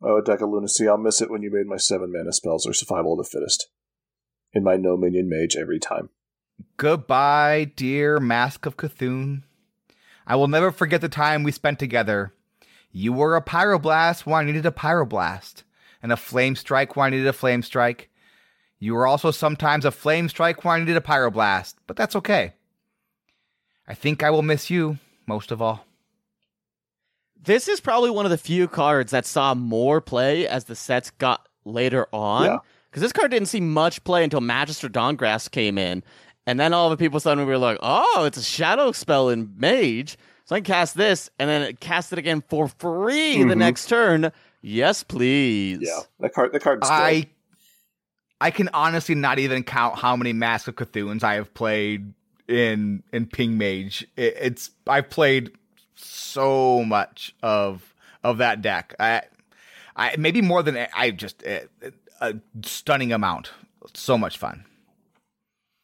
Oh, 0.00 0.20
deck 0.20 0.40
of 0.40 0.50
lunacy! 0.50 0.86
I'll 0.86 0.96
miss 0.96 1.20
it 1.20 1.30
when 1.30 1.42
you 1.42 1.50
made 1.52 1.66
my 1.66 1.76
seven 1.76 2.12
mana 2.12 2.32
spells 2.32 2.66
or 2.66 2.72
survival 2.72 3.14
of 3.14 3.18
the 3.18 3.30
fittest. 3.30 3.68
In 4.52 4.62
my 4.62 4.76
no 4.76 4.96
minion 4.96 5.28
mage 5.28 5.56
every 5.56 5.80
time. 5.80 6.10
Goodbye, 6.76 7.72
dear 7.74 8.20
Mask 8.20 8.64
of 8.64 8.76
C'Thun. 8.76 9.42
I 10.26 10.36
will 10.36 10.48
never 10.48 10.70
forget 10.70 11.00
the 11.00 11.08
time 11.08 11.42
we 11.42 11.52
spent 11.52 11.78
together. 11.78 12.32
You 12.92 13.12
were 13.12 13.34
a 13.34 13.42
pyroblast 13.42 14.24
when 14.24 14.36
I 14.36 14.44
needed 14.44 14.66
a 14.66 14.70
pyroblast, 14.70 15.64
and 16.02 16.12
a 16.12 16.16
flame 16.16 16.54
strike 16.54 16.94
when 16.94 17.06
I 17.06 17.10
needed 17.10 17.26
a 17.26 17.32
flame 17.32 17.62
strike. 17.62 18.09
You 18.80 18.96
are 18.96 19.06
also 19.06 19.30
sometimes 19.30 19.84
a 19.84 19.90
flame 19.90 20.28
strike 20.28 20.64
when 20.64 20.74
I 20.74 20.78
needed 20.80 20.96
a 20.96 21.00
pyroblast, 21.02 21.74
but 21.86 21.96
that's 21.96 22.16
okay. 22.16 22.54
I 23.86 23.94
think 23.94 24.22
I 24.22 24.30
will 24.30 24.42
miss 24.42 24.70
you 24.70 24.98
most 25.26 25.50
of 25.52 25.60
all. 25.60 25.84
This 27.42 27.68
is 27.68 27.80
probably 27.80 28.10
one 28.10 28.24
of 28.26 28.30
the 28.30 28.38
few 28.38 28.68
cards 28.68 29.12
that 29.12 29.26
saw 29.26 29.54
more 29.54 30.00
play 30.00 30.46
as 30.46 30.64
the 30.64 30.74
sets 30.74 31.10
got 31.12 31.46
later 31.64 32.06
on. 32.12 32.44
Yeah. 32.46 32.58
Because 32.90 33.02
this 33.02 33.12
card 33.12 33.30
didn't 33.30 33.48
see 33.48 33.60
much 33.60 34.02
play 34.04 34.24
until 34.24 34.40
Magister 34.40 34.88
Dawngrasp 34.88 35.50
came 35.50 35.78
in. 35.78 36.02
And 36.46 36.58
then 36.58 36.72
all 36.72 36.86
of 36.86 36.92
a 36.92 36.96
people 36.96 37.20
suddenly 37.20 37.44
were 37.48 37.58
like, 37.58 37.78
oh, 37.82 38.24
it's 38.24 38.38
a 38.38 38.42
shadow 38.42 38.92
spell 38.92 39.28
in 39.28 39.54
Mage. 39.56 40.18
So 40.46 40.56
I 40.56 40.58
can 40.58 40.64
cast 40.64 40.96
this 40.96 41.30
and 41.38 41.48
then 41.48 41.76
cast 41.76 42.12
it 42.12 42.18
again 42.18 42.42
for 42.48 42.66
free 42.68 43.38
the 43.44 43.54
Mhm. 43.54 43.58
next 43.58 43.86
turn. 43.88 44.32
Yes, 44.62 45.04
please. 45.04 45.78
Yeah, 45.82 46.00
that 46.18 46.34
card. 46.34 46.52
That 46.52 46.62
card. 46.62 46.80
I 46.82 47.26
I 48.40 48.50
can 48.50 48.70
honestly 48.72 49.14
not 49.14 49.38
even 49.38 49.62
count 49.64 49.98
how 49.98 50.16
many 50.16 50.32
Mask 50.32 50.68
of 50.68 50.76
C'Thun's 50.76 51.22
I 51.22 51.34
have 51.34 51.52
played 51.52 52.14
in 52.48 53.02
in 53.12 53.26
Ping 53.26 53.58
Mage. 53.58 54.06
It, 54.16 54.36
it's 54.40 54.70
I've 54.86 55.10
played 55.10 55.52
so 55.94 56.82
much 56.84 57.34
of 57.42 57.94
of 58.24 58.38
that 58.38 58.62
deck. 58.62 58.94
I 58.98 59.22
I 59.96 60.16
maybe 60.16 60.40
more 60.40 60.62
than 60.62 60.86
I 60.94 61.10
just 61.10 61.42
a, 61.42 61.66
a 62.20 62.34
stunning 62.62 63.12
amount. 63.12 63.52
So 63.94 64.16
much 64.16 64.38
fun. 64.38 64.64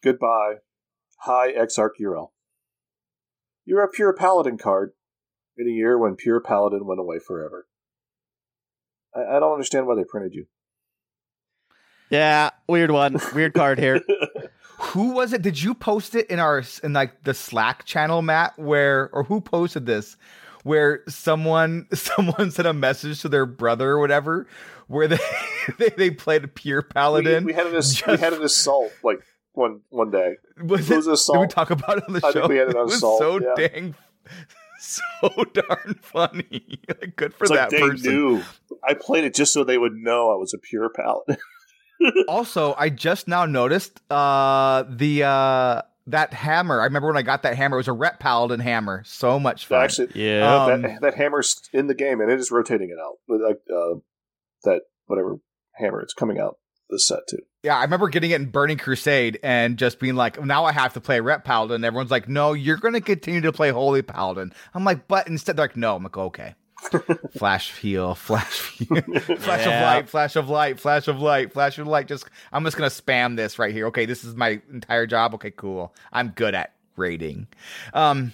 Goodbye. 0.03 0.57
Hi, 1.21 1.49
Exarch 1.49 1.99
Urel. 2.01 2.31
You're 3.65 3.83
a 3.83 3.89
pure 3.89 4.13
paladin 4.13 4.59
card 4.59 4.93
in 5.57 5.67
a 5.67 5.71
year 5.71 5.99
when 5.99 6.15
pure 6.15 6.41
paladin 6.41 6.87
went 6.87 7.01
away 7.01 7.19
forever. 7.19 7.67
I, 9.15 9.37
I 9.37 9.41
don't 9.41 9.53
understand 9.53 9.87
why 9.87 9.97
they 9.97 10.05
printed 10.05 10.35
you. 10.35 10.47
Yeah, 12.11 12.51
weird 12.69 12.91
one. 12.91 13.19
Weird 13.35 13.55
card 13.55 13.79
here. 13.79 14.01
Who 14.79 15.13
was 15.13 15.33
it? 15.33 15.43
Did 15.43 15.61
you 15.63 15.75
post 15.75 16.15
it 16.15 16.27
in 16.31 16.39
our 16.39 16.63
in 16.83 16.93
like 16.93 17.25
the 17.25 17.33
Slack 17.35 17.85
channel, 17.85 18.21
Matt? 18.23 18.59
Where 18.59 19.09
or 19.13 19.25
who 19.25 19.41
posted 19.41 19.87
this? 19.87 20.17
Where 20.65 21.03
someone 21.09 21.87
someone 21.95 22.51
sent 22.51 22.69
a 22.69 22.73
message 22.75 23.23
to 23.23 23.29
their 23.29 23.47
brother 23.47 23.91
or 23.93 24.01
whatever, 24.01 24.47
where 24.89 25.09
they 25.09 25.19
they, 25.79 25.89
they 25.91 26.11
played 26.11 26.45
a 26.45 26.49
pure 26.49 26.83
paladin. 26.83 27.45
We, 27.45 27.53
we 27.53 27.55
had 27.55 27.67
an 27.69 27.75
ass- 27.77 28.07
we 28.07 28.19
had 28.19 28.35
an 28.35 28.43
assault 28.43 28.93
like 29.03 29.21
one 29.53 29.81
one 29.89 30.11
day. 30.11 30.35
Was 30.63 30.91
it 30.91 30.97
was 30.97 31.07
it- 31.07 31.11
an 31.11 31.15
assault. 31.15 31.37
Did 31.39 31.41
we 31.41 31.49
talk 31.49 31.71
about 31.71 31.99
it 31.99 32.05
on 32.07 32.13
the 32.15 32.21
I 32.27 32.31
show? 32.33 32.41
think 32.41 32.49
we 32.51 32.57
had 32.59 32.69
it 32.69 32.77
on 32.77 32.85
was 32.85 32.95
assault. 32.97 33.19
so 33.19 33.41
yeah. 33.41 33.55
dang, 33.69 33.95
so 34.79 35.45
darn 35.55 35.99
funny. 36.03 36.79
Like, 36.89 37.17
Good 37.17 37.33
for 37.35 37.45
It's 37.45 37.53
that 37.53 37.71
like 37.73 37.81
they 37.81 37.81
person. 37.81 38.11
knew. 38.13 38.43
I 38.87 38.93
played 38.95 39.25
it 39.25 39.35
just 39.35 39.53
so 39.55 39.65
they 39.65 39.79
would 39.79 39.95
know 39.95 40.31
I 40.31 40.37
was 40.37 40.53
a 40.53 40.59
pure 40.59 40.91
paladin. 40.91 41.39
Also, 42.29 42.75
I 42.77 42.91
just 42.91 43.29
now 43.29 43.47
noticed 43.47 44.01
uh 44.11 44.85
the 44.89 45.25
uh 45.25 45.83
that 46.09 46.33
hammer. 46.33 46.81
I 46.81 46.85
remember 46.85 47.09
when 47.09 47.17
I 47.17 47.23
got 47.23 47.43
that 47.43 47.57
hammer. 47.57 47.77
It 47.77 47.81
was 47.81 47.89
a 47.89 47.93
Ret 47.93 48.21
Paladin 48.21 48.61
hammer. 48.61 49.03
So 49.05 49.41
much 49.41 49.67
fun. 49.67 49.83
Actually, 49.85 50.11
Yeah. 50.15 50.65
Um, 50.65 50.83
that, 50.83 51.01
that 51.01 51.15
hammer's 51.15 51.61
in 51.73 51.87
the 51.89 51.95
game 51.95 52.21
and 52.21 52.31
it 52.31 52.39
is 52.39 52.51
rotating 52.51 52.91
it 52.91 52.99
out. 53.01 53.17
Like 53.29 53.61
uh, 53.75 53.99
that 54.65 54.83
whatever 55.07 55.39
hammer 55.75 56.01
it's 56.01 56.15
coming 56.15 56.39
out 56.39 56.59
this 56.91 57.07
set 57.09 57.27
too. 57.29 57.41
Yeah, 57.63 57.77
I 57.77 57.83
remember 57.83 58.09
getting 58.09 58.31
it 58.31 58.41
in 58.41 58.51
Burning 58.51 58.79
Crusade 58.79 59.41
and 59.43 59.77
just 59.77 59.99
being 59.99 60.15
like, 60.15 60.41
now 60.41 60.65
I 60.65 60.73
have 60.73 60.95
to 60.95 61.01
play 61.01 61.21
Ret 61.21 61.45
Paladin. 61.45 61.83
Everyone's 61.85 62.13
like, 62.13 62.29
no, 62.29 62.53
you're 62.53 62.77
going 62.77 62.95
to 62.95 63.01
continue 63.01 63.41
to 63.41 63.53
play 63.53 63.71
Holy 63.71 64.03
Paladin. 64.03 64.53
I'm 64.73 64.85
like, 64.85 65.09
but 65.09 65.27
instead, 65.27 65.57
they're 65.57 65.65
like, 65.65 65.77
no. 65.77 65.97
I'm 65.97 66.05
like, 66.05 66.17
okay. 66.17 66.55
flash 67.39 67.75
heal, 67.79 68.15
flash 68.15 68.71
heal, 68.79 69.03
flash 69.03 69.61
of 69.61 69.67
Yeah. 69.73 69.85
light, 69.95 70.09
flash 70.09 70.37
of 70.37 70.49
light, 70.49 70.81
flash 70.81 71.09
of 71.09 71.21
light, 71.21 71.53
flash 71.53 71.79
of 71.79 71.87
light. 71.87 72.07
Just, 72.09 72.25
I'm 72.53 72.65
just 72.65 72.77
going 72.77 72.89
to 72.91 73.03
spam 73.03 73.37
this 73.37 73.59
right 73.59 73.73
here. 73.73 73.87
Okay, 73.87 74.07
this 74.07 74.25
is 74.25 74.35
my 74.35 74.61
entire 74.73 75.07
job. 75.07 75.35
Okay, 75.35 75.51
cool. 75.51 75.95
I'm 76.13 76.29
good 76.31 76.55
at 76.55 76.73
raiding. 76.97 77.47
Um, 77.95 78.33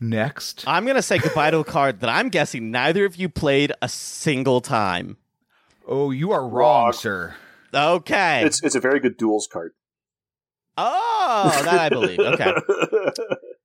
next. 0.00 0.64
I'm 0.66 0.84
going 0.84 0.96
to 0.96 1.02
say 1.02 1.18
goodbye 1.18 1.50
to 1.50 1.58
a 1.58 1.64
card 1.64 2.00
that 2.00 2.10
I'm 2.10 2.28
guessing 2.28 2.70
neither 2.70 3.04
of 3.04 3.16
you 3.16 3.28
played 3.28 3.72
a 3.82 3.88
single 3.88 4.60
time. 4.60 5.16
Oh, 5.86 6.10
you 6.10 6.30
are 6.32 6.42
wrong, 6.42 6.84
Wrong. 6.84 6.92
sir. 6.92 7.34
Okay. 7.74 8.44
It's 8.44 8.62
it's 8.62 8.74
a 8.74 8.80
very 8.80 8.98
good 9.00 9.16
duels 9.16 9.48
card. 9.50 9.72
oh, 10.76 11.60
that 11.64 11.78
I 11.80 11.88
believe. 11.88 12.18
Okay. 12.20 12.52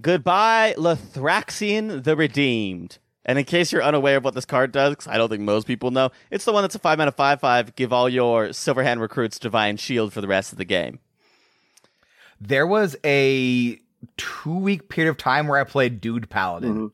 Goodbye, 0.00 0.74
Lothraxion 0.76 2.02
the 2.04 2.16
Redeemed. 2.16 2.98
And 3.24 3.38
in 3.38 3.44
case 3.44 3.72
you're 3.72 3.82
unaware 3.82 4.18
of 4.18 4.24
what 4.24 4.34
this 4.34 4.44
card 4.44 4.70
does, 4.72 4.94
'cause 4.96 5.08
I 5.08 5.16
don't 5.18 5.28
think 5.28 5.42
most 5.42 5.66
people 5.66 5.90
know, 5.90 6.10
it's 6.30 6.44
the 6.44 6.52
one 6.52 6.62
that's 6.62 6.74
a 6.76 6.78
5 6.78 6.98
mana 6.98 7.10
5 7.12 7.40
5. 7.40 7.74
Give 7.74 7.92
all 7.92 8.08
your 8.08 8.48
Silverhand 8.48 9.00
recruits 9.00 9.38
Divine 9.38 9.76
Shield 9.76 10.12
for 10.12 10.20
the 10.20 10.28
rest 10.28 10.52
of 10.52 10.58
the 10.58 10.64
game. 10.64 11.00
there 12.38 12.66
was 12.66 12.94
a 13.02 13.80
two 14.18 14.58
week 14.58 14.90
period 14.90 15.08
of 15.10 15.16
time 15.16 15.48
where 15.48 15.58
I 15.58 15.64
played 15.64 16.02
Dude 16.02 16.28
Paladin. 16.28 16.74
Mm-hmm. 16.74 16.86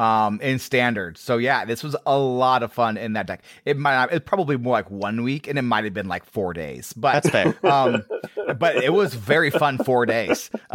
Um, 0.00 0.40
in 0.40 0.58
standard. 0.58 1.18
So 1.18 1.36
yeah, 1.36 1.66
this 1.66 1.82
was 1.82 1.94
a 2.06 2.16
lot 2.18 2.62
of 2.62 2.72
fun 2.72 2.96
in 2.96 3.12
that 3.12 3.26
deck. 3.26 3.42
It 3.66 3.76
might 3.76 3.96
not, 3.96 4.12
it's 4.14 4.24
probably 4.24 4.56
more 4.56 4.72
like 4.72 4.90
one 4.90 5.22
week 5.22 5.46
and 5.46 5.58
it 5.58 5.62
might 5.62 5.84
have 5.84 5.92
been 5.92 6.08
like 6.08 6.24
four 6.24 6.54
days, 6.54 6.94
but 6.94 7.12
That's 7.22 7.28
fair. 7.28 7.54
um, 7.70 8.06
but 8.58 8.76
it 8.76 8.94
was 8.94 9.12
very 9.12 9.50
fun 9.50 9.76
four 9.76 10.06
days. 10.06 10.48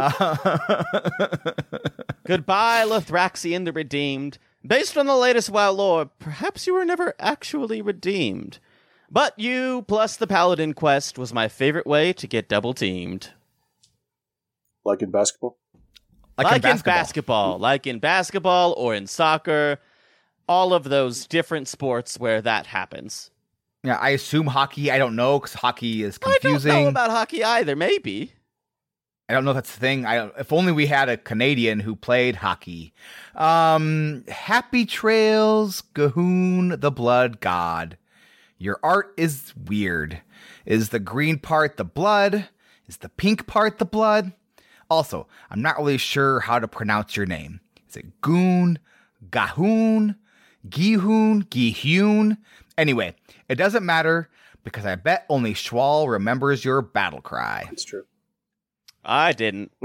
Goodbye, 2.24 2.84
Lothraxion 2.86 3.64
the 3.64 3.72
Redeemed. 3.72 4.38
Based 4.64 4.96
on 4.96 5.06
the 5.06 5.16
latest 5.16 5.50
WoW 5.50 5.72
lore, 5.72 6.06
perhaps 6.20 6.66
you 6.68 6.74
were 6.74 6.84
never 6.84 7.14
actually 7.18 7.82
redeemed. 7.82 8.60
But 9.10 9.36
you 9.38 9.82
plus 9.88 10.16
the 10.16 10.26
Paladin 10.28 10.72
quest 10.72 11.18
was 11.18 11.32
my 11.32 11.48
favorite 11.48 11.86
way 11.86 12.12
to 12.12 12.26
get 12.28 12.48
double 12.48 12.74
teamed. 12.74 13.30
like 14.84 15.02
in 15.02 15.10
basketball. 15.10 15.58
Like, 16.38 16.44
like 16.44 16.64
in 16.64 16.70
in 16.70 16.76
basketball. 16.76 16.94
basketball, 16.94 17.58
like 17.58 17.86
in 17.86 17.98
basketball 17.98 18.74
or 18.76 18.94
in 18.94 19.06
soccer, 19.06 19.78
all 20.48 20.74
of 20.74 20.84
those 20.84 21.26
different 21.26 21.68
sports 21.68 22.18
where 22.18 22.40
that 22.42 22.66
happens. 22.66 23.30
Yeah, 23.82 23.96
I 23.96 24.10
assume 24.10 24.48
hockey. 24.48 24.90
I 24.90 24.98
don't 24.98 25.16
know 25.16 25.38
because 25.38 25.54
hockey 25.54 26.02
is 26.02 26.18
confusing. 26.18 26.70
I 26.70 26.74
don't 26.74 26.84
know 26.84 26.88
about 26.90 27.10
hockey 27.10 27.44
either. 27.44 27.76
Maybe. 27.76 28.32
I 29.28 29.32
don't 29.32 29.44
know 29.44 29.50
if 29.50 29.56
that's 29.56 29.74
the 29.74 29.80
thing. 29.80 30.06
I 30.06 30.26
if 30.38 30.52
only 30.52 30.72
we 30.72 30.86
had 30.86 31.08
a 31.08 31.16
Canadian 31.16 31.80
who 31.80 31.96
played 31.96 32.36
hockey. 32.36 32.92
Um, 33.34 34.24
happy 34.28 34.86
trails, 34.86 35.82
Gahoon, 35.94 36.80
the 36.80 36.92
blood 36.92 37.40
god. 37.40 37.96
Your 38.58 38.78
art 38.82 39.12
is 39.16 39.52
weird. 39.66 40.22
Is 40.64 40.88
the 40.90 41.00
green 41.00 41.38
part 41.38 41.76
the 41.76 41.84
blood? 41.84 42.48
Is 42.88 42.98
the 42.98 43.08
pink 43.08 43.46
part 43.46 43.78
the 43.78 43.84
blood? 43.84 44.32
Also, 44.90 45.26
I'm 45.50 45.62
not 45.62 45.78
really 45.78 45.98
sure 45.98 46.40
how 46.40 46.58
to 46.58 46.68
pronounce 46.68 47.16
your 47.16 47.26
name. 47.26 47.60
Is 47.88 47.96
it 47.96 48.20
Goon, 48.20 48.78
Gahoon, 49.30 50.16
Gihoon, 50.68 51.44
Gihoon? 51.44 52.38
Anyway, 52.78 53.14
it 53.48 53.56
doesn't 53.56 53.84
matter 53.84 54.28
because 54.64 54.86
I 54.86 54.94
bet 54.96 55.26
only 55.28 55.54
Schwal 55.54 56.10
remembers 56.10 56.64
your 56.64 56.82
battle 56.82 57.20
cry. 57.20 57.68
It's 57.72 57.84
true. 57.84 58.04
I 59.04 59.32
didn't. 59.32 59.72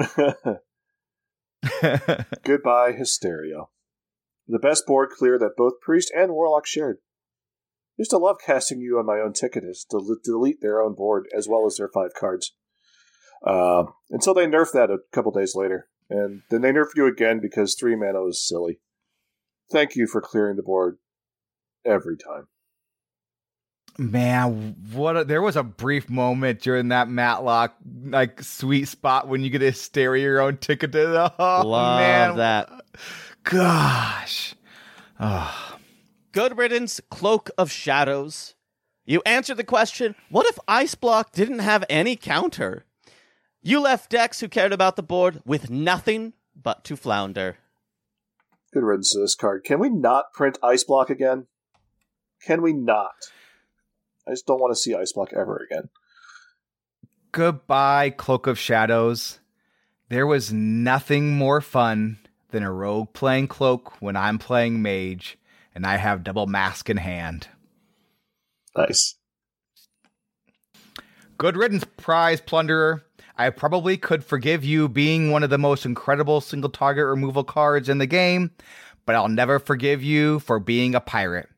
Goodbye, 2.44 2.94
Hysteria. 2.94 3.66
The 4.48 4.60
best 4.60 4.86
board 4.86 5.10
clear 5.10 5.38
that 5.38 5.56
both 5.56 5.80
Priest 5.82 6.12
and 6.16 6.32
Warlock 6.32 6.66
shared. 6.66 6.98
Used 7.98 8.12
to 8.12 8.18
love 8.18 8.38
casting 8.44 8.82
you 8.82 8.98
on 8.98 9.06
my 9.06 9.20
own 9.20 9.34
Ticketus 9.34 9.86
to 9.92 10.18
delete 10.24 10.62
their 10.62 10.82
own 10.82 10.96
board 10.96 11.28
as 11.36 11.48
well 11.48 11.66
as 11.68 11.76
their 11.78 11.90
five 11.94 12.14
cards. 12.20 12.54
Uh, 13.46 13.86
until 14.10 14.34
they 14.34 14.46
nerfed 14.46 14.74
that 14.74 14.92
a 14.92 15.00
couple 15.12 15.32
days 15.32 15.56
later. 15.56 15.88
And 16.10 16.42
then 16.50 16.62
they 16.62 16.72
nerfed 16.72 16.96
you 16.96 17.08
again 17.08 17.40
because 17.40 17.76
three 17.76 17.96
mana 17.96 18.22
was 18.22 18.46
silly. 18.46 18.80
Thank 19.72 19.96
you 19.96 20.08
for 20.08 20.22
clearing 20.22 20.58
the 20.58 20.64
board 20.64 20.98
every 21.86 22.18
time. 22.18 22.48
Man, 23.98 24.76
what 24.94 25.18
a, 25.18 25.24
there 25.24 25.42
was 25.42 25.56
a 25.56 25.64
brief 25.64 26.10
moment 26.10 26.62
during 26.62 26.90
that 26.90 27.10
Matlock 27.10 27.76
like 28.06 28.42
sweet 28.42 28.88
spot 28.88 29.28
when 29.28 29.44
you 29.44 29.50
get 29.50 29.60
to 29.60 29.74
stare 29.74 30.16
your 30.16 30.42
own 30.42 30.58
ticket. 30.58 30.92
To, 30.94 31.34
oh, 31.40 31.68
Love 31.68 32.00
man. 32.00 32.38
that. 32.38 32.70
Gosh. 33.44 34.56
Oh. 35.20 35.78
Good 36.32 36.58
riddance, 36.58 37.02
Cloak 37.10 37.50
of 37.58 37.70
Shadows. 37.70 38.56
You 39.06 39.22
answered 39.26 39.58
the 39.58 39.64
question 39.64 40.16
what 40.30 40.46
if 40.48 40.58
Ice 40.68 40.96
Block 40.96 41.34
didn't 41.34 41.60
have 41.60 41.84
any 41.90 42.16
counter? 42.16 42.86
You 43.64 43.80
left 43.80 44.10
decks 44.10 44.40
who 44.40 44.48
cared 44.48 44.74
about 44.74 44.96
the 44.96 45.04
board 45.04 45.42
with 45.46 45.70
nothing 45.70 46.34
but 46.56 46.84
to 46.86 46.96
flounder. 46.96 47.58
Good 48.74 48.84
riddance 48.84 49.12
to 49.14 49.20
this 49.20 49.36
card. 49.36 49.64
Can 49.64 49.80
we 49.80 49.90
not 49.90 50.34
print 50.34 50.58
Ice 50.64 50.84
Block 50.84 51.10
again? 51.10 51.48
Can 52.44 52.62
we 52.62 52.74
not? 52.74 53.14
I 54.28 54.32
just 54.32 54.48
don't 54.48 54.60
want 54.60 54.72
to 54.72 54.80
see 54.80 54.96
Ice 54.96 55.12
Block 55.12 55.32
ever 55.34 55.58
again. 55.58 55.90
Goodbye, 57.32 58.10
Cloak 58.10 58.48
of 58.48 58.58
Shadows. 58.58 59.40
There 60.10 60.28
was 60.28 60.52
nothing 60.52 61.38
more 61.38 61.62
fun 61.62 62.18
than 62.50 62.64
a 62.64 62.72
rogue 62.72 63.14
playing 63.14 63.48
cloak 63.48 64.02
when 64.02 64.16
I'm 64.16 64.40
playing 64.40 64.82
mage 64.82 65.38
and 65.74 65.86
I 65.86 65.98
have 65.98 66.24
double 66.24 66.48
mask 66.48 66.90
in 66.90 66.98
hand. 66.98 67.48
Nice. 68.76 69.16
Good 71.38 71.56
riddance, 71.56 71.86
prize 71.98 72.42
plunderer. 72.42 73.04
I 73.42 73.50
probably 73.50 73.98
could 73.98 74.24
forgive 74.24 74.64
you 74.64 74.88
being 74.88 75.32
one 75.32 75.42
of 75.42 75.50
the 75.50 75.58
most 75.58 75.84
incredible 75.84 76.42
single 76.42 76.70
target 76.70 77.08
removal 77.08 77.44
cards 77.44 77.90
in 77.90 77.98
the 77.98 78.06
game, 78.06 78.52
but 79.08 79.16
I'll 79.16 79.30
never 79.30 79.58
forgive 79.58 80.04
you 80.04 80.38
for 80.42 80.60
being 80.60 80.94
a 80.94 81.00
pirate. 81.00 81.50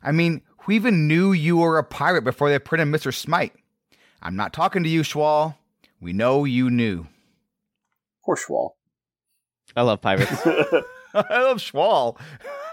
I 0.00 0.12
mean, 0.12 0.42
who 0.58 0.70
even 0.70 1.08
knew 1.08 1.32
you 1.32 1.56
were 1.56 1.76
a 1.76 1.82
pirate 1.82 2.22
before 2.22 2.50
they 2.50 2.58
printed 2.60 2.86
Mr. 2.86 3.12
Smite? 3.12 3.52
I'm 4.22 4.36
not 4.36 4.52
talking 4.52 4.84
to 4.84 4.88
you, 4.88 5.00
Schwal. 5.00 5.56
We 6.00 6.12
know 6.12 6.44
you 6.44 6.70
knew. 6.70 7.08
Poor 8.24 8.36
Schwal. 8.36 8.74
I 9.74 9.82
love 9.82 10.00
pirates. 10.00 10.30
I 10.46 11.42
love 11.42 11.58
Schwal. 11.58 12.16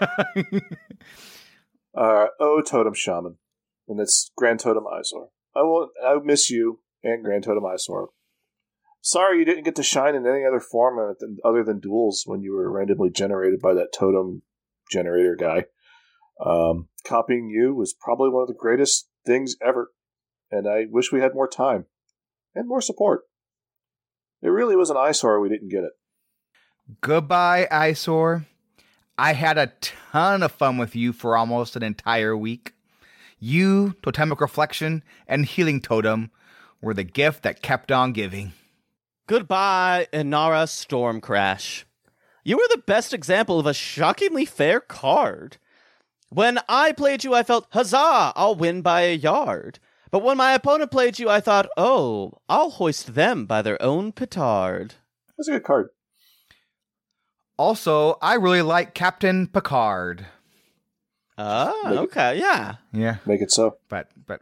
uh, 1.96 2.26
oh, 2.38 2.62
Totem 2.64 2.94
Shaman. 2.94 3.38
And 3.88 3.98
it's 3.98 4.30
Grand 4.36 4.60
Totem 4.60 4.84
Eys'or. 4.84 5.30
I 5.56 5.62
will 5.62 5.88
I 6.00 6.16
miss 6.22 6.48
you 6.48 6.78
and 7.02 7.24
Grand 7.24 7.42
Totem 7.42 7.64
Eys'or. 7.64 8.06
Sorry 9.06 9.38
you 9.38 9.44
didn't 9.44 9.62
get 9.62 9.76
to 9.76 9.84
shine 9.84 10.16
in 10.16 10.26
any 10.26 10.44
other 10.44 10.58
form 10.58 11.14
other 11.44 11.62
than 11.62 11.78
duels 11.78 12.24
when 12.26 12.42
you 12.42 12.54
were 12.54 12.68
randomly 12.68 13.08
generated 13.08 13.60
by 13.60 13.72
that 13.72 13.92
totem 13.96 14.42
generator 14.90 15.36
guy. 15.36 15.66
Um, 16.44 16.88
copying 17.06 17.48
you 17.48 17.72
was 17.72 17.94
probably 17.94 18.30
one 18.30 18.42
of 18.42 18.48
the 18.48 18.58
greatest 18.58 19.08
things 19.24 19.54
ever, 19.64 19.92
and 20.50 20.68
I 20.68 20.86
wish 20.90 21.12
we 21.12 21.20
had 21.20 21.34
more 21.34 21.46
time 21.46 21.86
and 22.52 22.66
more 22.66 22.80
support. 22.80 23.20
It 24.42 24.48
really 24.48 24.74
was 24.74 24.90
an 24.90 24.96
eyesore 24.96 25.38
we 25.38 25.50
didn't 25.50 25.68
get 25.70 25.84
it. 25.84 25.92
Goodbye, 27.00 27.68
eyesore. 27.70 28.46
I 29.16 29.34
had 29.34 29.56
a 29.56 29.72
ton 29.80 30.42
of 30.42 30.50
fun 30.50 30.78
with 30.78 30.96
you 30.96 31.12
for 31.12 31.36
almost 31.36 31.76
an 31.76 31.84
entire 31.84 32.36
week. 32.36 32.72
You, 33.38 33.94
Totemic 34.02 34.40
Reflection, 34.40 35.04
and 35.28 35.46
Healing 35.46 35.80
Totem 35.80 36.32
were 36.80 36.92
the 36.92 37.04
gift 37.04 37.44
that 37.44 37.62
kept 37.62 37.92
on 37.92 38.12
giving. 38.12 38.52
Goodbye, 39.26 40.06
Inara 40.12 40.66
Stormcrash. 40.66 41.84
You 42.44 42.56
were 42.58 42.68
the 42.70 42.82
best 42.86 43.12
example 43.12 43.58
of 43.58 43.66
a 43.66 43.74
shockingly 43.74 44.44
fair 44.44 44.78
card. 44.80 45.56
When 46.28 46.60
I 46.68 46.92
played 46.92 47.24
you, 47.24 47.34
I 47.34 47.42
felt, 47.42 47.66
huzzah, 47.70 48.32
I'll 48.36 48.54
win 48.54 48.82
by 48.82 49.02
a 49.02 49.16
yard. 49.16 49.80
But 50.12 50.22
when 50.22 50.36
my 50.36 50.52
opponent 50.52 50.92
played 50.92 51.18
you, 51.18 51.28
I 51.28 51.40
thought, 51.40 51.68
oh, 51.76 52.34
I'll 52.48 52.70
hoist 52.70 53.14
them 53.14 53.46
by 53.46 53.62
their 53.62 53.80
own 53.82 54.12
petard. 54.12 54.94
That's 55.36 55.48
a 55.48 55.52
good 55.52 55.64
card. 55.64 55.88
Also, 57.58 58.18
I 58.22 58.34
really 58.34 58.62
like 58.62 58.94
Captain 58.94 59.46
Picard. 59.46 60.26
Oh, 61.38 61.98
okay, 62.04 62.38
yeah. 62.38 62.76
Yeah. 62.92 63.16
Make 63.26 63.42
it 63.42 63.50
so. 63.50 63.78
But 63.88 64.08
but 64.26 64.40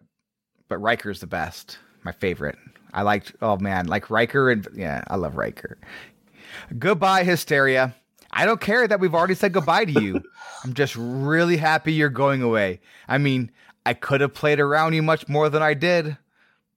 but 0.69 0.79
Riker's 0.79 1.21
the 1.21 1.27
best. 1.27 1.79
My 2.05 2.13
favorite. 2.13 2.57
I 2.95 3.03
liked 3.03 3.35
oh 3.43 3.59
man, 3.59 3.87
like 3.87 4.09
Riker 4.11 4.51
and 4.51 4.67
yeah, 4.75 5.03
I 5.09 5.17
love 5.17 5.37
Riker. 5.37 5.79
Goodbye, 6.79 7.25
Hysteria. 7.25 7.95
I 8.31 8.47
don't 8.47 8.61
care 8.61 8.87
that 8.89 9.01
we've 9.01 9.15
already 9.15 9.35
said 9.35 9.53
goodbye 9.53 9.85
to 9.85 9.93
you. 9.93 10.23
I'm 10.65 10.73
just 10.75 10.97
really 10.97 11.57
happy 11.57 11.93
you're 11.93 12.09
going 12.09 12.43
away. 12.43 12.81
I 13.07 13.19
mean, 13.19 13.51
I 13.85 13.95
could 13.95 14.21
have 14.21 14.33
played 14.33 14.61
around 14.61 14.95
you 14.95 15.03
much 15.03 15.29
more 15.29 15.49
than 15.51 15.63
I 15.63 15.75
did, 15.75 16.17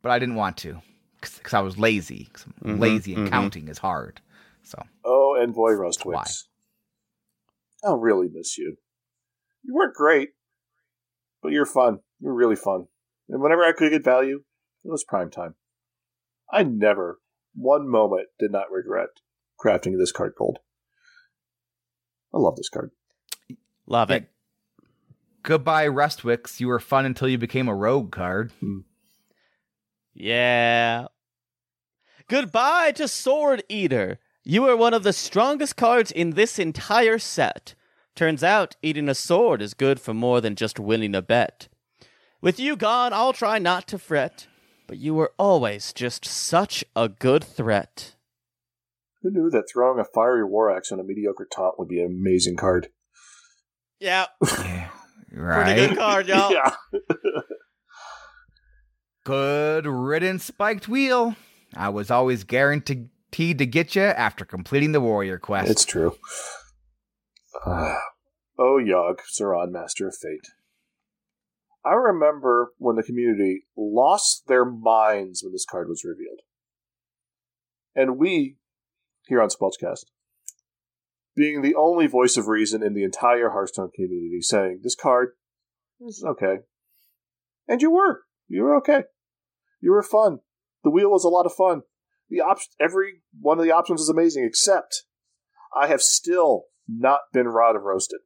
but 0.01 0.11
I 0.11 0.20
didn't 0.20 0.36
want 0.36 0.57
to 0.57 0.82
because 1.22 1.53
I 1.53 1.61
was 1.61 1.78
lazy. 1.78 2.28
I'm 2.63 2.78
Mhm, 2.78 2.82
lazy 2.82 3.13
and 3.13 3.28
mhm. 3.28 3.32
counting 3.32 3.68
is 3.70 3.78
hard. 3.78 4.22
So 4.63 4.84
Oh, 5.05 5.38
Envoy 5.39 5.72
Rustwix. 5.72 6.43
I'll 7.84 7.97
really 7.97 8.28
miss 8.28 8.57
you. 8.57 8.78
You 9.63 9.74
weren't 9.74 9.93
great, 9.93 10.30
but 11.41 11.51
you're 11.51 11.65
fun. 11.65 11.99
You're 12.20 12.34
really 12.34 12.55
fun. 12.55 12.88
And 13.30 13.41
whenever 13.41 13.63
I 13.63 13.72
could 13.72 13.91
get 13.91 14.03
value, 14.03 14.43
it 14.84 14.91
was 14.91 15.03
prime 15.03 15.30
time. 15.30 15.55
I 16.51 16.63
never, 16.63 17.19
one 17.55 17.89
moment, 17.89 18.27
did 18.39 18.51
not 18.51 18.71
regret 18.71 19.09
crafting 19.63 19.97
this 19.97 20.11
card 20.11 20.33
gold. 20.37 20.59
I 22.33 22.37
love 22.37 22.55
this 22.55 22.69
card. 22.69 22.91
Love 23.85 24.11
it. 24.11 24.29
goodbye, 25.43 25.87
Rustwix. 25.87 26.59
You 26.59 26.67
were 26.67 26.79
fun 26.79 27.05
until 27.05 27.29
you 27.29 27.37
became 27.37 27.67
a 27.67 27.75
rogue 27.75 28.11
card. 28.11 28.51
Hmm. 28.59 28.79
Yeah. 30.13 31.07
Goodbye 32.27 32.91
to 32.93 33.07
Sword 33.07 33.63
Eater. 33.69 34.19
You 34.43 34.67
are 34.67 34.75
one 34.75 34.93
of 34.93 35.03
the 35.03 35.13
strongest 35.13 35.77
cards 35.77 36.11
in 36.11 36.31
this 36.31 36.59
entire 36.59 37.19
set. 37.19 37.75
Turns 38.15 38.43
out 38.43 38.75
eating 38.81 39.07
a 39.07 39.15
sword 39.15 39.61
is 39.61 39.73
good 39.73 39.99
for 39.99 40.13
more 40.13 40.41
than 40.41 40.55
just 40.55 40.79
winning 40.79 41.15
a 41.15 41.21
bet. 41.21 41.67
With 42.41 42.59
you 42.59 42.75
gone, 42.75 43.13
I'll 43.13 43.33
try 43.33 43.59
not 43.59 43.87
to 43.89 43.99
fret, 43.99 44.47
but 44.88 44.97
you 44.97 45.13
were 45.13 45.33
always 45.38 45.93
just 45.93 46.25
such 46.25 46.83
a 46.95 47.09
good 47.09 47.43
threat. 47.43 48.15
Who 49.21 49.31
knew 49.31 49.49
that 49.49 49.65
throwing 49.71 49.99
a 49.99 50.05
fiery 50.05 50.45
war 50.45 50.75
axe 50.75 50.91
on 50.91 50.99
a 50.99 51.03
mediocre 51.03 51.47
taunt 51.53 51.77
would 51.77 51.88
be 51.89 51.99
an 51.99 52.07
amazing 52.07 52.55
card? 52.55 52.89
Yeah. 53.99 54.27
Right. 55.29 55.75
Pretty 55.75 55.88
good 55.89 55.97
card, 55.97 56.27
y'all. 56.27 56.51
yeah. 56.51 56.71
Good 59.25 59.85
riddance, 59.85 60.45
spiked 60.45 60.88
wheel. 60.88 61.35
I 61.75 61.89
was 61.89 62.09
always 62.09 62.45
guaranteed 62.45 63.09
to 63.33 63.65
get 63.65 63.93
you 63.93 64.03
after 64.03 64.45
completing 64.45 64.93
the 64.93 65.01
warrior 65.01 65.38
quest. 65.38 65.69
It's 65.69 65.83
true. 65.83 66.15
Ah. 67.65 67.97
oh, 68.57 68.79
Yogg, 68.81 69.19
Saron, 69.38 69.71
Master 69.71 70.07
of 70.07 70.15
Fate. 70.15 70.47
I 71.88 71.93
remember 71.93 72.73
when 72.77 72.95
the 72.97 73.03
community 73.03 73.63
lost 73.77 74.43
their 74.47 74.65
minds 74.65 75.41
when 75.41 75.53
this 75.53 75.65
card 75.65 75.88
was 75.88 76.03
revealed. 76.03 76.39
And 77.95 78.17
we, 78.17 78.57
here 79.27 79.41
on 79.41 79.49
Squelchcast, 79.49 80.05
being 81.35 81.61
the 81.61 81.75
only 81.75 82.07
voice 82.07 82.35
of 82.35 82.47
reason 82.47 82.83
in 82.83 82.93
the 82.93 83.03
entire 83.03 83.51
Hearthstone 83.51 83.91
community, 83.95 84.41
saying, 84.41 84.81
this 84.83 84.95
card 84.95 85.29
is 86.01 86.25
okay. 86.27 86.57
And 87.67 87.81
you 87.81 87.91
were. 87.91 88.23
You 88.47 88.63
were 88.63 88.75
okay. 88.77 89.03
You 89.79 89.91
were 89.91 90.03
fun. 90.03 90.39
The 90.83 90.89
wheel 90.89 91.09
was 91.09 91.23
a 91.23 91.29
lot 91.29 91.45
of 91.45 91.53
fun. 91.53 91.83
The 92.29 92.41
op- 92.41 92.59
every 92.79 93.21
one 93.39 93.59
of 93.59 93.63
the 93.63 93.71
options 93.71 94.01
is 94.01 94.09
amazing, 94.09 94.43
except 94.43 95.03
I 95.75 95.88
have 95.88 96.01
still 96.01 96.63
not 96.88 97.21
been 97.31 97.47
rod 97.47 97.75
roasted 97.81 98.19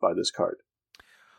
by 0.00 0.14
this 0.14 0.30
card. 0.30 0.58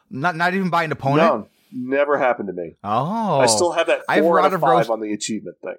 Not 0.09 0.36
not 0.36 0.53
even 0.53 0.69
by 0.69 0.84
an 0.84 0.91
opponent. 0.91 1.17
No, 1.21 1.47
never 1.72 2.17
happened 2.17 2.47
to 2.47 2.53
me. 2.53 2.76
Oh, 2.84 3.39
I 3.39 3.45
still 3.45 3.72
have 3.72 3.88
that 3.88 4.01
I've 4.09 4.24
four 4.24 4.36
rod 4.38 4.45
out 4.45 4.47
of 4.47 4.53
of 4.55 4.61
five 4.61 4.78
roast- 4.78 4.89
on 4.89 4.99
the 5.01 5.13
achievement 5.13 5.57
thing. 5.63 5.76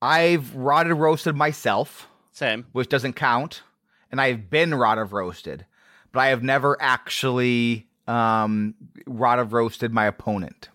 I've 0.00 0.54
rotted 0.54 0.92
roasted 0.94 1.34
myself, 1.34 2.08
Same. 2.32 2.66
which 2.72 2.88
doesn't 2.88 3.14
count, 3.14 3.62
and 4.12 4.20
I've 4.20 4.48
been 4.48 4.74
rotted 4.74 5.12
roasted, 5.12 5.66
but 6.12 6.20
I 6.20 6.28
have 6.28 6.42
never 6.42 6.76
actually 6.80 7.86
um 8.06 8.74
rotted 9.06 9.52
roasted 9.52 9.92
my 9.92 10.06
opponent. 10.06 10.68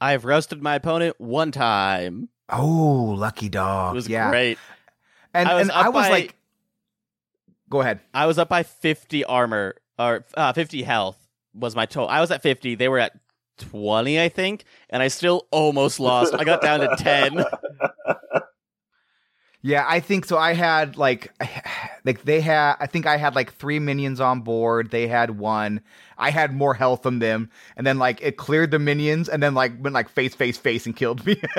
I've 0.00 0.24
roasted 0.24 0.62
my 0.62 0.74
opponent 0.74 1.18
one 1.18 1.52
time. 1.52 2.28
Oh, 2.48 3.14
lucky 3.16 3.48
dog! 3.48 3.94
It 3.94 3.96
was 3.96 4.08
yeah. 4.08 4.28
great. 4.30 4.58
And 5.32 5.48
I 5.48 5.54
was 5.54 5.62
and 5.62 5.72
I 5.72 5.88
was 5.88 6.06
by- 6.06 6.10
like, 6.10 6.34
go 7.70 7.80
ahead. 7.80 8.00
I 8.12 8.26
was 8.26 8.38
up 8.38 8.48
by 8.48 8.62
50 8.64 9.24
armor 9.24 9.76
or 9.98 10.24
uh, 10.36 10.52
50 10.52 10.82
health 10.82 11.23
was 11.54 11.76
my 11.76 11.86
total. 11.86 12.08
I 12.08 12.20
was 12.20 12.30
at 12.30 12.42
50. 12.42 12.74
They 12.74 12.88
were 12.88 12.98
at 12.98 13.18
20, 13.58 14.20
I 14.20 14.28
think, 14.28 14.64
and 14.90 15.02
I 15.02 15.08
still 15.08 15.46
almost 15.50 16.00
lost. 16.00 16.34
I 16.34 16.44
got 16.44 16.60
down 16.60 16.80
to 16.80 16.96
10. 16.96 17.44
Yeah, 19.66 19.86
I 19.88 20.00
think 20.00 20.26
so. 20.26 20.36
I 20.36 20.52
had 20.52 20.98
like, 20.98 21.32
like 22.04 22.22
they 22.24 22.42
had. 22.42 22.76
I 22.80 22.86
think 22.86 23.06
I 23.06 23.16
had 23.16 23.34
like 23.34 23.54
three 23.54 23.78
minions 23.78 24.20
on 24.20 24.42
board. 24.42 24.90
They 24.90 25.06
had 25.06 25.38
one. 25.38 25.80
I 26.18 26.28
had 26.28 26.54
more 26.54 26.74
health 26.74 27.00
than 27.00 27.18
them, 27.18 27.48
and 27.74 27.86
then 27.86 27.98
like 27.98 28.20
it 28.20 28.36
cleared 28.36 28.72
the 28.72 28.78
minions, 28.78 29.26
and 29.26 29.42
then 29.42 29.54
like 29.54 29.82
went 29.82 29.94
like 29.94 30.10
face, 30.10 30.34
face, 30.34 30.58
face, 30.58 30.84
and 30.84 30.94
killed 30.94 31.24
me. 31.24 31.40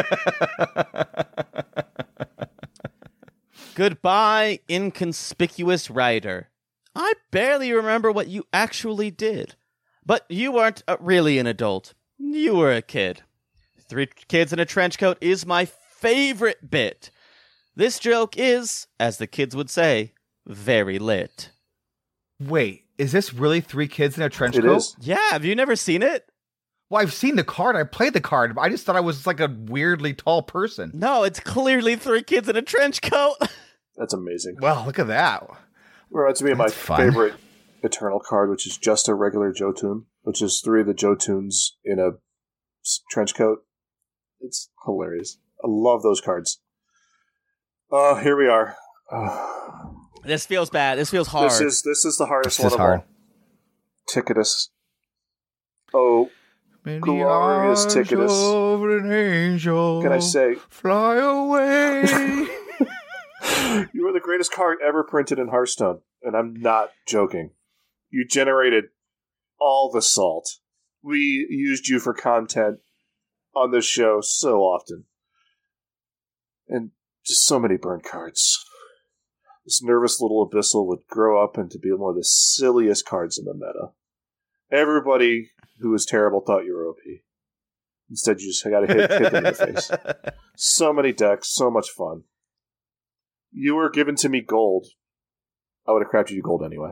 Goodbye, 3.74 4.60
inconspicuous 4.70 5.89
writer. 5.89 6.52
I 6.96 7.12
barely 7.32 7.74
remember 7.74 8.12
what 8.12 8.28
you 8.28 8.46
actually 8.54 9.10
did. 9.10 9.56
But 10.06 10.26
you 10.30 10.51
weren't 10.51 10.84
uh, 10.88 10.97
really 10.99 11.39
an 11.39 11.47
adult. 11.47 11.93
You 12.18 12.56
were 12.56 12.72
a 12.72 12.82
kid. 12.82 13.22
Three 13.88 14.08
kids 14.28 14.51
in 14.53 14.60
a 14.60 14.66
trench 14.66 14.97
coat 14.97 15.18
is 15.22 15.45
my 15.45 15.66
favorite 15.66 16.70
bit. 16.70 17.12
This 17.76 17.99
joke 17.99 18.36
is, 18.38 18.88
as 18.99 19.18
the 19.18 19.28
kids 19.28 19.56
would 19.56 19.70
say, 19.70 20.14
very 20.47 20.97
lit. 20.99 21.51
Wait, 22.39 22.86
is 22.97 23.12
this 23.12 23.34
really 23.34 23.62
three 23.62 23.88
kids 23.88 24.18
in 24.18 24.24
a 24.24 24.30
trench 24.30 24.56
It 24.56 24.62
coat? 24.64 24.78
is. 24.78 24.95
Yeah, 25.01 25.18
have 25.32 25.45
you 25.45 25.56
never 25.56 25.76
seen 25.76 26.01
it? 26.03 26.30
Well, 26.89 27.01
I've 27.01 27.14
seen 27.14 27.36
the 27.36 27.43
card. 27.43 27.76
I 27.76 27.84
played 27.84 28.14
the 28.14 28.22
card. 28.22 28.56
I 28.60 28.70
just 28.70 28.86
thought 28.86 28.95
I 28.95 28.99
was 29.01 29.26
like 29.26 29.39
a 29.39 29.47
weirdly 29.47 30.14
tall 30.14 30.43
person. 30.43 30.91
No, 30.93 31.24
it's 31.24 31.39
clearly 31.39 31.95
three 31.95 32.22
kids 32.24 32.47
in 32.47 32.56
a 32.56 32.62
trench 32.62 33.01
coat. 33.01 33.36
That's 33.97 34.14
amazing. 34.14 34.58
Well, 34.62 34.84
look 34.86 34.99
at 34.99 35.08
that. 35.08 35.47
Reminds 36.12 36.43
me 36.43 36.51
of 36.51 36.58
my 36.58 36.66
That's 36.66 36.76
fun. 36.78 36.99
favorite 36.99 37.34
Eternal 37.86 38.19
card, 38.19 38.49
which 38.49 38.65
is 38.67 38.77
just 38.77 39.07
a 39.07 39.13
regular 39.13 39.53
Jotun, 39.53 40.05
which 40.23 40.41
is 40.41 40.61
three 40.63 40.81
of 40.81 40.88
the 40.88 40.93
Jotuns 40.93 41.71
in 41.83 41.99
a 41.99 42.11
trench 43.11 43.36
coat. 43.36 43.59
It's 44.41 44.69
hilarious. 44.86 45.38
I 45.63 45.67
love 45.67 46.01
those 46.03 46.21
cards. 46.21 46.59
Oh, 47.91 48.15
here 48.15 48.36
we 48.38 48.47
are. 48.47 48.75
Oh, 49.11 50.01
This 50.25 50.45
feels 50.47 50.71
bad. 50.71 50.97
This 50.97 51.11
feels 51.11 51.27
hard. 51.27 51.51
this 51.51 51.61
is 51.61 51.81
this 51.83 52.03
is 52.03 52.17
the 52.17 52.25
hardest 52.25 52.57
This 52.57 52.63
one 52.63 52.67
is 52.69 52.73
of 52.73 52.79
hard. 52.79 52.99
all. 53.01 53.05
Ticketus. 54.09 54.69
Oh, 55.93 56.29
Glorious 56.83 57.86
Ticketus. 57.86 58.31
Of 58.31 58.83
an 58.83 59.11
angel. 59.11 60.01
can 60.01 60.11
I 60.11 60.19
say 60.19 60.55
Fly 60.69 61.15
away. 61.17 62.01
you 63.93 64.07
are 64.07 64.13
the 64.13 64.19
greatest 64.21 64.51
card 64.51 64.77
ever 64.86 65.03
printed 65.03 65.38
in 65.39 65.49
Hearthstone, 65.49 66.01
and 66.23 66.36
I'm 66.36 66.55
not 66.55 66.89
joking. 67.07 67.51
You 68.16 68.26
generated 68.26 68.86
all 69.59 69.91
the 69.91 70.01
salt. 70.01 70.59
We 71.03 71.45
used 71.49 71.89
you 71.89 71.99
for 71.99 72.13
content 72.13 72.78
on 73.53 73.72
this 73.72 73.84
show 73.84 74.22
so 74.22 74.61
often. 74.61 75.03
And 76.70 76.91
just 77.26 77.45
so 77.45 77.59
many 77.59 77.76
burn 77.76 77.99
cards. 78.09 78.63
This 79.66 79.84
nervous 79.84 80.22
little 80.22 80.49
abyssal 80.49 80.88
would 80.88 81.05
grow 81.09 81.43
up 81.43 81.57
into 81.57 81.78
be 81.78 81.91
one 81.91 82.11
of 82.11 82.16
the 82.16 82.24
silliest 82.24 83.05
cards 83.05 83.38
in 83.38 83.43
the 83.43 83.53
meta. 83.53 83.89
Everybody 84.72 85.51
who 85.82 85.89
was 85.89 86.05
terrible 86.05 86.39
thought 86.39 86.63
you 86.63 86.74
were 86.74 86.88
OP. 86.88 86.99
Instead, 88.09 88.39
you 88.39 88.47
just 88.47 88.63
got 88.63 88.80
to 88.80 88.88
hit, 88.88 89.11
hit 89.11 89.32
them 89.34 89.36
in 89.36 89.43
the 89.43 89.53
face. 89.53 89.91
So 90.55 90.93
many 90.93 91.11
decks, 91.11 91.49
so 91.53 91.70
much 91.70 91.89
fun. 91.89 92.24
You 93.51 93.76
were 93.76 93.89
given 93.89 94.16
to 94.16 94.30
me 94.30 94.39
gold. 94.39 94.88
I 95.86 95.91
would 95.91 96.01
have 96.01 96.09
crafted 96.09 96.36
you 96.36 96.41
gold 96.41 96.63
anyway. 96.63 96.91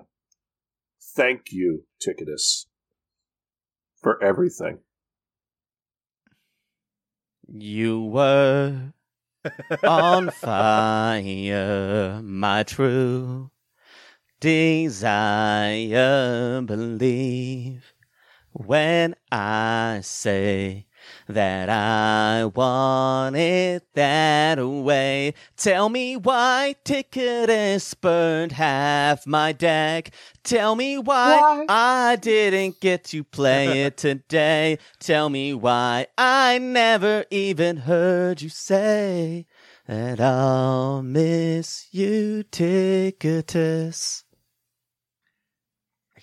Thank 1.16 1.52
you, 1.52 1.86
Ticketus, 2.02 2.68
for 4.02 4.22
everything. 4.24 4.80
You 7.48 8.02
were 8.06 8.94
on 9.84 10.30
fire, 10.30 12.22
my 12.24 12.64
true 12.64 13.52
desire. 14.40 15.92
Believe 16.62 17.94
when 18.52 19.16
I 19.32 20.00
say 20.04 20.88
that 21.28 21.70
I 21.70 22.46
want 22.46 23.36
it 23.36 23.84
that 23.94 24.60
way. 24.66 25.34
Tell 25.58 25.90
me 25.90 26.18
why 26.18 26.76
Ticketus 26.84 27.94
burned 27.94 28.54
half 28.54 29.26
my 29.28 29.52
deck. 29.52 30.12
Tell 30.44 30.76
me 30.76 30.98
why, 30.98 31.66
I 31.70 32.16
didn't 32.18 32.80
get 32.80 33.04
to 33.06 33.24
play 33.24 33.84
it 33.84 33.98
today. 34.06 34.78
Tell 35.00 35.30
me 35.30 35.54
why 35.54 36.08
I 36.18 36.58
never 36.58 37.26
even 37.32 37.78
heard 37.78 38.42
you 38.42 38.50
say 38.50 39.46
that 39.88 40.20
I'll 40.20 41.02
miss 41.02 41.88
you, 41.92 42.44
Ticketus. 42.52 44.24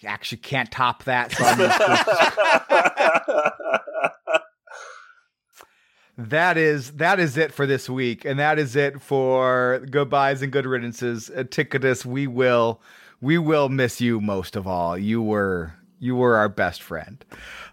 I 0.02 0.06
actually 0.06 0.38
can't 0.38 0.70
top 0.70 1.04
that. 1.04 1.32
So 1.32 1.44
I'm 1.44 1.58
gonna- 1.58 1.74
that 6.28 6.56
is 6.56 6.92
that 6.92 7.18
is 7.18 7.36
it 7.36 7.52
for 7.52 7.66
this 7.66 7.88
week, 7.88 8.24
and 8.24 8.38
that 8.38 8.58
is 8.58 8.76
it 8.76 9.00
for 9.00 9.84
goodbyes 9.90 10.42
and 10.42 10.52
good 10.52 10.64
riddances. 10.64 11.30
Uh, 11.36 11.44
Ticketus, 11.44 12.04
we 12.04 12.26
will 12.26 12.80
we 13.20 13.38
will 13.38 13.68
miss 13.68 14.00
you 14.00 14.20
most 14.20 14.56
of 14.56 14.66
all. 14.66 14.96
You 14.98 15.22
were 15.22 15.74
you 15.98 16.16
were 16.16 16.36
our 16.36 16.48
best 16.48 16.82
friend. 16.82 17.24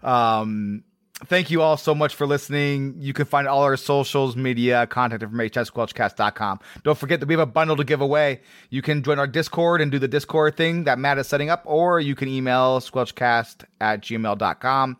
Um, 0.02 0.84
thank 1.26 1.50
you 1.50 1.62
all 1.62 1.76
so 1.76 1.94
much 1.94 2.14
for 2.14 2.26
listening. 2.26 2.94
You 2.98 3.12
can 3.12 3.24
find 3.26 3.46
all 3.48 3.62
our 3.62 3.76
socials, 3.76 4.36
media, 4.36 4.86
contact 4.86 5.22
information 5.22 5.60
at 5.60 5.66
squelchcast.com. 5.66 6.60
Don't 6.84 6.98
forget 6.98 7.20
that 7.20 7.26
we 7.26 7.34
have 7.34 7.40
a 7.40 7.46
bundle 7.46 7.76
to 7.76 7.84
give 7.84 8.00
away. 8.00 8.40
You 8.70 8.82
can 8.82 9.02
join 9.02 9.18
our 9.18 9.26
Discord 9.26 9.80
and 9.80 9.90
do 9.90 9.98
the 9.98 10.08
Discord 10.08 10.56
thing 10.56 10.84
that 10.84 10.98
Matt 10.98 11.18
is 11.18 11.26
setting 11.26 11.50
up, 11.50 11.62
or 11.64 12.00
you 12.00 12.14
can 12.14 12.28
email 12.28 12.80
squelchcast 12.80 13.64
at 13.80 14.00
gmail.com. 14.02 14.96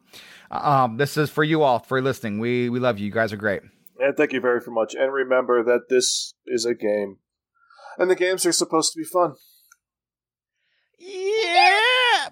Um, 0.51 0.97
this 0.97 1.17
is 1.17 1.31
for 1.31 1.45
you 1.45 1.63
all 1.63 1.79
for 1.79 2.01
listening. 2.01 2.39
We 2.39 2.69
we 2.71 2.79
love 2.81 2.99
you. 2.99 3.07
You 3.07 3.13
guys 3.13 3.33
are 3.33 3.37
great. 3.37 3.63
and 4.01 4.17
thank 4.17 4.33
you 4.33 4.41
very 4.41 4.61
much. 4.69 4.95
And 4.95 5.13
remember 5.13 5.63
that 5.65 5.89
this 5.91 6.33
is 6.47 6.65
a 6.65 6.75
game, 6.75 7.19
and 7.99 8.11
the 8.11 8.15
games 8.17 8.47
are 8.47 8.53
supposed 8.53 8.93
to 8.95 8.99
be 8.99 9.05
fun. 9.05 9.35
Yeah! 10.99 12.29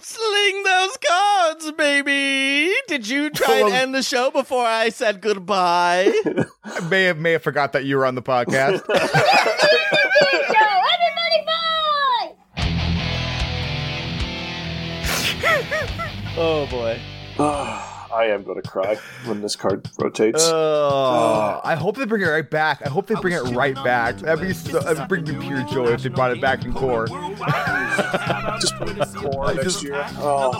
Sling 0.00 0.62
those 0.62 0.96
cards, 0.96 1.72
baby! 1.72 2.72
Did 2.86 3.08
you 3.08 3.30
try 3.30 3.62
Well, 3.62 3.66
and 3.66 3.74
end 3.74 3.94
the 3.94 4.02
show 4.02 4.30
before 4.30 4.64
I 4.64 4.90
said 4.90 5.20
goodbye? 5.20 6.12
I 6.64 6.80
may 6.88 7.04
have 7.04 7.18
may 7.18 7.32
have 7.32 7.42
forgot 7.42 7.72
that 7.72 7.84
you 7.84 7.96
were 7.96 8.06
on 8.06 8.14
the 8.14 8.22
podcast. 8.22 8.82
oh 16.36 16.66
boy. 16.70 16.98
Ah. 17.40 17.87
I 18.12 18.24
am 18.26 18.42
going 18.42 18.60
to 18.60 18.68
cry 18.68 18.96
when 19.26 19.40
this 19.40 19.56
card 19.56 19.88
rotates. 19.98 20.48
Uh, 20.48 20.54
oh, 20.54 21.60
I 21.64 21.74
hope 21.74 21.96
they 21.96 22.06
bring 22.06 22.22
it 22.22 22.26
right 22.26 22.48
back. 22.48 22.80
I 22.84 22.88
hope 22.88 23.06
they 23.06 23.14
bring 23.16 23.34
it 23.34 23.42
right 23.54 23.74
back. 23.76 24.16
That'd 24.18 24.46
be 24.46 24.54
so, 24.54 24.80
that'd 24.80 25.08
bring 25.08 25.24
me 25.24 25.34
pure 25.36 25.62
joy 25.64 25.88
if 25.88 26.02
they 26.02 26.08
brought 26.08 26.32
it 26.32 26.40
back 26.40 26.64
in 26.64 26.72
core. 26.72 27.06
Just 27.06 28.76
put 28.76 28.88
it 28.88 28.98
in 28.98 29.04
core 29.14 29.54
next 29.54 29.82
year. 29.82 30.04
Oh, 30.18 30.58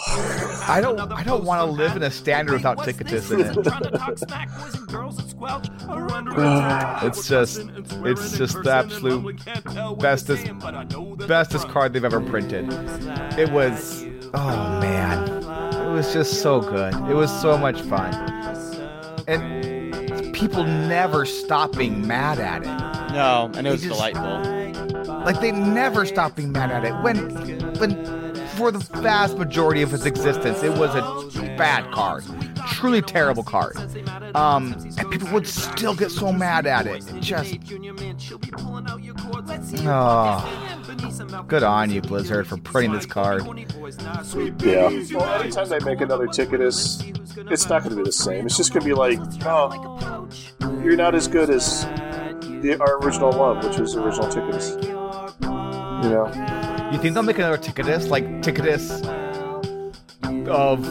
I 0.69 0.81
don't 0.81 0.99
I 1.13 1.23
don't 1.23 1.45
want 1.45 1.61
to 1.61 1.71
live 1.71 1.97
in 1.97 2.03
a 2.03 2.11
standard 2.11 2.55
without 2.55 2.85
Ticketus 2.85 3.31
in 3.33 3.41
it. 3.41 3.57
It's 7.05 7.29
just 7.29 7.61
it's 8.05 8.37
just 8.37 8.63
the 8.63 8.71
absolute 8.71 9.41
bestest 9.99 10.47
bestest 11.27 11.69
card 11.69 11.93
they've 11.93 12.05
ever 12.05 12.21
printed. 12.21 12.67
It 13.39 13.51
was 13.51 14.05
oh 14.35 14.81
man. 14.81 15.48
It 15.89 15.93
was 15.93 16.13
just 16.13 16.43
so 16.43 16.61
good. 16.61 16.95
It 17.09 17.15
was 17.15 17.31
so 17.41 17.57
much 17.59 17.81
fun. 17.83 18.15
And 19.27 20.35
people 20.35 20.65
never 20.65 21.25
stop 21.25 21.77
being 21.77 22.07
mad 22.07 22.39
at 22.39 22.63
it. 22.63 23.13
No, 23.13 23.51
and 23.55 23.67
it 23.67 23.71
was 23.71 23.83
just- 23.83 23.95
delightful. 23.95 24.55
Like 25.25 25.41
they 25.41 25.51
never 25.53 26.05
stop 26.07 26.37
being 26.37 26.53
mad 26.53 26.71
at 26.71 26.85
it. 26.85 26.93
When 27.03 27.17
when 27.79 28.35
for 28.57 28.71
the 28.71 28.79
vast 29.01 29.37
majority 29.39 29.83
of 29.83 29.93
its 29.95 30.05
existence, 30.05 30.63
it 30.63 30.73
was 30.79 30.95
a 30.95 31.03
bad 31.57 31.91
card. 31.93 32.25
truly 32.73 33.03
terrible 33.03 33.43
card. 33.43 33.77
Um, 34.37 34.75
and 34.99 35.11
people 35.11 35.29
would 35.33 35.47
still 35.49 35.95
get 35.95 36.11
so 36.13 36.33
mad 36.33 36.67
at 36.67 36.87
it. 36.87 37.05
It 37.13 37.21
just. 37.21 37.57
Oh, 39.87 40.78
good 41.47 41.63
on 41.63 41.91
you, 41.91 42.01
Blizzard, 42.01 42.47
for 42.47 42.57
printing 42.59 42.93
this 42.93 43.07
card. 43.07 43.45
Yeah. 44.61 44.91
Well, 45.13 45.41
anytime 45.41 45.69
they 45.69 45.81
make 45.81 46.01
another 46.01 46.27
Ticketus, 46.27 47.03
it's 47.37 47.69
not 47.69 47.83
going 47.83 47.91
to 47.91 47.97
be 47.97 48.03
the 48.05 48.13
same. 48.13 48.47
It's 48.47 48.57
just 48.57 48.73
going 48.73 48.83
to 48.83 48.89
be 48.89 48.95
like, 48.95 49.19
oh, 49.45 50.29
you're 50.83 50.97
not 50.97 51.15
as 51.15 51.29
good 51.29 51.51
as 51.51 51.85
the, 51.85 52.77
our 52.81 52.99
original 52.99 53.33
one, 53.33 53.65
which 53.67 53.79
was 53.79 53.95
the 53.95 54.03
original 54.03 54.29
Ticketus. 54.29 54.77
You 56.03 56.11
know? 56.11 56.91
You 56.93 56.99
think 56.99 57.15
they'll 57.15 57.23
make 57.23 57.39
another 57.39 57.59
Ticketus, 57.59 58.09
like 58.09 58.43
Ticketus 58.43 59.03
of 60.49 60.83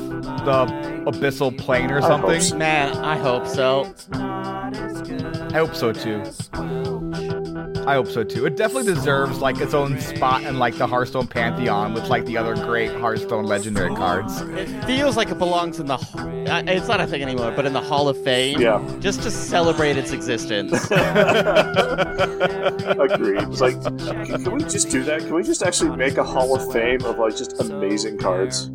the 0.46 0.66
Abyssal 1.08 1.58
Plane 1.58 1.92
or 1.92 1.98
I 1.98 2.02
something? 2.02 2.42
so. 2.42 2.58
Man, 2.58 2.96
I 2.98 3.18
hope 3.18 3.48
so. 3.48 3.94
I 4.14 5.54
hope 5.54 5.76
so 5.76 5.92
too. 5.94 6.24
I 7.88 7.94
hope 7.94 8.08
so 8.08 8.24
too. 8.24 8.46
It 8.46 8.58
definitely 8.58 8.94
deserves 8.94 9.40
like 9.40 9.60
its 9.62 9.74
own 9.74 10.00
spot 10.02 10.44
in 10.44 10.60
like 10.60 10.78
the 10.78 10.86
Hearthstone 10.86 11.26
pantheon 11.26 11.94
with 11.94 12.10
like 12.10 12.26
the 12.26 12.38
other 12.38 12.54
great 12.54 12.92
Hearthstone 12.92 13.46
legendary 13.46 13.96
cards. 13.96 14.42
It 14.42 14.68
feels 14.86 15.16
like 15.16 15.30
it 15.30 15.38
belongs 15.38 15.80
in 15.80 15.86
the. 15.88 15.94
uh, 15.96 16.64
It's 16.68 16.90
not 16.90 17.00
a 17.00 17.08
thing 17.08 17.22
anymore, 17.22 17.54
but 17.56 17.66
in 17.66 17.72
the 17.72 17.80
Hall 17.82 18.10
of 18.10 18.22
Fame. 18.26 18.60
Yeah. 18.60 18.84
Just 19.00 19.24
to 19.24 19.32
celebrate 19.32 19.96
its 19.98 20.12
existence. 20.12 20.74
Agreed. 20.92 20.98
It's 23.44 23.62
like, 23.62 23.82
can 23.82 23.98
can 24.44 24.52
we 24.52 24.60
just 24.64 24.90
do 24.90 25.04
that? 25.04 25.22
Can 25.22 25.34
we 25.34 25.44
just 25.44 25.64
actually 25.64 25.96
make 25.96 26.18
a 26.18 26.24
Hall 26.24 26.56
of 26.56 26.72
Fame 26.74 27.04
of 27.06 27.18
like 27.18 27.38
just 27.38 27.60
amazing 27.62 28.18
cards? 28.18 28.70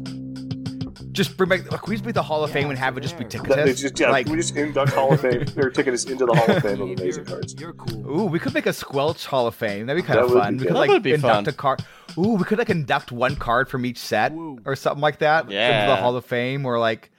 Just 1.12 1.36
bring 1.36 1.50
back. 1.50 1.64
Can 1.68 1.78
we 1.86 1.94
just 1.94 2.04
make 2.06 2.14
the 2.14 2.22
Hall 2.22 2.42
of 2.42 2.50
Fame 2.50 2.70
and 2.70 2.78
have 2.78 2.96
it 2.96 3.02
just 3.02 3.18
be 3.18 3.24
That 3.24 3.32
they 3.32 3.38
Ticketus? 3.38 3.80
just, 3.82 4.00
yeah, 4.00 4.10
like, 4.10 4.24
can 4.26 4.34
we 4.34 4.40
just 4.40 4.56
induct 4.56 4.92
Hall 4.92 5.12
of 5.12 5.20
Fame 5.20 5.42
or 5.58 5.68
Ticketus 5.70 6.06
into 6.10 6.24
the 6.24 6.34
Hall 6.34 6.56
of 6.56 6.62
Fame 6.62 6.80
of 6.80 6.90
amazing 6.98 7.26
cards? 7.26 7.54
You're 7.60 7.74
cool. 7.74 8.20
Ooh, 8.20 8.24
we 8.24 8.38
could 8.38 8.54
make 8.54 8.64
a 8.64 8.72
Squelch 8.72 9.26
Hall 9.26 9.46
of 9.46 9.54
Fame. 9.54 9.86
That'd 9.86 10.02
be 10.02 10.06
kind 10.06 10.18
That 10.20 10.24
of 10.24 10.32
fun. 10.32 10.54
We 10.56 10.58
could 10.64 10.68
That 10.74 10.78
like 10.78 10.88
would 10.90 11.02
be 11.02 11.12
induct 11.12 11.34
fun. 11.44 11.48
a 11.48 11.52
card. 11.52 11.84
Ooh, 12.16 12.34
we 12.36 12.44
could 12.44 12.58
like 12.58 12.70
induct 12.70 13.12
one 13.12 13.36
card 13.36 13.68
from 13.68 13.84
each 13.84 13.98
set 13.98 14.32
or 14.64 14.74
something 14.74 15.02
like 15.02 15.18
that 15.18 15.44
into 15.44 15.54
Yeah. 15.54 15.86
the 15.86 15.96
Hall 15.96 16.16
of 16.16 16.24
Fame. 16.24 16.64
Or 16.64 16.78
like 16.78 17.10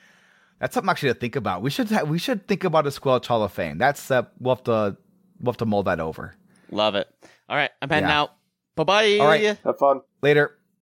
that's 0.60 0.74
something 0.74 0.90
actually 0.90 1.14
to 1.14 1.20
think 1.20 1.36
about. 1.36 1.62
We 1.62 1.70
should 1.70 1.90
ha- 1.92 2.04
we 2.04 2.18
should 2.18 2.48
think 2.48 2.64
about 2.64 2.88
a 2.88 2.92
Squelch 2.92 3.28
Hall 3.28 3.44
of 3.44 3.52
Fame. 3.54 3.78
That's 3.78 4.10
uh, 4.10 4.24
we'll 4.40 4.56
have 4.56 4.64
to 4.66 4.98
we'll 5.40 5.52
have 5.52 5.58
to 5.58 5.66
mold 5.68 5.86
that 5.86 6.00
over. 6.00 6.36
Love 6.72 6.96
it. 6.96 7.08
All 7.48 7.56
right, 7.56 7.70
I'm 7.82 7.90
heading 7.90 8.10
Yeah. 8.10 8.22
out. 8.22 8.32
Bye 8.76 8.84
bye. 8.86 9.18
All 9.20 9.28
right. 9.28 9.56
Have 9.64 9.78
fun. 9.78 10.02
Later. 10.24 10.58